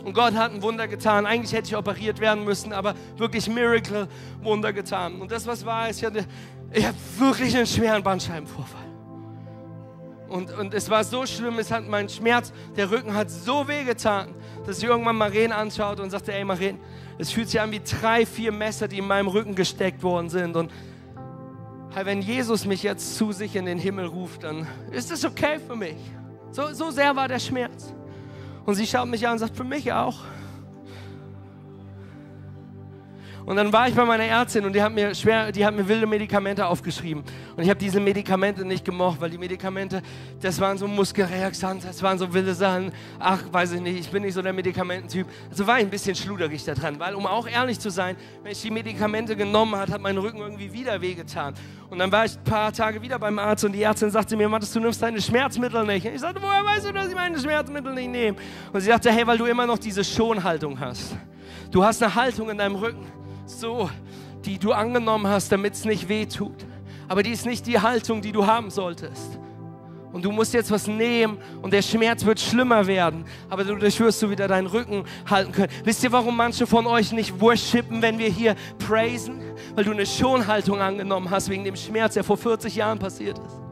Und 0.06 0.14
Gott 0.14 0.36
hat 0.36 0.53
ein 0.53 0.62
Wunder 0.62 0.88
getan. 0.88 1.26
Eigentlich 1.26 1.51
hätte 1.51 1.68
ich 1.68 1.76
operiert 1.76 2.20
werden 2.20 2.43
müssen, 2.43 2.72
aber 2.72 2.93
wirklich 3.18 3.49
Miracle 3.49 4.08
Wunder 4.43 4.72
getan. 4.72 5.20
Und 5.20 5.32
das, 5.32 5.47
was 5.47 5.66
war, 5.66 5.89
ist, 5.89 5.97
ich 5.97 6.06
hatte, 6.06 6.26
ich 6.72 6.86
hatte 6.86 6.97
wirklich 7.18 7.58
einen 7.58 7.66
schweren 7.66 8.03
Bandscheibenvorfall. 8.03 8.86
Und, 10.30 10.51
und 10.53 10.76
es 10.76 10.91
war 10.91 11.03
so 11.03 11.26
schlimm, 11.26 11.58
es 11.58 11.72
hat 11.72 11.88
mein 11.88 12.08
Schmerz, 12.08 12.53
der 12.78 12.91
Rücken 12.91 13.16
hat 13.16 13.32
so 13.32 13.68
weh 13.68 13.84
getan, 13.84 14.36
dass 14.68 14.78
ich 14.78 14.84
irgendwann 14.84 15.16
Maren 15.16 15.51
anschaute 15.51 16.03
und 16.03 16.12
sagte, 16.12 16.34
ey 16.34 16.43
Maren, 16.43 16.78
es 17.18 17.32
fühlt 17.32 17.49
sich 17.49 17.60
an 17.60 17.72
wie 17.72 17.82
drei, 17.82 18.28
vier 18.28 18.51
Messer, 18.51 18.88
die 18.88 18.99
in 18.99 19.08
meinem 19.08 19.28
Rücken 19.28 19.56
gesteckt 19.56 20.03
worden 20.03 20.30
sind. 20.30 20.56
Und 20.56 20.72
wenn 21.95 22.22
Jesus 22.22 22.66
mich 22.66 22.84
jetzt 22.84 23.16
zu 23.18 23.32
sich 23.32 23.56
in 23.56 23.66
den 23.66 23.80
Himmel 23.80 24.06
ruft, 24.06 24.43
dann 24.43 24.68
ist 24.91 25.12
es 25.12 25.26
okay 25.26 25.58
für 25.66 25.76
mich. 25.76 25.97
So, 26.51 26.74
so 26.74 26.91
sehr 26.91 27.16
war 27.16 27.28
der 27.28 27.39
Schmerz. 27.39 27.91
Und 28.66 28.76
sie 28.76 28.88
schaut 28.88 29.07
mich 29.07 29.26
an 29.28 29.34
und 29.34 29.39
sagt, 29.39 29.55
für 29.55 29.63
mich 29.63 29.91
auch. 29.93 30.22
Und 33.46 33.58
dann 33.58 33.72
war 33.72 33.88
ich 33.88 33.93
bei 33.93 34.04
meiner 34.04 34.24
Ärztin 34.24 34.66
und 34.66 34.74
die 34.74 34.82
hat 34.82 34.91
mir 34.91 35.14
schwer, 35.14 35.52
die 35.52 35.64
hat 35.64 35.76
mir 35.76 35.88
wilde 35.88 36.08
Medikamente 36.08 36.66
aufgeschrieben. 36.66 37.24
Und 37.56 37.64
ich 37.64 37.70
habe 37.70 37.80
diese 37.80 38.00
Medikamente 38.00 38.66
nicht 38.66 38.84
gemocht, 38.84 39.22
weil 39.22 39.30
die 39.30 39.38
Medikamente, 39.38 40.02
das 40.41 40.60
waren 40.60 40.80
so 40.80 40.88
Muskelreaktanten, 40.88 41.88
das 41.88 42.02
waren 42.02 42.18
so 42.18 42.34
wilde 42.34 42.56
Sachen. 42.56 42.91
Ach, 43.20 43.39
weiß 43.52 43.74
ich 43.74 43.82
nicht, 43.82 44.00
ich 44.00 44.10
bin 44.10 44.24
nicht 44.24 44.34
so 44.34 44.41
der 44.41 44.54
Medikamententyp. 44.54 45.28
Also 45.50 45.68
war 45.68 45.78
ich 45.78 45.84
ein 45.84 45.91
bisschen 45.91 46.16
schluderig 46.16 46.64
da 46.66 46.74
dran, 46.74 47.00
weil 47.00 47.14
um 47.14 47.28
auch 47.28 47.48
ehrlich 47.48 47.80
zu 47.80 47.91
sein, 47.91 48.16
wenn 48.41 48.52
ich 48.52 48.62
die 48.64 48.72
Medikamente 48.72 49.36
genommen 49.36 49.76
hat, 49.76 49.91
hat 49.91 50.02
mein 50.02 50.18
Rücken 50.18 50.39
irgendwie 50.39 50.74
wieder 50.74 51.00
wehgetan. 51.00 51.54
Und 51.91 52.00
dann 52.00 52.12
war 52.12 52.26
ich 52.26 52.36
ein 52.36 52.43
paar 52.43 52.74
Tage 52.74 53.00
wieder 53.04 53.20
beim 53.20 53.38
Arzt 53.38 53.64
und 53.64 53.74
die 53.74 53.84
Ärztin 53.84 54.10
sagte 54.10 54.36
mir, 54.36 54.50
Matthias, 54.50 54.74
du 54.74 54.80
nimmst 54.80 55.04
deine 55.04 55.22
Schmerzmittel 55.22 55.86
nicht. 55.86 56.08
Und 56.08 56.16
ich 56.16 56.22
sagte, 56.22 56.41
woher 56.41 56.66
weißt 56.66 56.88
du, 56.88 56.93
dass 56.93 57.10
ich 57.10 57.16
meine 57.16 57.39
Schmerzmittel 57.39 57.93
nicht 57.93 58.10
nehme? 58.10 58.38
Und 58.74 58.82
sie 58.82 58.88
sagte, 58.88 59.12
hey, 59.12 59.28
weil 59.28 59.38
du 59.38 59.46
immer 59.46 59.68
noch 59.68 59.78
diese 59.78 60.04
Schonhaltung 60.04 60.80
hast. 60.80 61.16
Du 61.70 61.84
hast 61.84 62.02
eine 62.02 62.16
Haltung 62.16 62.50
in 62.50 62.58
deinem 62.58 62.76
Rücken 62.76 63.06
so, 63.46 63.89
die 64.46 64.58
du 64.60 64.72
angenommen 64.72 65.28
hast, 65.28 65.52
damit 65.52 65.74
es 65.74 65.86
nicht 65.86 66.08
weh 66.10 66.26
tut. 66.26 66.66
Aber 67.08 67.24
die 67.24 67.32
ist 67.32 67.46
nicht 67.46 67.68
die 67.68 67.80
Haltung, 67.80 68.22
die 68.22 68.32
du 68.32 68.46
haben 68.46 68.70
solltest. 68.70 69.39
Und 70.12 70.24
du 70.24 70.32
musst 70.32 70.54
jetzt 70.54 70.72
was 70.72 70.88
nehmen 70.88 71.38
und 71.62 71.74
der 71.74 71.82
Schmerz 71.82 72.24
wird 72.24 72.39
schlimmer 72.39 72.88
werden. 72.88 73.26
Aber 73.50 73.66
dadurch 73.66 74.00
wirst 74.00 74.22
du 74.22 74.30
wieder 74.30 74.48
deinen 74.48 74.68
Rücken 74.68 75.04
halten 75.30 75.52
können. 75.52 75.72
Wisst 75.84 76.04
ihr, 76.04 76.12
warum 76.12 76.38
manche 76.38 76.66
von 76.66 76.88
euch 76.88 77.12
nicht 77.12 77.39
worshipen, 77.41 78.02
wenn 78.02 78.18
wir 78.18 78.30
hier 78.30 78.56
praisen? 78.88 79.41
Weil 79.76 79.84
du 79.84 79.91
eine 79.91 80.06
Schonhaltung 80.06 80.80
angenommen 80.80 81.30
hast 81.30 81.50
wegen 81.50 81.66
dem 81.66 81.76
Schmerz, 81.76 82.14
der 82.14 82.24
vor 82.24 82.38
40 82.38 82.76
Jahren 82.76 82.98
passiert 82.98 83.38
ist 83.39 83.64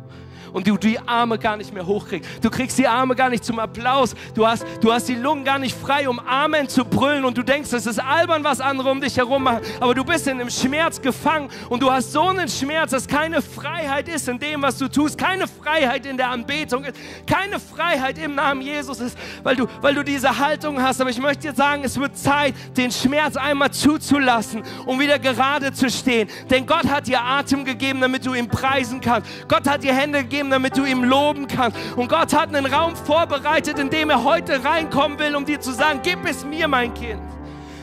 und 0.54 0.68
du 0.68 0.78
die 0.78 1.00
Arme 1.00 1.38
gar 1.38 1.58
nicht 1.58 1.74
mehr 1.74 1.86
hochkriegst. 1.86 2.30
Du 2.42 2.50
kriegst 2.50 2.78
die 2.78 2.88
Arme 2.88 3.16
gar 3.16 3.30
nicht 3.30 3.44
zum 3.44 3.60
Applaus. 3.60 4.16
Du 4.36 4.48
hast, 4.48 4.66
du 4.82 4.94
hast 4.94 5.10
die 5.10 5.16
Lungen 5.16 5.44
gar 5.44 5.60
nicht 5.60 5.76
frei, 5.76 6.08
um 6.08 6.20
Amen 6.20 6.70
zu 6.70 6.86
brüllen 6.86 7.26
und 7.26 7.38
du 7.38 7.44
denkst, 7.44 7.74
es 7.74 7.86
ist 7.86 8.00
albern, 8.00 8.44
was 8.44 8.62
andere 8.62 8.90
um 8.90 9.02
dich 9.02 9.18
herum 9.18 9.44
machen. 9.44 9.62
Aber 9.80 9.94
du 9.94 10.04
bist 10.04 10.28
in 10.28 10.40
einem 10.40 10.50
Schmerz 10.50 11.02
gefangen 11.02 11.50
und 11.70 11.82
du 11.82 11.92
hast 11.92 12.12
so 12.12 12.28
einen 12.28 12.48
Schmerz, 12.48 12.92
dass 12.92 13.08
keine 13.08 13.42
Freiheit 13.42 14.08
ist 14.08 14.28
in 14.30 14.40
dem, 14.40 14.62
was 14.62 14.78
du 14.78 14.88
tust, 14.88 15.18
keine 15.18 15.48
Freiheit 15.48 16.06
in 16.06 16.18
der 16.18 16.30
Anbetung 16.30 16.84
ist, 16.84 16.96
keine 17.28 17.60
Freiheit 17.60 18.18
im 18.18 18.36
Namen 18.36 18.62
Jesus 18.62 19.00
ist, 19.00 19.18
weil 19.42 19.56
du, 19.56 19.68
weil 19.82 19.96
du 19.96 20.04
diese 20.04 20.38
Haltung 20.38 20.82
hast. 20.82 21.02
Aber 21.02 21.10
ich 21.10 21.20
möchte 21.20 21.50
dir 21.50 21.56
sagen, 21.56 21.84
es 21.84 22.00
wird 22.00 22.18
Zeit, 22.18 22.54
den 22.78 22.92
Schmerz 22.92 23.36
einmal 23.36 23.72
zuzulassen, 23.72 24.64
um 24.86 25.00
wieder 25.00 25.20
gerade 25.20 25.74
zu 25.74 25.90
stehen. 25.90 26.30
Denn 26.50 26.66
Gott 26.66 26.86
hat 26.86 27.08
dir 27.08 27.22
Atem 27.22 27.66
gegeben, 27.66 28.02
damit 28.02 28.26
du 28.26 28.34
ihn 28.34 28.48
preisen 28.48 29.02
kannst. 29.02 29.30
Gott 29.48 29.68
hat 29.68 29.84
dir 29.84 29.94
Hände 29.94 30.24
gegeben, 30.24 30.43
geben, 30.44 30.50
damit 30.50 30.78
du 30.78 30.86
ihm 30.86 31.04
loben 31.04 31.48
kannst. 31.48 31.78
Und 31.96 32.10
Gott 32.10 32.34
hat 32.34 32.54
einen 32.54 32.66
Raum 32.66 32.96
vorbereitet, 32.96 33.80
in 33.80 33.90
dem 33.90 34.10
er 34.10 34.24
heute 34.24 34.64
reinkommen 34.64 35.18
will, 35.20 35.36
um 35.36 35.46
dir 35.46 35.60
zu 35.60 35.72
sagen, 35.72 36.00
gib 36.04 36.26
es 36.26 36.46
mir, 36.46 36.68
mein 36.68 36.94
Kind. 36.94 37.22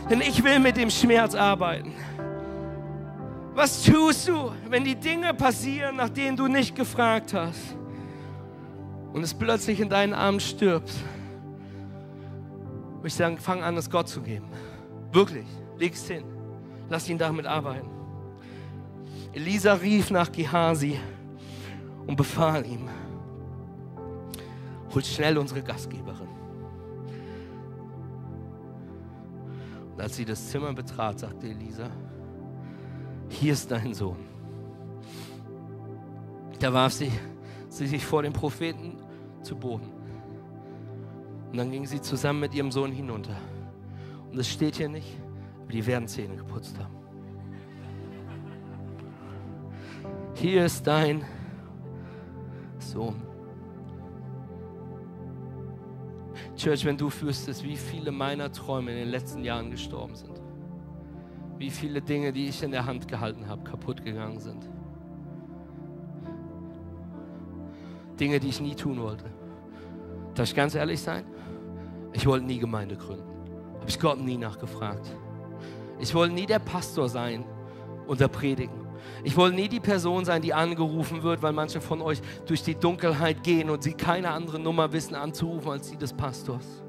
Denn 0.09 0.21
ich 0.21 0.43
will 0.43 0.59
mit 0.59 0.77
dem 0.77 0.91
Schmerz 0.91 1.35
arbeiten. 1.35 1.93
Was 3.55 3.83
tust 3.83 4.29
du, 4.29 4.53
wenn 4.69 4.85
die 4.85 4.95
Dinge 4.95 5.35
passieren, 5.35 5.97
nach 5.97 6.09
denen 6.09 6.37
du 6.37 6.47
nicht 6.49 6.75
gefragt 6.75 7.35
hast? 7.35 7.77
Und 9.13 9.23
es 9.23 9.35
plötzlich 9.35 9.81
in 9.81 9.89
deinen 9.89 10.15
Armen 10.15 10.41
stirbt? 10.41 10.91
Würde 12.97 13.09
ich 13.09 13.15
sagen, 13.15 13.39
fang 13.39 13.63
an, 13.63 13.77
es 13.77 13.91
Gott 13.91 14.09
zu 14.09 14.21
geben. 14.21 14.47
Wirklich, 15.13 15.47
leg 15.79 15.95
es 15.95 16.07
hin. 16.07 16.25
Lass 16.89 17.09
ihn 17.09 17.19
damit 17.19 17.47
arbeiten. 17.47 17.89
Elisa 19.33 19.75
rief 19.75 20.11
nach 20.11 20.31
Gehasi 20.31 20.99
und 22.11 22.17
befahl 22.17 22.67
ihm, 22.67 22.89
hol 24.93 25.05
schnell 25.05 25.39
unsere 25.39 25.63
Gastgeberin. 25.63 26.27
Und 29.93 30.01
als 30.01 30.17
sie 30.17 30.25
das 30.25 30.51
Zimmer 30.51 30.73
betrat, 30.73 31.21
sagte 31.21 31.47
Elisa, 31.47 31.89
hier 33.29 33.53
ist 33.53 33.71
dein 33.71 33.95
Sohn. 33.95 34.17
Da 36.59 36.73
warf 36.73 36.95
sie, 36.95 37.13
sie 37.69 37.87
sich 37.87 38.05
vor 38.05 38.25
dem 38.25 38.33
Propheten 38.33 38.97
zu 39.43 39.55
Boden. 39.55 39.93
Und 41.53 41.59
dann 41.59 41.71
ging 41.71 41.87
sie 41.87 42.01
zusammen 42.01 42.41
mit 42.41 42.57
ihrem 42.57 42.73
Sohn 42.73 42.91
hinunter. 42.91 43.37
Und 44.33 44.37
es 44.37 44.49
steht 44.49 44.75
hier 44.75 44.89
nicht, 44.89 45.17
aber 45.63 45.71
die 45.71 45.87
werden 45.87 46.09
Zähne 46.09 46.35
geputzt 46.35 46.77
haben. 46.77 46.97
Hier 50.35 50.65
ist 50.65 50.85
dein 50.89 51.21
Sohn. 51.21 51.40
Church, 56.57 56.85
wenn 56.85 56.97
du 56.97 57.11
wüsstest, 57.11 57.65
wie 57.65 57.77
viele 57.77 58.11
meiner 58.11 58.53
Träume 58.53 58.91
in 58.91 58.99
den 58.99 59.09
letzten 59.09 59.45
Jahren 59.45 59.71
gestorben 59.71 60.15
sind, 60.15 60.41
wie 61.59 61.71
viele 61.71 62.03
Dinge, 62.03 62.33
die 62.33 62.49
ich 62.49 62.63
in 62.63 62.71
der 62.71 62.87
Hand 62.87 63.09
gehalten 63.09 63.49
habe, 63.49 63.63
kaputt 63.65 64.05
gegangen 64.05 64.41
sind. 64.41 64.69
Dinge, 68.19 68.39
die 68.39 68.49
ich 68.49 68.61
nie 68.61 68.75
tun 68.75 69.01
wollte. 69.01 69.25
Darf 70.35 70.49
ich 70.49 70.55
ganz 70.55 70.75
ehrlich 70.75 71.01
sein? 71.01 71.25
Ich 72.13 72.27
wollte 72.27 72.45
nie 72.45 72.59
Gemeinde 72.59 72.97
gründen. 72.97 73.25
Habe 73.79 73.89
ich 73.89 73.99
Gott 73.99 74.21
nie 74.21 74.37
nachgefragt. 74.37 75.07
Ich 75.99 76.15
wollte 76.15 76.35
nie 76.35 76.47
der 76.47 76.59
Pastor 76.59 77.09
sein 77.09 77.45
und 78.07 78.21
der 78.21 78.29
Predigen. 78.29 78.90
Ich 79.25 79.37
wollte 79.37 79.57
nie 79.57 79.69
die 79.69 79.81
Person 79.81 80.25
sein, 80.25 80.43
die 80.43 80.55
angerufen 80.55 81.23
wird, 81.23 81.43
weil 81.43 81.53
manche 81.53 81.81
von 81.81 82.01
euch 82.01 82.21
durch 82.47 82.63
die 82.63 82.75
Dunkelheit 82.75 83.43
gehen 83.43 83.71
und 83.71 83.83
sie 83.83 83.93
keine 83.93 84.31
andere 84.31 84.59
Nummer 84.59 84.93
wissen 84.93 85.15
anzurufen 85.15 85.71
als 85.73 85.91
die 85.91 85.97
des 85.97 86.13
Pastors. 86.13 86.83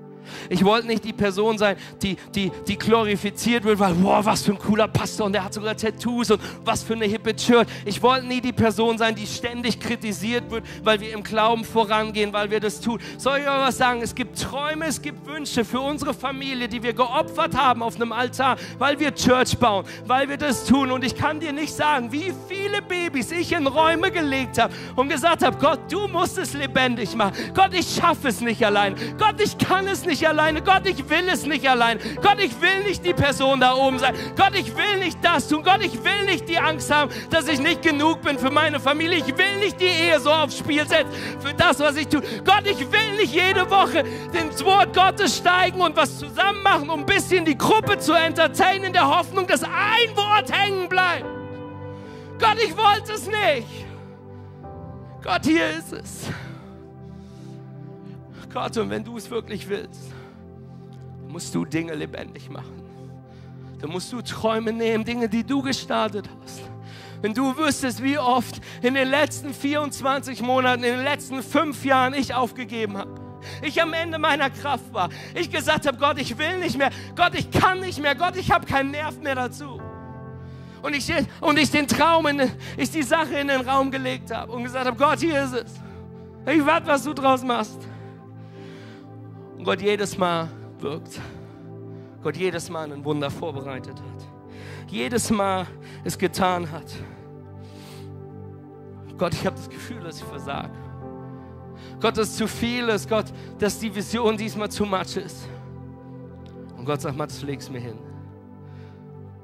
Ich 0.50 0.64
wollte 0.64 0.88
nicht 0.88 1.04
die 1.04 1.14
Person 1.14 1.58
sein, 1.58 1.76
die, 2.02 2.16
die, 2.36 2.52
die 2.68 2.78
glorifiziert 2.78 3.64
wird, 3.64 3.80
weil, 3.80 3.94
boah, 3.94 4.24
was 4.26 4.44
für 4.44 4.52
ein 4.52 4.60
cooler 4.60 4.88
Pastor 4.88 5.26
und 5.26 5.34
der 5.34 5.44
hat 5.44 5.54
sogar 5.54 5.76
Tattoos 5.76 6.32
und 6.32 6.42
was 6.64 6.84
für 6.84 6.94
eine 6.94 7.06
hippe 7.06 7.36
Church. 7.36 7.68
Ich 7.86 8.02
wollte 8.02 8.26
nie 8.28 8.42
die 8.42 8.54
Person 8.54 8.98
sein, 8.98 9.16
die 9.16 9.26
ständig 9.26 9.80
kritisiert 9.80 10.50
wird, 10.50 10.66
weil 10.84 11.00
wir 11.00 11.14
im 11.14 11.24
Glauben 11.24 11.64
vorangehen, 11.64 12.34
weil 12.34 12.50
wir 12.52 12.60
das 12.60 12.82
tun. 12.82 13.00
Soll 13.18 13.40
ich 13.40 13.48
euch 13.48 13.60
was 13.60 13.78
sagen? 13.78 14.02
Es 14.02 14.14
gibt 14.16 14.40
Träume, 14.40 14.86
es 14.86 15.02
gibt 15.02 15.26
Wünsche 15.26 15.66
für 15.66 15.80
unsere 15.80 16.14
Familie, 16.14 16.68
die 16.68 16.82
wir 16.82 16.94
geopfert 16.94 17.56
haben 17.56 17.84
auf 17.84 17.96
einem 17.96 18.12
Altar, 18.12 18.58
weil 18.78 19.00
wir 19.00 19.14
Church 19.14 19.58
bauen, 19.58 19.86
weil 20.06 20.30
wir 20.30 20.38
das 20.38 20.66
tun. 20.66 20.92
Und 20.92 21.04
ich 21.04 21.16
kann 21.16 21.40
dir 21.40 21.52
nicht 21.52 21.74
sagen, 21.74 22.12
wie 22.12 22.34
viele 22.48 22.82
Babys 22.82 23.32
ich 23.32 23.52
in 23.52 23.68
Räume 23.68 24.12
gelegt 24.12 24.58
habe 24.58 24.74
und 24.96 25.10
gesagt 25.10 25.44
habe, 25.44 25.58
Gott, 25.58 25.80
du 25.90 26.08
musst 26.08 26.38
es 26.38 26.54
lebendig 26.54 27.16
machen. 27.16 27.34
Gott, 27.54 27.74
ich 27.74 27.96
schaffe 27.96 28.28
es 28.28 28.42
nicht 28.42 28.66
allein. 28.66 28.96
Gott, 29.18 29.40
ich 29.42 29.58
kann 29.58 29.88
es 29.88 30.06
nicht 30.06 30.11
alleine. 30.28 30.62
Gott, 30.62 30.86
ich 30.86 31.10
will 31.10 31.28
es 31.30 31.46
nicht 31.46 31.68
allein. 31.68 32.00
Gott, 32.22 32.38
ich 32.40 32.60
will 32.62 32.84
nicht 32.84 33.06
die 33.06 33.14
Person 33.14 33.60
da 33.60 33.74
oben 33.76 34.00
sein. 34.00 34.14
Gott, 34.36 34.54
ich 34.56 34.76
will 34.76 34.98
nicht 35.00 35.18
das 35.24 35.48
tun. 35.48 35.64
Gott, 35.64 35.82
ich 35.82 36.04
will 36.04 36.26
nicht 36.26 36.48
die 36.50 36.58
Angst 36.58 36.92
haben, 36.92 37.12
dass 37.30 37.48
ich 37.48 37.60
nicht 37.60 37.82
genug 37.82 38.22
bin 38.22 38.38
für 38.38 38.52
meine 38.52 38.80
Familie. 38.80 39.18
Ich 39.18 39.38
will 39.38 39.58
nicht 39.60 39.80
die 39.80 39.86
Ehe 39.86 40.20
so 40.20 40.32
aufs 40.32 40.58
Spiel 40.58 40.88
setzen 40.88 41.12
für 41.40 41.54
das, 41.54 41.80
was 41.80 41.96
ich 41.96 42.08
tue. 42.08 42.22
Gott, 42.44 42.66
ich 42.66 42.80
will 42.80 43.12
nicht 43.18 43.34
jede 43.34 43.70
Woche 43.70 44.04
ins 44.34 44.64
Wort 44.64 44.94
Gottes 44.94 45.38
steigen 45.38 45.82
und 45.82 45.96
was 45.96 46.20
zusammen 46.20 46.62
machen, 46.64 46.90
um 46.90 47.02
ein 47.02 47.06
bisschen 47.06 47.46
die 47.46 47.58
Gruppe 47.58 47.98
zu 47.98 48.14
entertainen, 48.14 48.86
in 48.86 48.94
der 48.94 49.08
Hoffnung, 49.08 49.48
dass 49.48 49.64
ein 49.64 50.16
Wort 50.16 50.52
hängen 50.52 50.90
bleibt. 50.90 51.26
Gott, 52.40 52.58
ich 52.64 52.76
wollte 52.76 53.14
es 53.14 53.28
nicht. 53.28 53.68
Gott, 55.24 55.46
hier 55.46 55.70
ist 55.70 55.94
es. 55.94 56.28
Gott, 58.54 58.78
und 58.78 58.90
wenn 58.90 59.04
du 59.04 59.18
es 59.18 59.30
wirklich 59.30 59.68
willst, 59.70 60.12
musst 61.28 61.54
du 61.56 61.66
Dinge 61.66 61.94
lebendig 61.96 62.50
machen. 62.50 62.82
Dann 63.80 63.90
musst 63.90 64.12
du 64.14 64.22
Träume 64.22 64.72
nehmen, 64.74 65.04
Dinge, 65.04 65.28
die 65.28 65.44
du 65.44 65.62
gestartet 65.62 66.30
hast. 66.44 66.62
Wenn 67.22 67.34
du 67.34 67.56
wüsstest, 67.58 68.04
wie 68.04 68.18
oft 68.18 68.62
in 68.82 68.94
den 68.94 69.08
letzten 69.08 69.54
24 69.54 70.42
Monaten, 70.42 70.84
in 70.84 70.96
den 70.96 71.04
letzten 71.04 71.42
fünf 71.44 71.86
Jahren 71.86 72.14
ich 72.14 72.34
aufgegeben 72.34 72.98
habe. 72.98 73.22
Ich 73.62 73.82
am 73.82 73.94
Ende 73.94 74.18
meiner 74.20 74.50
Kraft 74.50 74.94
war. 74.94 75.10
Ich 75.34 75.50
gesagt 75.50 75.88
habe, 75.88 75.98
Gott, 75.98 76.20
ich 76.20 76.38
will 76.38 76.60
nicht 76.60 76.78
mehr. 76.78 76.92
Gott, 77.16 77.34
ich 77.36 77.50
kann 77.52 77.80
nicht 77.80 78.00
mehr. 78.00 78.16
Gott, 78.16 78.36
ich 78.38 78.52
habe 78.52 78.66
keinen 78.66 78.92
Nerv 78.92 79.18
mehr 79.20 79.36
dazu. 79.36 79.82
Und 80.82 80.96
ich, 80.96 81.12
und 81.40 81.58
ich 81.58 81.70
den 81.70 81.88
Traum, 81.88 82.26
in, 82.28 82.52
ich 82.78 82.90
die 82.90 83.04
Sache 83.04 83.36
in 83.36 83.48
den 83.48 83.62
Raum 83.62 83.92
gelegt 83.92 84.32
habe 84.32 84.52
und 84.52 84.64
gesagt 84.64 84.86
habe, 84.86 84.98
Gott, 84.98 85.20
hier 85.20 85.44
ist 85.44 85.54
es. 85.54 85.74
Ich 86.52 86.66
warte, 86.66 86.88
was 86.88 87.04
du 87.04 87.14
draus 87.14 87.44
machst. 87.44 87.78
Und 89.62 89.66
Gott 89.66 89.80
jedes 89.80 90.18
Mal 90.18 90.50
wirkt. 90.80 91.22
Gott 92.24 92.36
jedes 92.36 92.68
Mal 92.72 92.92
ein 92.92 93.06
Wunder 93.06 93.30
vorbereitet 93.30 93.94
hat. 93.94 94.28
Jedes 94.88 95.30
Mal 95.30 95.68
es 96.04 96.18
getan 96.18 96.72
hat. 96.72 96.92
Gott, 99.20 99.36
ich 99.36 99.46
habe 99.46 99.56
das 99.56 99.70
Gefühl, 99.70 100.00
dass 100.00 100.18
ich 100.18 100.24
versage. 100.24 100.74
Gott, 102.00 102.18
dass 102.18 102.38
zu 102.38 102.48
viel 102.48 102.90
ist. 102.90 103.08
Gott, 103.08 103.26
dass 103.60 103.78
die 103.78 103.94
Vision 103.94 104.36
diesmal 104.36 104.72
zu 104.72 104.84
much 104.84 105.16
ist. 105.18 105.48
Und 106.76 106.84
Gott 106.86 107.02
sagt, 107.02 107.16
Matthias, 107.16 107.44
leg's 107.44 107.70
mir 107.70 107.82
hin. 107.82 108.00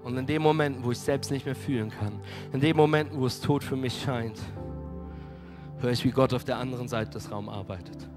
Und 0.04 0.18
in 0.18 0.26
dem 0.26 0.42
Moment, 0.42 0.84
wo 0.84 0.90
ich 0.90 1.00
selbst 1.00 1.30
nicht 1.30 1.46
mehr 1.46 1.54
fühlen 1.56 1.92
kann, 1.92 2.20
in 2.54 2.60
dem 2.60 2.76
Moment, 2.76 3.12
wo 3.14 3.28
es 3.28 3.40
tot 3.40 3.64
für 3.64 3.76
mich 3.76 4.02
scheint, 4.02 4.40
höre 5.78 5.92
ich, 5.92 6.04
wie 6.04 6.10
Gott 6.10 6.34
auf 6.34 6.44
der 6.44 6.58
anderen 6.58 6.88
Seite 6.88 7.12
des 7.12 7.32
Raums 7.32 7.50
arbeitet. 7.50 8.10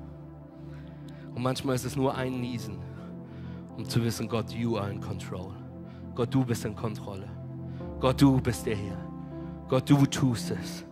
Und 1.40 1.44
manchmal 1.44 1.74
ist 1.74 1.86
es 1.86 1.96
nur 1.96 2.14
ein 2.14 2.38
Niesen, 2.38 2.76
um 3.74 3.88
zu 3.88 4.04
wissen, 4.04 4.28
Gott, 4.28 4.50
you 4.50 4.76
are 4.76 4.90
in 4.90 5.00
control. 5.00 5.54
Gott, 6.14 6.34
du 6.34 6.44
bist 6.44 6.66
in 6.66 6.76
Kontrolle. 6.76 7.30
Gott, 7.98 8.20
du 8.20 8.38
bist 8.42 8.66
der 8.66 8.76
Herr. 8.76 8.98
Gott, 9.66 9.88
du 9.88 10.04
tust 10.04 10.50
es. 10.50 10.84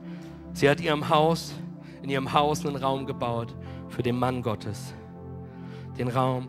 Sie 0.55 0.67
hat 0.67 0.81
ihrem 0.81 1.07
Haus, 1.07 1.53
in 2.01 2.09
ihrem 2.09 2.33
Haus 2.33 2.65
einen 2.65 2.77
Raum 2.77 3.05
gebaut 3.05 3.55
für 3.89 4.03
den 4.03 4.19
Mann 4.19 4.41
Gottes. 4.41 4.95
Den 5.99 6.09
Raum, 6.09 6.49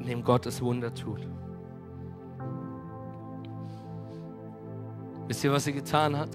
in 0.00 0.06
dem 0.06 0.24
Gott 0.24 0.46
das 0.46 0.62
Wunder 0.62 0.94
tut. 0.94 1.20
Wisst 5.26 5.44
ihr, 5.44 5.52
was 5.52 5.64
sie 5.64 5.74
getan 5.74 6.16
hat? 6.16 6.30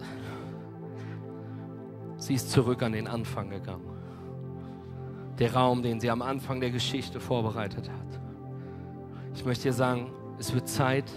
Sie 2.18 2.36
ist 2.36 2.52
zurück 2.52 2.84
an 2.84 2.92
den 2.92 3.08
Anfang 3.08 3.50
gegangen 3.50 3.93
der 5.40 5.54
Raum, 5.54 5.82
den 5.82 6.00
sie 6.00 6.10
am 6.10 6.22
Anfang 6.22 6.60
der 6.60 6.72
Geschichte 6.72 7.20
vorbereitet 7.20 7.90
hat. 7.90 8.20
Ich 9.36 9.46
möchte 9.46 9.64
dir 9.64 9.74
sagen, 9.74 10.12
es 10.38 10.54
wird 10.54 10.68
Zeit, 10.68 11.12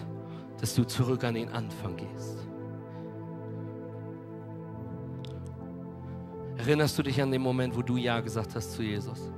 dass 0.61 0.75
du 0.75 0.85
zurück 0.85 1.25
an 1.25 1.35
den 1.35 1.51
Anfang 1.51 1.97
gehst. 1.97 2.47
Erinnerst 6.57 6.99
du 6.99 7.03
dich 7.03 7.21
an 7.21 7.31
den 7.31 7.43
Moment, 7.43 7.77
wo 7.77 7.83
du 7.83 7.97
Ja 7.97 8.21
gesagt 8.21 8.55
hast 8.55 8.73
zu 8.73 8.83
Jesus? 8.83 9.31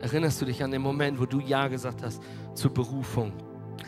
Erinnerst 0.00 0.40
du 0.40 0.44
dich 0.44 0.62
an 0.62 0.70
den 0.70 0.82
Moment, 0.82 1.18
wo 1.18 1.26
du 1.26 1.40
Ja 1.40 1.66
gesagt 1.66 2.02
hast 2.02 2.22
zur 2.54 2.72
Berufung, 2.72 3.32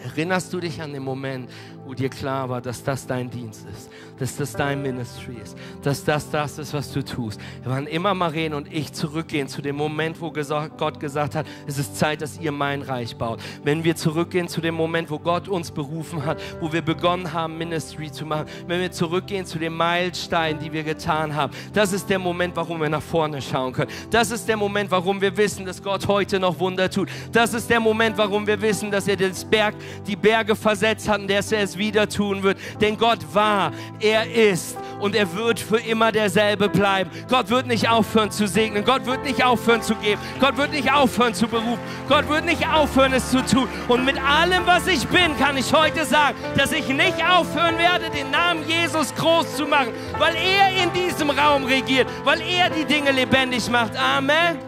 Erinnerst 0.03 0.53
du 0.53 0.61
dich 0.61 0.80
an 0.80 0.93
den 0.93 1.03
Moment, 1.03 1.51
wo 1.84 1.95
dir 1.95 2.09
klar 2.09 2.49
war, 2.49 2.61
dass 2.61 2.82
das 2.82 3.07
dein 3.07 3.30
Dienst 3.30 3.66
ist, 3.72 3.91
dass 4.18 4.37
das 4.37 4.53
dein 4.53 4.82
Ministry 4.82 5.37
ist, 5.43 5.57
dass 5.82 6.05
das 6.05 6.28
das 6.30 6.59
ist, 6.59 6.74
was 6.74 6.93
du 6.93 7.05
tust? 7.05 7.41
Wann 7.64 7.87
immer 7.87 8.12
Maren 8.12 8.55
und 8.55 8.72
ich 8.72 8.93
zurückgehen 8.93 9.47
zu 9.47 9.62
dem 9.62 9.76
Moment, 9.76 10.20
wo 10.20 10.32
Gott 10.32 10.99
gesagt 10.99 11.37
hat, 11.37 11.47
es 11.66 11.78
ist 11.78 11.97
Zeit, 11.97 12.22
dass 12.22 12.39
ihr 12.39 12.51
mein 12.51 12.82
Reich 12.82 13.16
baut. 13.16 13.41
Wenn 13.62 13.84
wir 13.84 13.95
zurückgehen 13.95 14.49
zu 14.49 14.61
dem 14.61 14.74
Moment, 14.74 15.11
wo 15.11 15.18
Gott 15.18 15.49
uns 15.49 15.70
berufen 15.70 16.24
hat, 16.24 16.41
wo 16.61 16.72
wir 16.72 16.82
begonnen 16.82 17.32
haben, 17.32 17.57
Ministry 17.57 18.11
zu 18.11 18.26
machen, 18.26 18.47
wenn 18.66 18.80
wir 18.80 18.91
zurückgehen 18.91 19.47
zu 19.47 19.59
den 19.59 19.74
Meilensteinen, 19.74 20.61
die 20.61 20.72
wir 20.72 20.82
getan 20.82 21.34
haben, 21.34 21.53
das 21.72 21.93
ist 21.93 22.11
der 22.11 22.18
Moment, 22.18 22.57
warum 22.57 22.80
wir 22.80 22.89
nach 22.89 23.03
vorne 23.03 23.41
schauen 23.41 23.72
können. 23.72 23.91
Das 24.11 24.30
ist 24.32 24.49
der 24.49 24.57
Moment, 24.57 24.91
warum 24.91 25.20
wir 25.20 25.37
wissen, 25.37 25.64
dass 25.64 25.82
Gott 25.82 26.09
heute 26.09 26.41
noch 26.41 26.59
Wunder 26.59 26.91
tut. 26.91 27.09
Das 27.30 27.55
ist 27.55 27.70
der 27.70 27.80
Moment, 27.80 28.18
warum 28.18 28.47
wir 28.47 28.61
wissen, 28.61 28.91
dass 28.91 29.07
er 29.07 29.16
das 29.16 29.45
Berg 29.45 29.76
die 30.07 30.16
Berge 30.16 30.55
versetzt 30.55 31.09
hat 31.09 31.16
dass 31.27 31.53
er 31.53 31.62
es 31.62 31.79
wieder 31.79 32.09
tun 32.09 32.43
wird. 32.43 32.59
Denn 32.81 32.97
Gott 32.99 33.20
war, 33.33 33.72
er 34.01 34.31
ist 34.31 34.77
und 35.01 35.14
er 35.14 35.35
wird 35.35 35.59
für 35.59 35.79
immer 35.79 36.12
derselbe 36.12 36.68
bleiben. 36.68 37.11
Gott 37.29 37.49
wird 37.49 37.66
nicht 37.66 37.89
aufhören 37.89 38.31
zu 38.31 38.47
segnen. 38.47 38.85
Gott 38.85 39.07
wird 39.07 39.24
nicht 39.24 39.45
aufhören 39.45 39.83
zu 39.83 39.95
geben. 39.97 40.20
Gott 40.41 40.57
wird 40.57 40.72
nicht 40.72 40.93
aufhören 40.93 41.35
zu 41.35 41.47
berufen. 41.47 41.79
Gott 42.09 42.29
wird 42.29 42.45
nicht 42.45 42.66
aufhören, 42.68 43.12
es 43.12 43.31
zu 43.31 43.45
tun. 43.45 43.68
Und 43.89 44.05
mit 44.05 44.18
allem, 44.22 44.66
was 44.66 44.87
ich 44.87 45.07
bin, 45.09 45.37
kann 45.39 45.57
ich 45.57 45.72
heute 45.72 46.05
sagen, 46.05 46.37
dass 46.57 46.72
ich 46.72 46.89
nicht 46.89 47.24
aufhören 47.24 47.79
werde, 47.79 48.11
den 48.11 48.31
Namen 48.31 48.66
Jesus 48.68 49.14
groß 49.14 49.57
zu 49.57 49.66
machen, 49.66 49.93
weil 50.18 50.35
er 50.35 50.83
in 50.83 50.93
diesem 50.93 51.31
Raum 51.31 51.64
regiert, 51.64 52.09
weil 52.24 52.41
er 52.41 52.70
die 52.70 52.85
Dinge 52.85 53.11
lebendig 53.11 53.68
macht. 53.70 53.97
Amen. 53.97 54.59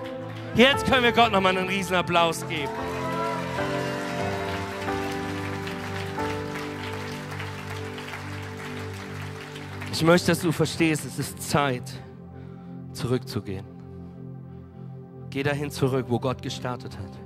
Jetzt 0.54 0.86
können 0.86 1.04
wir 1.04 1.12
Gott 1.12 1.30
nochmal 1.30 1.56
einen 1.56 1.68
riesen 1.68 1.94
Applaus 1.94 2.46
geben. 2.48 2.87
Ich 9.98 10.04
möchte, 10.04 10.28
dass 10.28 10.42
du 10.42 10.52
verstehst, 10.52 11.04
es 11.04 11.18
ist 11.18 11.42
Zeit, 11.42 11.82
zurückzugehen. 12.92 13.66
Geh 15.28 15.42
dahin 15.42 15.72
zurück, 15.72 16.06
wo 16.08 16.20
Gott 16.20 16.40
gestartet 16.40 16.96
hat. 16.96 17.18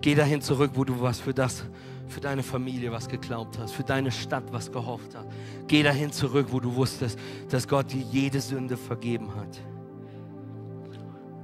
Geh 0.00 0.16
dahin 0.16 0.40
zurück, 0.40 0.72
wo 0.74 0.82
du 0.82 1.00
was 1.00 1.20
für 1.20 1.32
das, 1.32 1.62
für 2.08 2.20
deine 2.20 2.42
Familie 2.42 2.90
was 2.90 3.08
geglaubt 3.08 3.60
hast, 3.60 3.74
für 3.74 3.84
deine 3.84 4.10
Stadt 4.10 4.42
was 4.52 4.72
gehofft 4.72 5.14
hast. 5.14 5.28
Geh 5.68 5.84
dahin 5.84 6.10
zurück, 6.10 6.48
wo 6.50 6.58
du 6.58 6.74
wusstest, 6.74 7.16
dass 7.48 7.68
Gott 7.68 7.92
dir 7.92 8.02
jede 8.10 8.40
Sünde 8.40 8.76
vergeben 8.76 9.32
hat. 9.36 9.60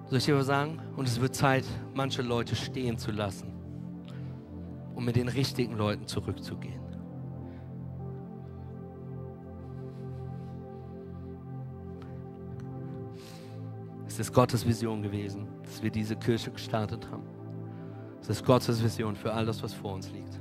Soll 0.08 0.18
ich 0.18 0.24
dir 0.24 0.36
was 0.36 0.46
sagen? 0.46 0.80
Und 0.96 1.06
es 1.06 1.20
wird 1.20 1.36
Zeit, 1.36 1.64
manche 1.94 2.22
Leute 2.22 2.56
stehen 2.56 2.98
zu 2.98 3.12
lassen, 3.12 3.52
um 4.96 5.04
mit 5.04 5.14
den 5.14 5.28
richtigen 5.28 5.76
Leuten 5.76 6.08
zurückzugehen. 6.08 6.89
Es 14.10 14.18
ist 14.18 14.32
Gottes 14.32 14.66
Vision 14.66 15.02
gewesen, 15.02 15.46
dass 15.62 15.84
wir 15.84 15.90
diese 15.90 16.16
Kirche 16.16 16.50
gestartet 16.50 17.08
haben. 17.12 17.22
Es 18.20 18.28
ist 18.28 18.44
Gottes 18.44 18.82
Vision 18.82 19.14
für 19.14 19.32
all 19.32 19.46
das, 19.46 19.62
was 19.62 19.72
vor 19.72 19.94
uns 19.94 20.10
liegt. 20.10 20.40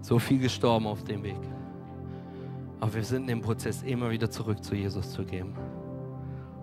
So 0.00 0.18
viel 0.18 0.40
gestorben 0.40 0.88
auf 0.88 1.04
dem 1.04 1.22
Weg. 1.22 1.38
Aber 2.80 2.92
wir 2.92 3.04
sind 3.04 3.30
im 3.30 3.42
Prozess, 3.42 3.84
immer 3.84 4.10
wieder 4.10 4.28
zurück 4.28 4.64
zu 4.64 4.74
Jesus 4.74 5.12
zu 5.12 5.24
gehen, 5.24 5.54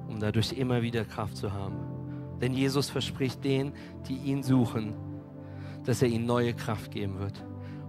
um 0.09 0.19
dadurch 0.19 0.51
immer 0.51 0.81
wieder 0.81 1.05
Kraft 1.05 1.37
zu 1.37 1.53
haben. 1.53 1.77
Denn 2.41 2.51
Jesus 2.51 2.89
verspricht 2.89 3.41
denen, 3.45 3.71
die 4.09 4.17
ihn 4.17 4.43
suchen, 4.43 4.93
dass 5.85 6.01
er 6.01 6.09
ihnen 6.09 6.25
neue 6.25 6.53
Kraft 6.53 6.91
geben 6.91 7.19
wird 7.19 7.41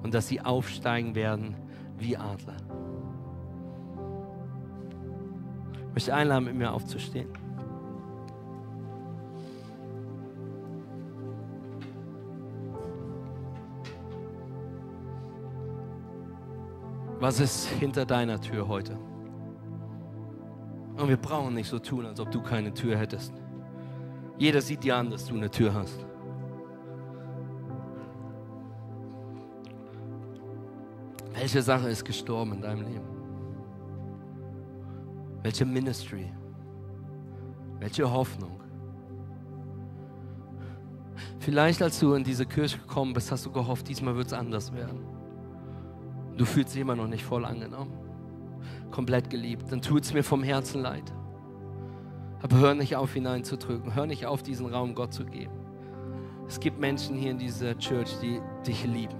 und 0.04 0.14
dass 0.14 0.28
sie 0.28 0.40
aufsteigen 0.40 1.16
werden 1.16 1.56
wie 1.98 2.16
Adler. 2.16 2.56
Ich 5.88 5.94
möchte 5.94 6.14
einladen, 6.14 6.44
mit 6.44 6.54
mir 6.54 6.72
aufzustehen. 6.72 7.43
Was 17.24 17.40
ist 17.40 17.64
hinter 17.80 18.04
deiner 18.04 18.38
Tür 18.38 18.68
heute? 18.68 18.98
Und 20.98 21.08
wir 21.08 21.16
brauchen 21.16 21.54
nicht 21.54 21.70
so 21.70 21.78
tun, 21.78 22.04
als 22.04 22.20
ob 22.20 22.30
du 22.30 22.42
keine 22.42 22.74
Tür 22.74 22.98
hättest. 22.98 23.32
Jeder 24.36 24.60
sieht 24.60 24.84
dir 24.84 24.96
an, 24.96 25.10
dass 25.10 25.24
du 25.24 25.34
eine 25.34 25.50
Tür 25.50 25.72
hast. 25.72 26.04
Welche 31.32 31.62
Sache 31.62 31.88
ist 31.88 32.04
gestorben 32.04 32.52
in 32.52 32.60
deinem 32.60 32.82
Leben? 32.82 33.08
Welche 35.42 35.64
Ministry? 35.64 36.30
Welche 37.78 38.12
Hoffnung? 38.12 38.60
Vielleicht 41.38 41.80
als 41.80 41.98
du 42.00 42.12
in 42.12 42.22
diese 42.22 42.44
Kirche 42.44 42.76
gekommen 42.76 43.14
bist, 43.14 43.32
hast 43.32 43.46
du 43.46 43.50
gehofft, 43.50 43.88
diesmal 43.88 44.14
wird 44.14 44.26
es 44.26 44.34
anders 44.34 44.74
werden. 44.74 45.13
Du 46.36 46.44
fühlst 46.44 46.74
dich 46.74 46.80
immer 46.80 46.96
noch 46.96 47.06
nicht 47.06 47.24
voll 47.24 47.44
angenommen, 47.44 47.92
komplett 48.90 49.30
geliebt. 49.30 49.70
Dann 49.70 49.80
tut 49.80 50.04
es 50.04 50.12
mir 50.12 50.24
vom 50.24 50.42
Herzen 50.42 50.82
leid. 50.82 51.12
Aber 52.42 52.58
hör 52.58 52.74
nicht 52.74 52.96
auf, 52.96 53.14
hineinzudrücken. 53.14 53.94
Hör 53.94 54.06
nicht 54.06 54.26
auf, 54.26 54.42
diesen 54.42 54.66
Raum 54.66 54.94
Gott 54.94 55.12
zu 55.12 55.24
geben. 55.24 55.54
Es 56.46 56.60
gibt 56.60 56.78
Menschen 56.78 57.16
hier 57.16 57.30
in 57.30 57.38
dieser 57.38 57.78
Church, 57.78 58.18
die 58.20 58.40
dich 58.66 58.84
lieben. 58.84 59.16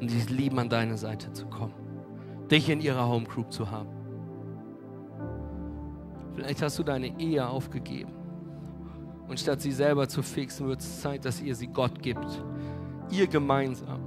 Und 0.00 0.10
die 0.10 0.32
lieben, 0.32 0.58
an 0.58 0.70
deine 0.70 0.96
Seite 0.96 1.32
zu 1.32 1.46
kommen. 1.46 1.74
Dich 2.50 2.70
in 2.70 2.80
ihrer 2.80 3.06
Home 3.06 3.26
Group 3.26 3.52
zu 3.52 3.70
haben. 3.70 3.90
Vielleicht 6.34 6.62
hast 6.62 6.78
du 6.78 6.82
deine 6.82 7.18
Ehe 7.20 7.46
aufgegeben. 7.46 8.12
Und 9.28 9.38
statt 9.38 9.60
sie 9.60 9.72
selber 9.72 10.08
zu 10.08 10.22
fixen, 10.22 10.66
wird 10.66 10.80
es 10.80 11.02
Zeit, 11.02 11.24
dass 11.24 11.40
ihr 11.42 11.54
sie 11.54 11.66
Gott 11.66 12.00
gibt. 12.02 12.26
Ihr 13.10 13.26
gemeinsam 13.26 14.00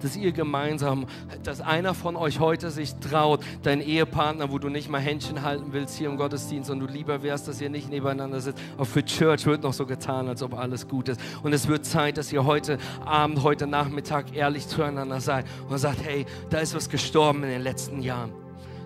dass 0.00 0.16
ihr 0.16 0.32
gemeinsam, 0.32 1.06
dass 1.42 1.60
einer 1.60 1.94
von 1.94 2.16
euch 2.16 2.40
heute 2.40 2.70
sich 2.70 2.94
traut, 2.96 3.40
deinen 3.62 3.82
Ehepartner, 3.82 4.50
wo 4.50 4.58
du 4.58 4.68
nicht 4.68 4.88
mal 4.88 5.00
Händchen 5.00 5.42
halten 5.42 5.72
willst 5.72 5.96
hier 5.96 6.08
im 6.08 6.16
Gottesdienst 6.16 6.70
und 6.70 6.80
du 6.80 6.86
lieber 6.86 7.22
wärst, 7.22 7.48
dass 7.48 7.60
ihr 7.60 7.70
nicht 7.70 7.90
nebeneinander 7.90 8.40
sitzt. 8.40 8.60
Auch 8.78 8.86
für 8.86 9.04
Church 9.04 9.46
wird 9.46 9.62
noch 9.62 9.72
so 9.72 9.86
getan, 9.86 10.28
als 10.28 10.42
ob 10.42 10.54
alles 10.54 10.88
gut 10.88 11.08
ist. 11.08 11.20
Und 11.42 11.52
es 11.52 11.68
wird 11.68 11.84
Zeit, 11.84 12.18
dass 12.18 12.32
ihr 12.32 12.44
heute 12.44 12.78
Abend, 13.04 13.42
heute 13.42 13.66
Nachmittag 13.66 14.34
ehrlich 14.34 14.66
zueinander 14.68 15.20
seid 15.20 15.46
und 15.68 15.78
sagt, 15.78 16.02
hey, 16.04 16.26
da 16.50 16.58
ist 16.58 16.74
was 16.74 16.88
gestorben 16.88 17.42
in 17.44 17.50
den 17.50 17.62
letzten 17.62 18.02
Jahren. 18.02 18.41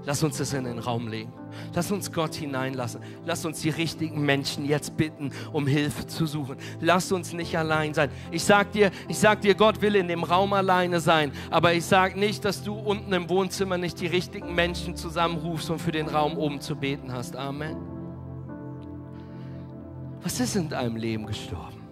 Lass 0.07 0.23
uns 0.23 0.39
das 0.39 0.53
in 0.53 0.63
den 0.63 0.79
Raum 0.79 1.09
legen. 1.09 1.33
Lass 1.75 1.91
uns 1.91 2.13
Gott 2.13 2.37
hineinlassen. 2.37 3.01
Lass 3.25 3.45
uns 3.45 3.61
die 3.61 3.71
richtigen 3.71 4.25
Menschen 4.25 4.65
jetzt 4.65 4.97
bitten, 4.97 5.33
um 5.53 5.67
Hilfe 5.67 6.07
zu 6.07 6.27
suchen. 6.27 6.59
Lass 6.81 7.11
uns 7.11 7.33
nicht 7.33 7.59
allein 7.59 7.93
sein. 7.93 8.11
Ich 8.31 8.45
sag 8.45 8.71
dir, 8.71 8.93
ich 9.09 9.19
sag 9.19 9.41
dir, 9.41 9.57
Gott 9.57 9.83
will 9.83 9.97
in 9.97 10.07
dem 10.07 10.23
Raum 10.23 10.53
alleine 10.53 11.01
sein. 11.01 11.33
Aber 11.51 11.75
ich 11.75 11.85
sag 11.85 12.17
nicht, 12.17 12.45
dass 12.45 12.63
du 12.63 12.75
unten 12.75 13.13
im 13.13 13.29
Wohnzimmer 13.29 13.79
nicht 13.79 14.01
die 14.01 14.07
richtigen 14.07 14.55
Menschen 14.55 14.95
zusammenrufst 14.95 15.71
und 15.71 15.81
für 15.81 15.91
den 15.91 16.07
Raum 16.07 16.39
oben 16.39 16.61
zu 16.61 16.77
beten 16.77 17.13
hast. 17.13 17.35
Amen. 17.35 17.77
Was 20.23 20.39
ist 20.39 20.55
in 20.55 20.69
deinem 20.69 20.95
Leben 20.95 21.27
gestorben? 21.27 21.83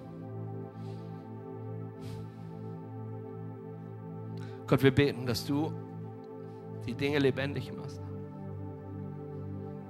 Gott, 4.68 4.84
wir 4.84 4.94
beten, 4.94 5.26
dass 5.26 5.44
du 5.44 5.72
die 6.86 6.94
Dinge 6.94 7.18
lebendig 7.18 7.72
machst. 7.72 8.03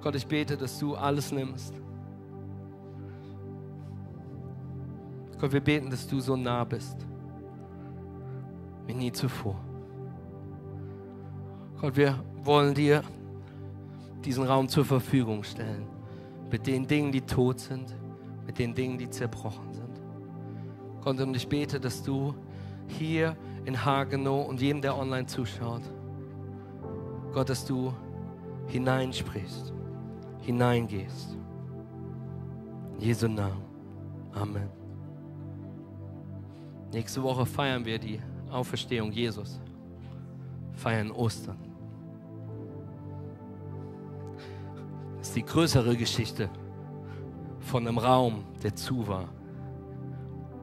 Gott, 0.05 0.17
ich 0.17 0.27
bete, 0.27 0.55
dass 0.55 0.79
du 0.79 0.95
alles 0.97 1.33
nimmst. 1.33 1.73
Gott, 5.41 5.51
wir 5.51 5.63
beten, 5.63 5.89
dass 5.89 6.07
du 6.07 6.21
so 6.21 6.37
nah 6.37 6.63
bist 6.63 6.99
wie 8.87 8.93
nie 8.93 9.11
zuvor. 9.11 9.59
Gott, 11.81 11.97
wir 11.97 12.23
wollen 12.43 12.75
dir 12.75 13.03
diesen 14.23 14.45
Raum 14.45 14.69
zur 14.69 14.85
Verfügung 14.85 15.43
stellen. 15.43 15.87
Mit 16.51 16.67
den 16.67 16.87
Dingen, 16.87 17.11
die 17.11 17.23
tot 17.23 17.61
sind, 17.61 17.97
mit 18.45 18.59
den 18.59 18.75
Dingen, 18.75 18.99
die 18.99 19.09
zerbrochen 19.09 19.73
sind. 19.73 20.03
Gott, 21.01 21.19
und 21.19 21.35
ich 21.35 21.49
bete, 21.49 21.81
dass 21.81 22.03
du 22.03 22.35
hier 22.89 23.39
in 23.65 23.83
Hagenow 23.83 24.47
und 24.47 24.61
jedem, 24.61 24.83
der 24.83 24.99
online 24.99 25.25
zuschaut, 25.25 25.83
Gott, 27.33 27.49
dass 27.49 27.65
du 27.65 27.91
hineinsprichst 28.67 29.73
hineingehst. 30.45 31.37
In 32.95 33.01
Jesu 33.01 33.29
Namen. 33.29 33.63
Amen. 34.33 34.69
Nächste 36.93 37.23
Woche 37.23 37.47
feiern 37.47 37.85
wir 37.85 37.99
die 37.99 38.21
Auferstehung 38.51 39.11
Jesus. 39.11 39.61
Feiern 40.73 41.11
Ostern. 41.11 41.59
Das 45.19 45.29
ist 45.29 45.37
die 45.37 45.45
größere 45.45 45.97
Geschichte 45.97 46.51
von 47.61 47.87
einem 47.87 47.99
Raum, 47.99 48.45
der 48.63 48.75
zu 48.75 49.07
war 49.09 49.29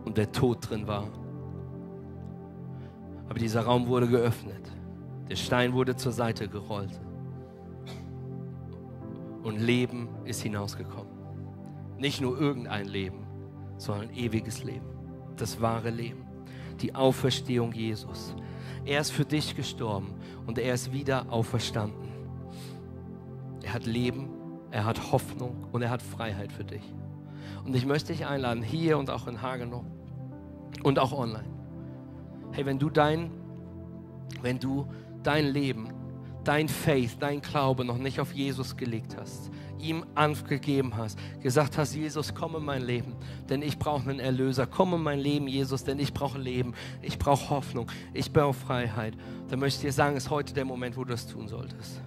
und 0.05 0.17
der 0.17 0.32
tot 0.32 0.69
drin 0.69 0.88
war. 0.88 1.07
Aber 3.27 3.39
dieser 3.39 3.61
Raum 3.61 3.88
wurde 3.88 4.07
geöffnet. 4.07 4.71
Der 5.29 5.36
Stein 5.36 5.73
wurde 5.73 5.95
zur 5.95 6.11
Seite 6.11 6.47
gerollt 6.47 6.99
und 9.43 9.59
Leben 9.59 10.09
ist 10.25 10.41
hinausgekommen. 10.41 11.11
Nicht 11.97 12.21
nur 12.21 12.39
irgendein 12.39 12.87
Leben, 12.87 13.25
sondern 13.77 14.13
ewiges 14.13 14.63
Leben. 14.63 14.85
Das 15.37 15.61
wahre 15.61 15.89
Leben. 15.89 16.25
Die 16.81 16.95
Auferstehung 16.95 17.73
Jesus. 17.73 18.35
Er 18.85 19.01
ist 19.01 19.11
für 19.11 19.25
dich 19.25 19.55
gestorben 19.55 20.15
und 20.47 20.57
er 20.57 20.73
ist 20.73 20.91
wieder 20.91 21.31
auferstanden. 21.31 22.09
Er 23.61 23.73
hat 23.73 23.85
Leben, 23.85 24.29
er 24.71 24.85
hat 24.85 25.11
Hoffnung 25.11 25.67
und 25.71 25.81
er 25.81 25.91
hat 25.91 26.01
Freiheit 26.01 26.51
für 26.51 26.63
dich. 26.63 26.81
Und 27.65 27.75
ich 27.75 27.85
möchte 27.85 28.11
dich 28.11 28.25
einladen, 28.25 28.63
hier 28.63 28.97
und 28.97 29.09
auch 29.09 29.27
in 29.27 29.41
Hagenow 29.41 29.83
und 30.83 30.97
auch 30.97 31.11
online. 31.11 31.49
Hey, 32.51 32.65
wenn 32.65 32.79
du 32.79 32.89
dein, 32.89 33.31
wenn 34.41 34.59
du 34.59 34.87
dein 35.23 35.45
Leben, 35.45 35.90
dein 36.43 36.67
Faith, 36.67 37.17
dein 37.19 37.41
Glaube 37.41 37.85
noch 37.85 37.97
nicht 37.97 38.19
auf 38.19 38.33
Jesus 38.33 38.75
gelegt 38.75 39.15
hast, 39.19 39.51
ihm 39.79 40.05
angegeben 40.15 40.95
hast, 40.95 41.17
gesagt 41.41 41.77
hast, 41.77 41.95
Jesus, 41.95 42.33
komm 42.33 42.55
in 42.55 42.63
mein 42.63 42.83
Leben, 42.83 43.15
denn 43.49 43.61
ich 43.61 43.77
brauche 43.77 44.09
einen 44.09 44.19
Erlöser. 44.19 44.67
Komm 44.67 44.93
in 44.93 45.03
mein 45.03 45.19
Leben, 45.19 45.47
Jesus, 45.47 45.83
denn 45.83 45.99
ich 45.99 46.13
brauche 46.13 46.37
Leben, 46.37 46.73
ich 47.01 47.17
brauche 47.17 47.49
Hoffnung, 47.49 47.91
ich 48.13 48.31
brauche 48.31 48.53
Freiheit. 48.53 49.13
Dann 49.49 49.59
möchte 49.59 49.77
ich 49.77 49.81
dir 49.81 49.93
sagen, 49.93 50.17
ist 50.17 50.29
heute 50.29 50.53
der 50.53 50.65
Moment, 50.65 50.97
wo 50.97 51.03
du 51.03 51.11
das 51.11 51.27
tun 51.27 51.47
solltest. 51.47 52.01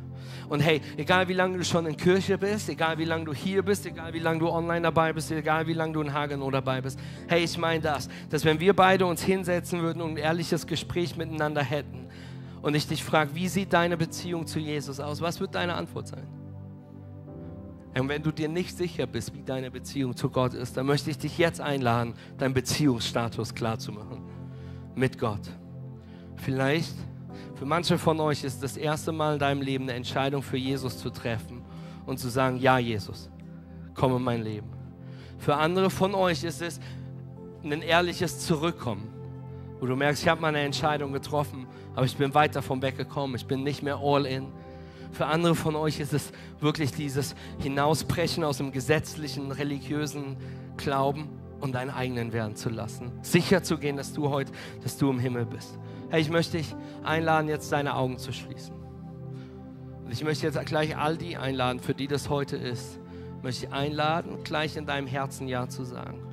Und 0.49 0.61
hey, 0.61 0.81
egal 0.97 1.29
wie 1.29 1.33
lange 1.33 1.57
du 1.59 1.65
schon 1.65 1.87
in 1.87 1.97
Kirche 1.97 2.37
bist, 2.37 2.69
egal 2.69 2.99
wie 2.99 3.05
lange 3.05 3.25
du 3.25 3.33
hier 3.33 3.63
bist, 3.63 3.87
egal 3.87 4.13
wie 4.13 4.19
lange 4.19 4.41
du 4.41 4.51
online 4.51 4.83
dabei 4.83 5.13
bist, 5.13 5.31
egal 5.31 5.67
wie 5.67 5.73
lange 5.73 5.95
du 5.95 6.03
in 6.03 6.13
Hagenow 6.13 6.51
dabei 6.51 6.81
bist, 6.81 6.99
hey, 7.29 7.45
ich 7.45 7.57
meine 7.57 7.81
das, 7.81 8.09
dass 8.29 8.45
wenn 8.45 8.61
wir 8.61 8.75
beide 8.75 9.07
uns 9.07 9.23
hinsetzen 9.23 9.81
würden 9.81 10.03
und 10.03 10.13
ein 10.13 10.17
ehrliches 10.19 10.67
Gespräch 10.67 11.17
miteinander 11.17 11.63
hätten 11.63 12.04
und 12.65 12.75
ich 12.75 12.89
dich 12.89 13.05
frage, 13.05 13.35
wie 13.35 13.47
sieht 13.47 13.75
deine 13.75 13.99
Beziehung 13.99 14.47
zu 14.47 14.59
Jesus 14.59 14.99
aus, 14.99 15.21
was 15.21 15.39
wird 15.39 15.55
deine 15.55 15.75
Antwort 15.75 16.09
sein? 16.09 16.27
Und 17.95 18.09
wenn 18.09 18.23
du 18.23 18.33
dir 18.33 18.49
nicht 18.49 18.75
sicher 18.75 19.07
bist, 19.07 19.35
wie 19.35 19.43
deine 19.43 19.71
Beziehung 19.71 20.17
zu 20.17 20.31
Gott 20.31 20.55
ist, 20.55 20.75
dann 20.79 20.87
möchte 20.87 21.11
ich 21.11 21.19
dich 21.19 21.37
jetzt 21.37 21.61
einladen, 21.61 22.15
deinen 22.39 22.55
Beziehungsstatus 22.55 23.55
klar 23.55 23.79
zu 23.79 23.93
machen 23.93 24.23
mit 24.95 25.19
Gott. 25.19 25.43
Vielleicht 26.37 26.95
für 27.57 27.67
manche 27.67 27.99
von 27.99 28.19
euch 28.19 28.43
ist 28.45 28.63
das 28.63 28.79
erste 28.79 29.13
Mal 29.13 29.35
in 29.35 29.41
deinem 29.41 29.61
Leben 29.61 29.85
eine 29.85 29.93
Entscheidung 29.93 30.43
für 30.43 30.57
Jesus 30.57 30.97
zu 30.97 31.11
treffen 31.11 31.63
und 32.07 32.19
zu 32.19 32.31
sagen, 32.31 32.57
ja 32.57 32.79
Jesus, 32.79 33.29
komm 33.93 34.17
in 34.17 34.23
mein 34.23 34.43
Leben. 34.43 34.71
Für 35.37 35.57
andere 35.57 35.91
von 35.91 36.15
euch 36.15 36.43
ist 36.45 36.63
es 36.63 36.81
ein 37.63 37.83
ehrliches 37.83 38.41
Zurückkommen, 38.41 39.07
wo 39.81 39.87
du 39.87 39.97
merkst, 39.97 40.23
ich 40.23 40.29
habe 40.31 40.41
meine 40.41 40.61
Entscheidung 40.61 41.13
getroffen, 41.13 41.67
aber 41.95 42.07
ich 42.07 42.17
bin 42.17 42.35
weit 42.35 42.57
davon 42.57 42.83
weggekommen, 42.83 43.37
ich 43.37 43.47
bin 43.47 43.63
nicht 43.63 43.83
mehr 43.83 43.99
all 44.03 44.27
in. 44.27 44.47
Für 45.13 45.27
andere 45.27 45.55
von 45.55 45.77
euch 45.77 46.01
ist 46.01 46.13
es 46.13 46.33
wirklich 46.61 46.93
dieses 46.93 47.37
Hinausbrechen 47.59 48.43
aus 48.43 48.57
dem 48.59 48.73
gesetzlichen, 48.73 49.53
religiösen 49.53 50.37
Glauben 50.77 51.29
und 51.61 51.73
deinen 51.73 51.91
eigenen 51.91 52.33
werden 52.33 52.57
zu 52.57 52.69
lassen. 52.69 53.13
Sicher 53.23 53.63
zu 53.63 53.79
gehen, 53.79 53.97
dass 53.97 54.13
du 54.13 54.29
heute, 54.29 54.53
dass 54.83 54.97
du 54.97 55.09
im 55.11 55.21
Himmel 55.21 55.47
bist. 55.47 55.79
Hey, 56.11 56.21
ich 56.21 56.31
möchte 56.31 56.59
dich 56.59 56.75
einladen, 57.05 57.49
jetzt 57.49 57.71
deine 57.71 57.95
Augen 57.95 58.19
zu 58.19 58.33
schließen. 58.33 58.75
Und 60.05 60.13
ich 60.13 60.25
möchte 60.25 60.47
jetzt 60.47 60.63
gleich 60.67 60.97
all 60.97 61.17
die 61.17 61.37
einladen, 61.37 61.81
für 61.81 61.95
die 61.95 62.09
das 62.09 62.29
heute 62.29 62.57
ist. 62.57 62.99
Ich 63.39 63.43
möchte 63.43 63.67
dich 63.67 63.73
einladen, 63.73 64.43
gleich 64.43 64.77
in 64.77 64.85
deinem 64.85 65.07
Herzen 65.07 65.49
Ja 65.49 65.69
zu 65.69 65.85
sagen. 65.85 66.24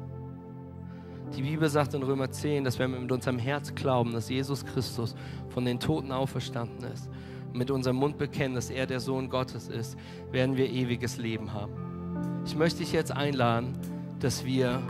Die 1.35 1.43
Bibel 1.43 1.69
sagt 1.69 1.93
in 1.93 2.03
Römer 2.03 2.29
10, 2.29 2.65
dass 2.65 2.77
wenn 2.77 2.91
wir 2.91 2.99
mit 2.99 3.11
unserem 3.11 3.39
Herz 3.39 3.73
glauben, 3.73 4.11
dass 4.11 4.29
Jesus 4.29 4.65
Christus 4.65 5.15
von 5.49 5.63
den 5.63 5.79
Toten 5.79 6.11
auferstanden 6.11 6.83
ist, 6.91 7.09
mit 7.53 7.71
unserem 7.71 7.95
Mund 7.97 8.17
bekennen, 8.17 8.55
dass 8.55 8.69
er 8.69 8.85
der 8.85 8.99
Sohn 8.99 9.29
Gottes 9.29 9.69
ist, 9.69 9.97
werden 10.31 10.57
wir 10.57 10.69
ewiges 10.69 11.17
Leben 11.17 11.53
haben. 11.53 12.41
Ich 12.45 12.55
möchte 12.55 12.79
dich 12.79 12.91
jetzt 12.91 13.11
einladen, 13.11 13.77
dass 14.19 14.43
wir, 14.43 14.81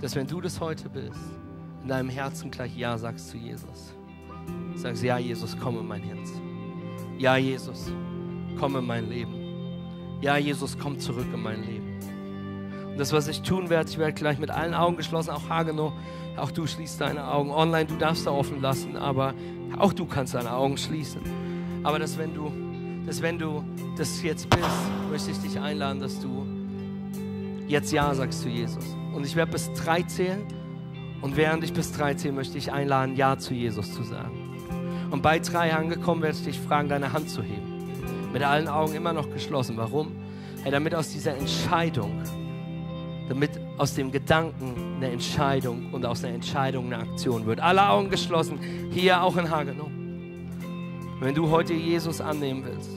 dass 0.00 0.16
wenn 0.16 0.26
du 0.26 0.40
das 0.40 0.58
heute 0.58 0.88
bist, 0.88 1.20
in 1.82 1.88
deinem 1.88 2.08
Herzen 2.08 2.50
gleich 2.50 2.76
Ja 2.76 2.96
sagst 2.96 3.28
zu 3.28 3.36
Jesus. 3.36 3.94
Sagst, 4.74 5.02
ja 5.02 5.18
Jesus, 5.18 5.56
komm 5.60 5.78
in 5.78 5.86
mein 5.86 6.02
Herz. 6.02 6.32
Ja 7.18 7.36
Jesus, 7.36 7.92
komm 8.58 8.76
in 8.76 8.86
mein 8.86 9.08
Leben. 9.08 9.34
Ja 10.22 10.38
Jesus, 10.38 10.78
komm 10.78 10.98
zurück 10.98 11.26
in 11.32 11.42
mein 11.42 11.62
Leben. 11.62 11.89
Das, 13.00 13.14
was 13.14 13.28
ich 13.28 13.40
tun 13.40 13.70
werde, 13.70 13.88
ich 13.88 13.96
werde 13.96 14.12
gleich 14.12 14.38
mit 14.38 14.50
allen 14.50 14.74
Augen 14.74 14.98
geschlossen, 14.98 15.30
auch 15.30 15.48
Hagenow, 15.48 15.90
auch 16.36 16.50
du 16.50 16.66
schließt 16.66 17.00
deine 17.00 17.26
Augen. 17.28 17.50
Online, 17.50 17.86
du 17.86 17.96
darfst 17.96 18.26
da 18.26 18.30
offen 18.30 18.60
lassen, 18.60 18.94
aber 18.94 19.32
auch 19.78 19.94
du 19.94 20.04
kannst 20.04 20.34
deine 20.34 20.52
Augen 20.52 20.76
schließen. 20.76 21.22
Aber 21.82 21.98
dass 21.98 22.18
wenn 22.18 22.34
du, 22.34 22.52
dass 23.06 23.22
wenn 23.22 23.38
du 23.38 23.64
das 23.96 24.22
jetzt 24.22 24.50
bist, 24.50 24.68
möchte 25.10 25.30
ich 25.30 25.38
dich 25.38 25.58
einladen, 25.58 25.98
dass 25.98 26.20
du 26.20 26.46
jetzt 27.66 27.90
Ja 27.90 28.14
sagst 28.14 28.42
zu 28.42 28.50
Jesus. 28.50 28.84
Und 29.14 29.24
ich 29.24 29.34
werde 29.34 29.52
bis 29.52 29.72
drei 29.72 30.02
zählen. 30.02 30.42
Und 31.22 31.38
während 31.38 31.64
ich 31.64 31.72
bis 31.72 31.92
drei 31.92 32.12
zähle, 32.12 32.34
möchte 32.34 32.58
ich 32.58 32.70
einladen, 32.70 33.16
Ja 33.16 33.38
zu 33.38 33.54
Jesus 33.54 33.94
zu 33.94 34.02
sagen. 34.02 35.08
Und 35.10 35.22
bei 35.22 35.38
drei 35.38 35.72
angekommen 35.72 36.20
werde 36.20 36.36
ich 36.36 36.44
dich 36.44 36.60
fragen, 36.60 36.90
deine 36.90 37.14
Hand 37.14 37.30
zu 37.30 37.42
heben. 37.42 38.30
Mit 38.30 38.42
allen 38.42 38.68
Augen 38.68 38.94
immer 38.94 39.14
noch 39.14 39.30
geschlossen. 39.30 39.78
Warum? 39.78 40.12
Hey, 40.64 40.70
damit 40.70 40.94
aus 40.94 41.08
dieser 41.08 41.34
Entscheidung, 41.34 42.22
damit 43.30 43.52
aus 43.78 43.94
dem 43.94 44.10
Gedanken 44.10 44.96
eine 44.96 45.12
Entscheidung 45.12 45.92
und 45.92 46.04
aus 46.04 46.24
einer 46.24 46.34
Entscheidung 46.34 46.86
eine 46.86 46.98
Aktion 46.98 47.46
wird. 47.46 47.60
Alle 47.60 47.88
Augen 47.88 48.10
geschlossen, 48.10 48.58
hier 48.90 49.22
auch 49.22 49.36
in 49.36 49.48
Hagenow. 49.48 49.86
Wenn 51.20 51.34
du 51.34 51.48
heute 51.48 51.72
Jesus 51.72 52.20
annehmen 52.20 52.64
willst, 52.64 52.90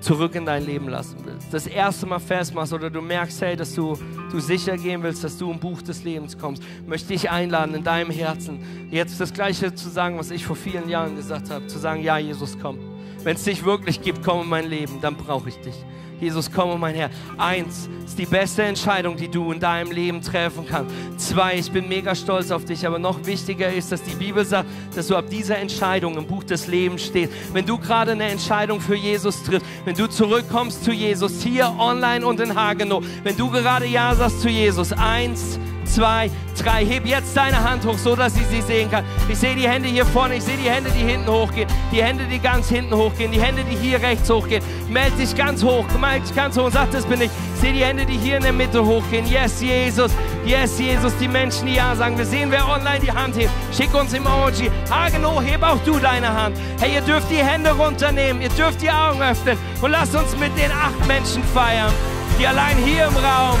zurück 0.00 0.34
in 0.34 0.44
dein 0.44 0.66
Leben 0.66 0.88
lassen 0.88 1.18
willst, 1.24 1.54
das 1.54 1.68
erste 1.68 2.04
Mal 2.06 2.18
festmachst 2.18 2.72
oder 2.72 2.90
du 2.90 3.00
merkst, 3.00 3.40
hey, 3.42 3.54
dass 3.54 3.76
du, 3.76 3.96
du 4.32 4.40
sicher 4.40 4.76
gehen 4.76 5.04
willst, 5.04 5.22
dass 5.22 5.38
du 5.38 5.52
im 5.52 5.60
Buch 5.60 5.82
des 5.82 6.02
Lebens 6.02 6.36
kommst, 6.36 6.64
möchte 6.84 7.14
ich 7.14 7.30
einladen, 7.30 7.76
in 7.76 7.84
deinem 7.84 8.10
Herzen 8.10 8.88
jetzt 8.90 9.20
das 9.20 9.32
Gleiche 9.32 9.72
zu 9.72 9.88
sagen, 9.88 10.18
was 10.18 10.32
ich 10.32 10.44
vor 10.44 10.56
vielen 10.56 10.88
Jahren 10.88 11.14
gesagt 11.14 11.48
habe, 11.50 11.68
zu 11.68 11.78
sagen, 11.78 12.02
ja, 12.02 12.18
Jesus, 12.18 12.58
komm. 12.60 12.95
Wenn 13.26 13.34
es 13.34 13.42
dich 13.42 13.64
wirklich 13.64 14.00
gibt, 14.00 14.22
komm 14.22 14.42
in 14.42 14.48
mein 14.48 14.70
Leben, 14.70 15.00
dann 15.00 15.16
brauche 15.16 15.48
ich 15.48 15.56
dich. 15.56 15.74
Jesus, 16.20 16.48
komm, 16.48 16.70
oh 16.70 16.76
mein 16.76 16.94
Herr. 16.94 17.10
Eins 17.36 17.88
ist 18.04 18.16
die 18.16 18.24
beste 18.24 18.62
Entscheidung, 18.62 19.16
die 19.16 19.26
du 19.26 19.50
in 19.50 19.58
deinem 19.58 19.90
Leben 19.90 20.22
treffen 20.22 20.64
kannst. 20.64 20.94
Zwei, 21.18 21.56
ich 21.58 21.72
bin 21.72 21.88
mega 21.88 22.14
stolz 22.14 22.52
auf 22.52 22.64
dich, 22.64 22.86
aber 22.86 23.00
noch 23.00 23.26
wichtiger 23.26 23.72
ist, 23.72 23.90
dass 23.90 24.04
die 24.04 24.14
Bibel 24.14 24.44
sagt, 24.44 24.68
dass 24.94 25.08
du 25.08 25.16
ab 25.16 25.24
dieser 25.28 25.58
Entscheidung 25.58 26.16
im 26.16 26.24
Buch 26.24 26.44
des 26.44 26.68
Lebens 26.68 27.02
stehst. 27.02 27.32
Wenn 27.52 27.66
du 27.66 27.78
gerade 27.78 28.12
eine 28.12 28.28
Entscheidung 28.28 28.80
für 28.80 28.94
Jesus 28.94 29.42
triffst, 29.42 29.66
wenn 29.84 29.96
du 29.96 30.08
zurückkommst 30.08 30.84
zu 30.84 30.92
Jesus, 30.92 31.42
hier 31.42 31.74
online 31.80 32.24
und 32.24 32.38
in 32.38 32.54
Hagenow, 32.54 33.04
wenn 33.24 33.36
du 33.36 33.50
gerade 33.50 33.86
Ja 33.86 34.14
sagst 34.14 34.40
zu 34.40 34.48
Jesus, 34.48 34.92
eins, 34.92 35.58
zwei, 35.86 36.30
drei. 36.62 36.84
Heb 36.84 37.06
jetzt 37.06 37.36
deine 37.36 37.62
Hand 37.62 37.84
hoch, 37.86 37.98
so 37.98 38.16
dass 38.16 38.36
ich 38.36 38.46
sie 38.46 38.62
sehen 38.62 38.90
kann. 38.90 39.04
Ich 39.28 39.38
sehe 39.38 39.54
die 39.54 39.68
Hände 39.68 39.88
hier 39.88 40.04
vorne, 40.06 40.36
ich 40.36 40.44
sehe 40.44 40.56
die 40.56 40.70
Hände, 40.70 40.90
die 40.90 41.04
hinten 41.04 41.30
hochgehen, 41.30 41.68
die 41.92 42.02
Hände, 42.02 42.24
die 42.30 42.38
ganz 42.38 42.68
hinten 42.68 42.94
hochgehen, 42.94 43.32
die 43.32 43.40
Hände, 43.40 43.62
die 43.64 43.76
hier 43.76 44.00
rechts 44.00 44.28
hochgehen. 44.30 44.62
Meld 44.88 45.18
dich 45.18 45.34
ganz 45.34 45.62
hoch, 45.62 45.84
meld 46.00 46.24
dich 46.24 46.34
ganz 46.34 46.56
hoch 46.56 46.64
und 46.64 46.72
sag, 46.72 46.90
das 46.90 47.04
bin 47.04 47.20
ich. 47.20 47.30
Ich 47.54 47.60
sehe 47.60 47.72
die 47.72 47.84
Hände, 47.84 48.04
die 48.04 48.18
hier 48.18 48.36
in 48.36 48.42
der 48.42 48.52
Mitte 48.52 48.84
hochgehen. 48.84 49.26
Yes, 49.26 49.62
Jesus. 49.62 50.12
Yes, 50.44 50.78
Jesus. 50.78 51.12
Die 51.18 51.28
Menschen, 51.28 51.66
die 51.66 51.74
Ja 51.74 51.96
sagen. 51.96 52.18
Wir 52.18 52.26
sehen, 52.26 52.50
wer 52.50 52.68
online 52.68 53.00
die 53.00 53.10
Hand 53.10 53.36
hebt. 53.36 53.50
Schick 53.74 53.94
uns 53.94 54.12
Emoji. 54.12 54.70
Hagenow, 54.90 55.42
heb 55.42 55.62
auch 55.62 55.78
du 55.84 55.98
deine 55.98 56.32
Hand. 56.32 56.56
Hey, 56.78 56.94
ihr 56.94 57.00
dürft 57.00 57.30
die 57.30 57.42
Hände 57.42 57.70
runternehmen. 57.70 58.42
Ihr 58.42 58.50
dürft 58.50 58.82
die 58.82 58.90
Augen 58.90 59.22
öffnen. 59.22 59.56
Und 59.80 59.90
lasst 59.90 60.14
uns 60.14 60.36
mit 60.36 60.56
den 60.58 60.70
acht 60.70 61.06
Menschen 61.06 61.42
feiern, 61.54 61.92
die 62.38 62.46
allein 62.46 62.76
hier 62.76 63.06
im 63.06 63.16
Raum 63.16 63.58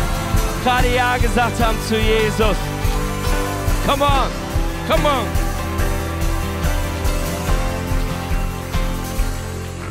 gerade 0.66 0.92
Ja 0.92 1.16
gesagt 1.16 1.62
haben 1.62 1.78
zu 1.86 1.96
Jesus. 1.96 2.56
Come 3.86 4.02
on, 4.02 4.28
come 4.88 5.08
on. 5.08 5.26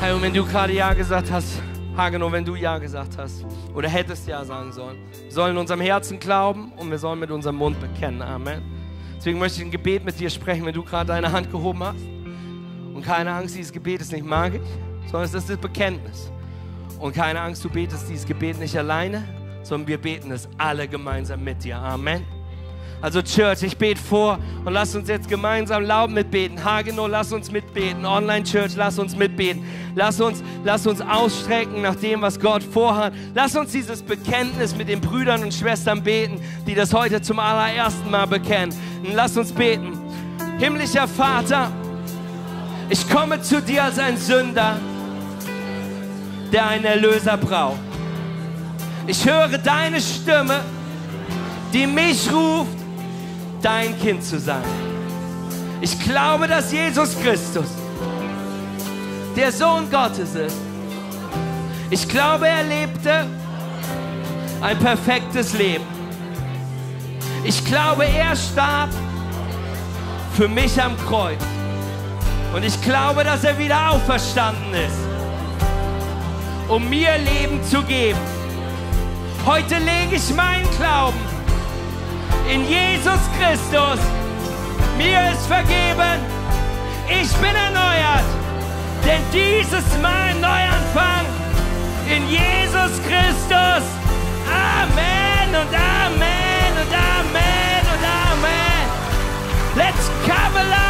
Hey, 0.01 0.11
und 0.11 0.21
wenn 0.21 0.34
du 0.34 0.43
gerade 0.43 0.73
Ja 0.73 0.93
gesagt 0.93 1.32
hast, 1.32 1.61
Hagenow, 1.95 2.30
wenn 2.30 2.43
du 2.43 2.55
Ja 2.55 2.78
gesagt 2.78 3.17
hast 3.17 3.45
oder 3.73 3.88
hättest 3.88 4.28
Ja 4.28 4.43
sagen 4.43 4.73
sollen, 4.73 4.97
wir 5.23 5.32
sollen 5.32 5.51
in 5.51 5.57
unserem 5.59 5.80
Herzen 5.80 6.19
glauben 6.19 6.73
und 6.76 6.91
wir 6.91 6.97
sollen 6.97 7.21
mit 7.21 7.32
unserem 7.32 7.55
Mund 7.55 7.80
bekennen. 7.80 8.21
Amen. 8.21 8.61
Deswegen 9.15 9.39
möchte 9.39 9.59
ich 9.59 9.65
ein 9.67 9.71
Gebet 9.71 10.03
mit 10.03 10.19
dir 10.19 10.30
sprechen, 10.30 10.65
wenn 10.65 10.73
du 10.76 10.84
gerade 10.84 11.07
deine 11.07 11.32
Hand 11.32 11.49
gehoben 11.51 11.82
hast. 11.86 12.03
Und 12.93 13.01
keine 13.01 13.32
Angst, 13.32 13.55
dieses 13.55 13.71
Gebet 13.71 14.01
ist 14.01 14.11
nicht 14.11 14.26
magisch, 14.26 14.67
sondern 15.05 15.23
es 15.23 15.34
ist 15.34 15.49
das 15.49 15.57
Bekenntnis. 15.57 16.30
Und 16.99 17.15
keine 17.15 17.39
Angst, 17.39 17.63
du 17.63 17.69
betest 17.69 18.09
dieses 18.09 18.26
Gebet 18.26 18.59
nicht 18.59 18.78
alleine, 18.78 19.23
sondern 19.66 19.88
wir 19.88 19.97
beten 19.97 20.32
es 20.32 20.47
alle 20.57 20.88
gemeinsam 20.88 21.43
mit 21.43 21.63
dir. 21.63 21.78
Amen. 21.78 22.24
Also 23.01 23.22
Church, 23.22 23.61
ich 23.63 23.78
bete 23.78 24.01
vor 24.01 24.39
und 24.63 24.74
lass 24.74 24.95
uns 24.95 25.09
jetzt 25.09 25.28
gemeinsam 25.28 25.84
laut 25.84 26.09
mitbeten. 26.09 26.63
Hagenow, 26.63 27.07
lass 27.07 27.32
uns 27.34 27.51
mitbeten. 27.51 28.05
Online 28.05 28.43
Church, 28.43 28.76
lass 28.76 28.97
uns 28.97 29.16
mitbeten. 29.16 29.63
Lass 29.95 30.20
uns, 30.20 30.43
lass 30.63 30.88
uns 30.88 31.01
ausstrecken 31.01 31.82
nach 31.82 31.95
dem, 31.95 32.22
was 32.22 32.39
Gott 32.39 32.63
vorhat. 32.63 33.13
Lass 33.34 33.55
uns 33.55 33.72
dieses 33.72 34.01
Bekenntnis 34.01 34.76
mit 34.76 34.88
den 34.88 35.01
Brüdern 35.01 35.43
und 35.43 35.53
Schwestern 35.53 36.01
beten, 36.01 36.41
die 36.66 36.74
das 36.74 36.93
heute 36.93 37.22
zum 37.22 37.39
allerersten 37.39 38.09
Mal 38.09 38.26
bekennen. 38.26 38.76
Und 39.03 39.13
lass 39.13 39.38
uns 39.38 39.51
beten. 39.51 39.99
Himmlischer 40.57 41.07
Vater, 41.07 41.72
ich 42.89 43.07
komme 43.09 43.41
zu 43.41 43.61
dir 43.61 43.84
als 43.84 43.99
ein 43.99 44.18
Sünder, 44.18 44.80
der 46.51 46.68
einen 46.68 46.86
Erlöser 46.86 47.38
braucht. 47.38 47.94
Ich 49.08 49.24
höre 49.24 49.58
deine 49.58 50.01
Stimme, 50.01 50.62
die 51.72 51.86
mich 51.86 52.32
ruft, 52.32 52.78
dein 53.62 53.99
Kind 53.99 54.24
zu 54.24 54.39
sein. 54.39 54.64
Ich 55.82 55.99
glaube, 55.99 56.47
dass 56.47 56.72
Jesus 56.72 57.16
Christus 57.22 57.68
der 59.36 59.51
Sohn 59.51 59.89
Gottes 59.91 60.34
ist. 60.34 60.58
Ich 61.89 62.08
glaube, 62.08 62.47
er 62.47 62.64
lebte 62.64 63.26
ein 64.62 64.80
perfektes 64.80 65.53
Leben. 65.53 65.86
Ich 67.43 67.64
glaube, 67.64 68.06
er 68.06 68.36
starb 68.36 68.89
für 70.34 70.47
mich 70.47 70.82
am 70.82 70.97
Kreuz. 71.06 71.41
Und 72.56 72.64
ich 72.64 72.82
glaube, 72.82 73.24
dass 73.24 73.43
er 73.43 73.58
wieder 73.60 73.91
auferstanden 73.91 74.74
ist, 74.74 74.97
um 76.68 76.89
mir 76.89 77.18
Leben 77.18 77.64
zu 77.64 77.84
geben. 77.84 78.20
Heute 79.45 79.75
lege 79.75 80.15
ich 80.15 80.33
meinen 80.33 80.67
Glauben 80.75 81.19
in 82.49 82.67
Jesus 82.67 83.19
Christus. 83.37 83.99
Mir 84.97 85.19
ist 85.31 85.45
vergeben. 85.45 86.19
Ich 87.07 87.31
bin 87.33 87.53
erneuert. 87.53 88.25
Denn 89.05 89.21
dieses 89.31 89.85
Mal 90.01 90.33
Neuanfang 90.41 91.27
in 92.09 92.27
Jesus 92.27 92.99
Christus. 93.07 93.83
Amen 94.49 95.49
und 95.49 95.73
Amen 95.75 96.71
und 96.81 96.91
Amen 96.91 97.83
und 97.93 98.03
Amen. 98.03 98.87
Let's 99.75 100.09
come 100.25 100.59
alive. 100.59 100.85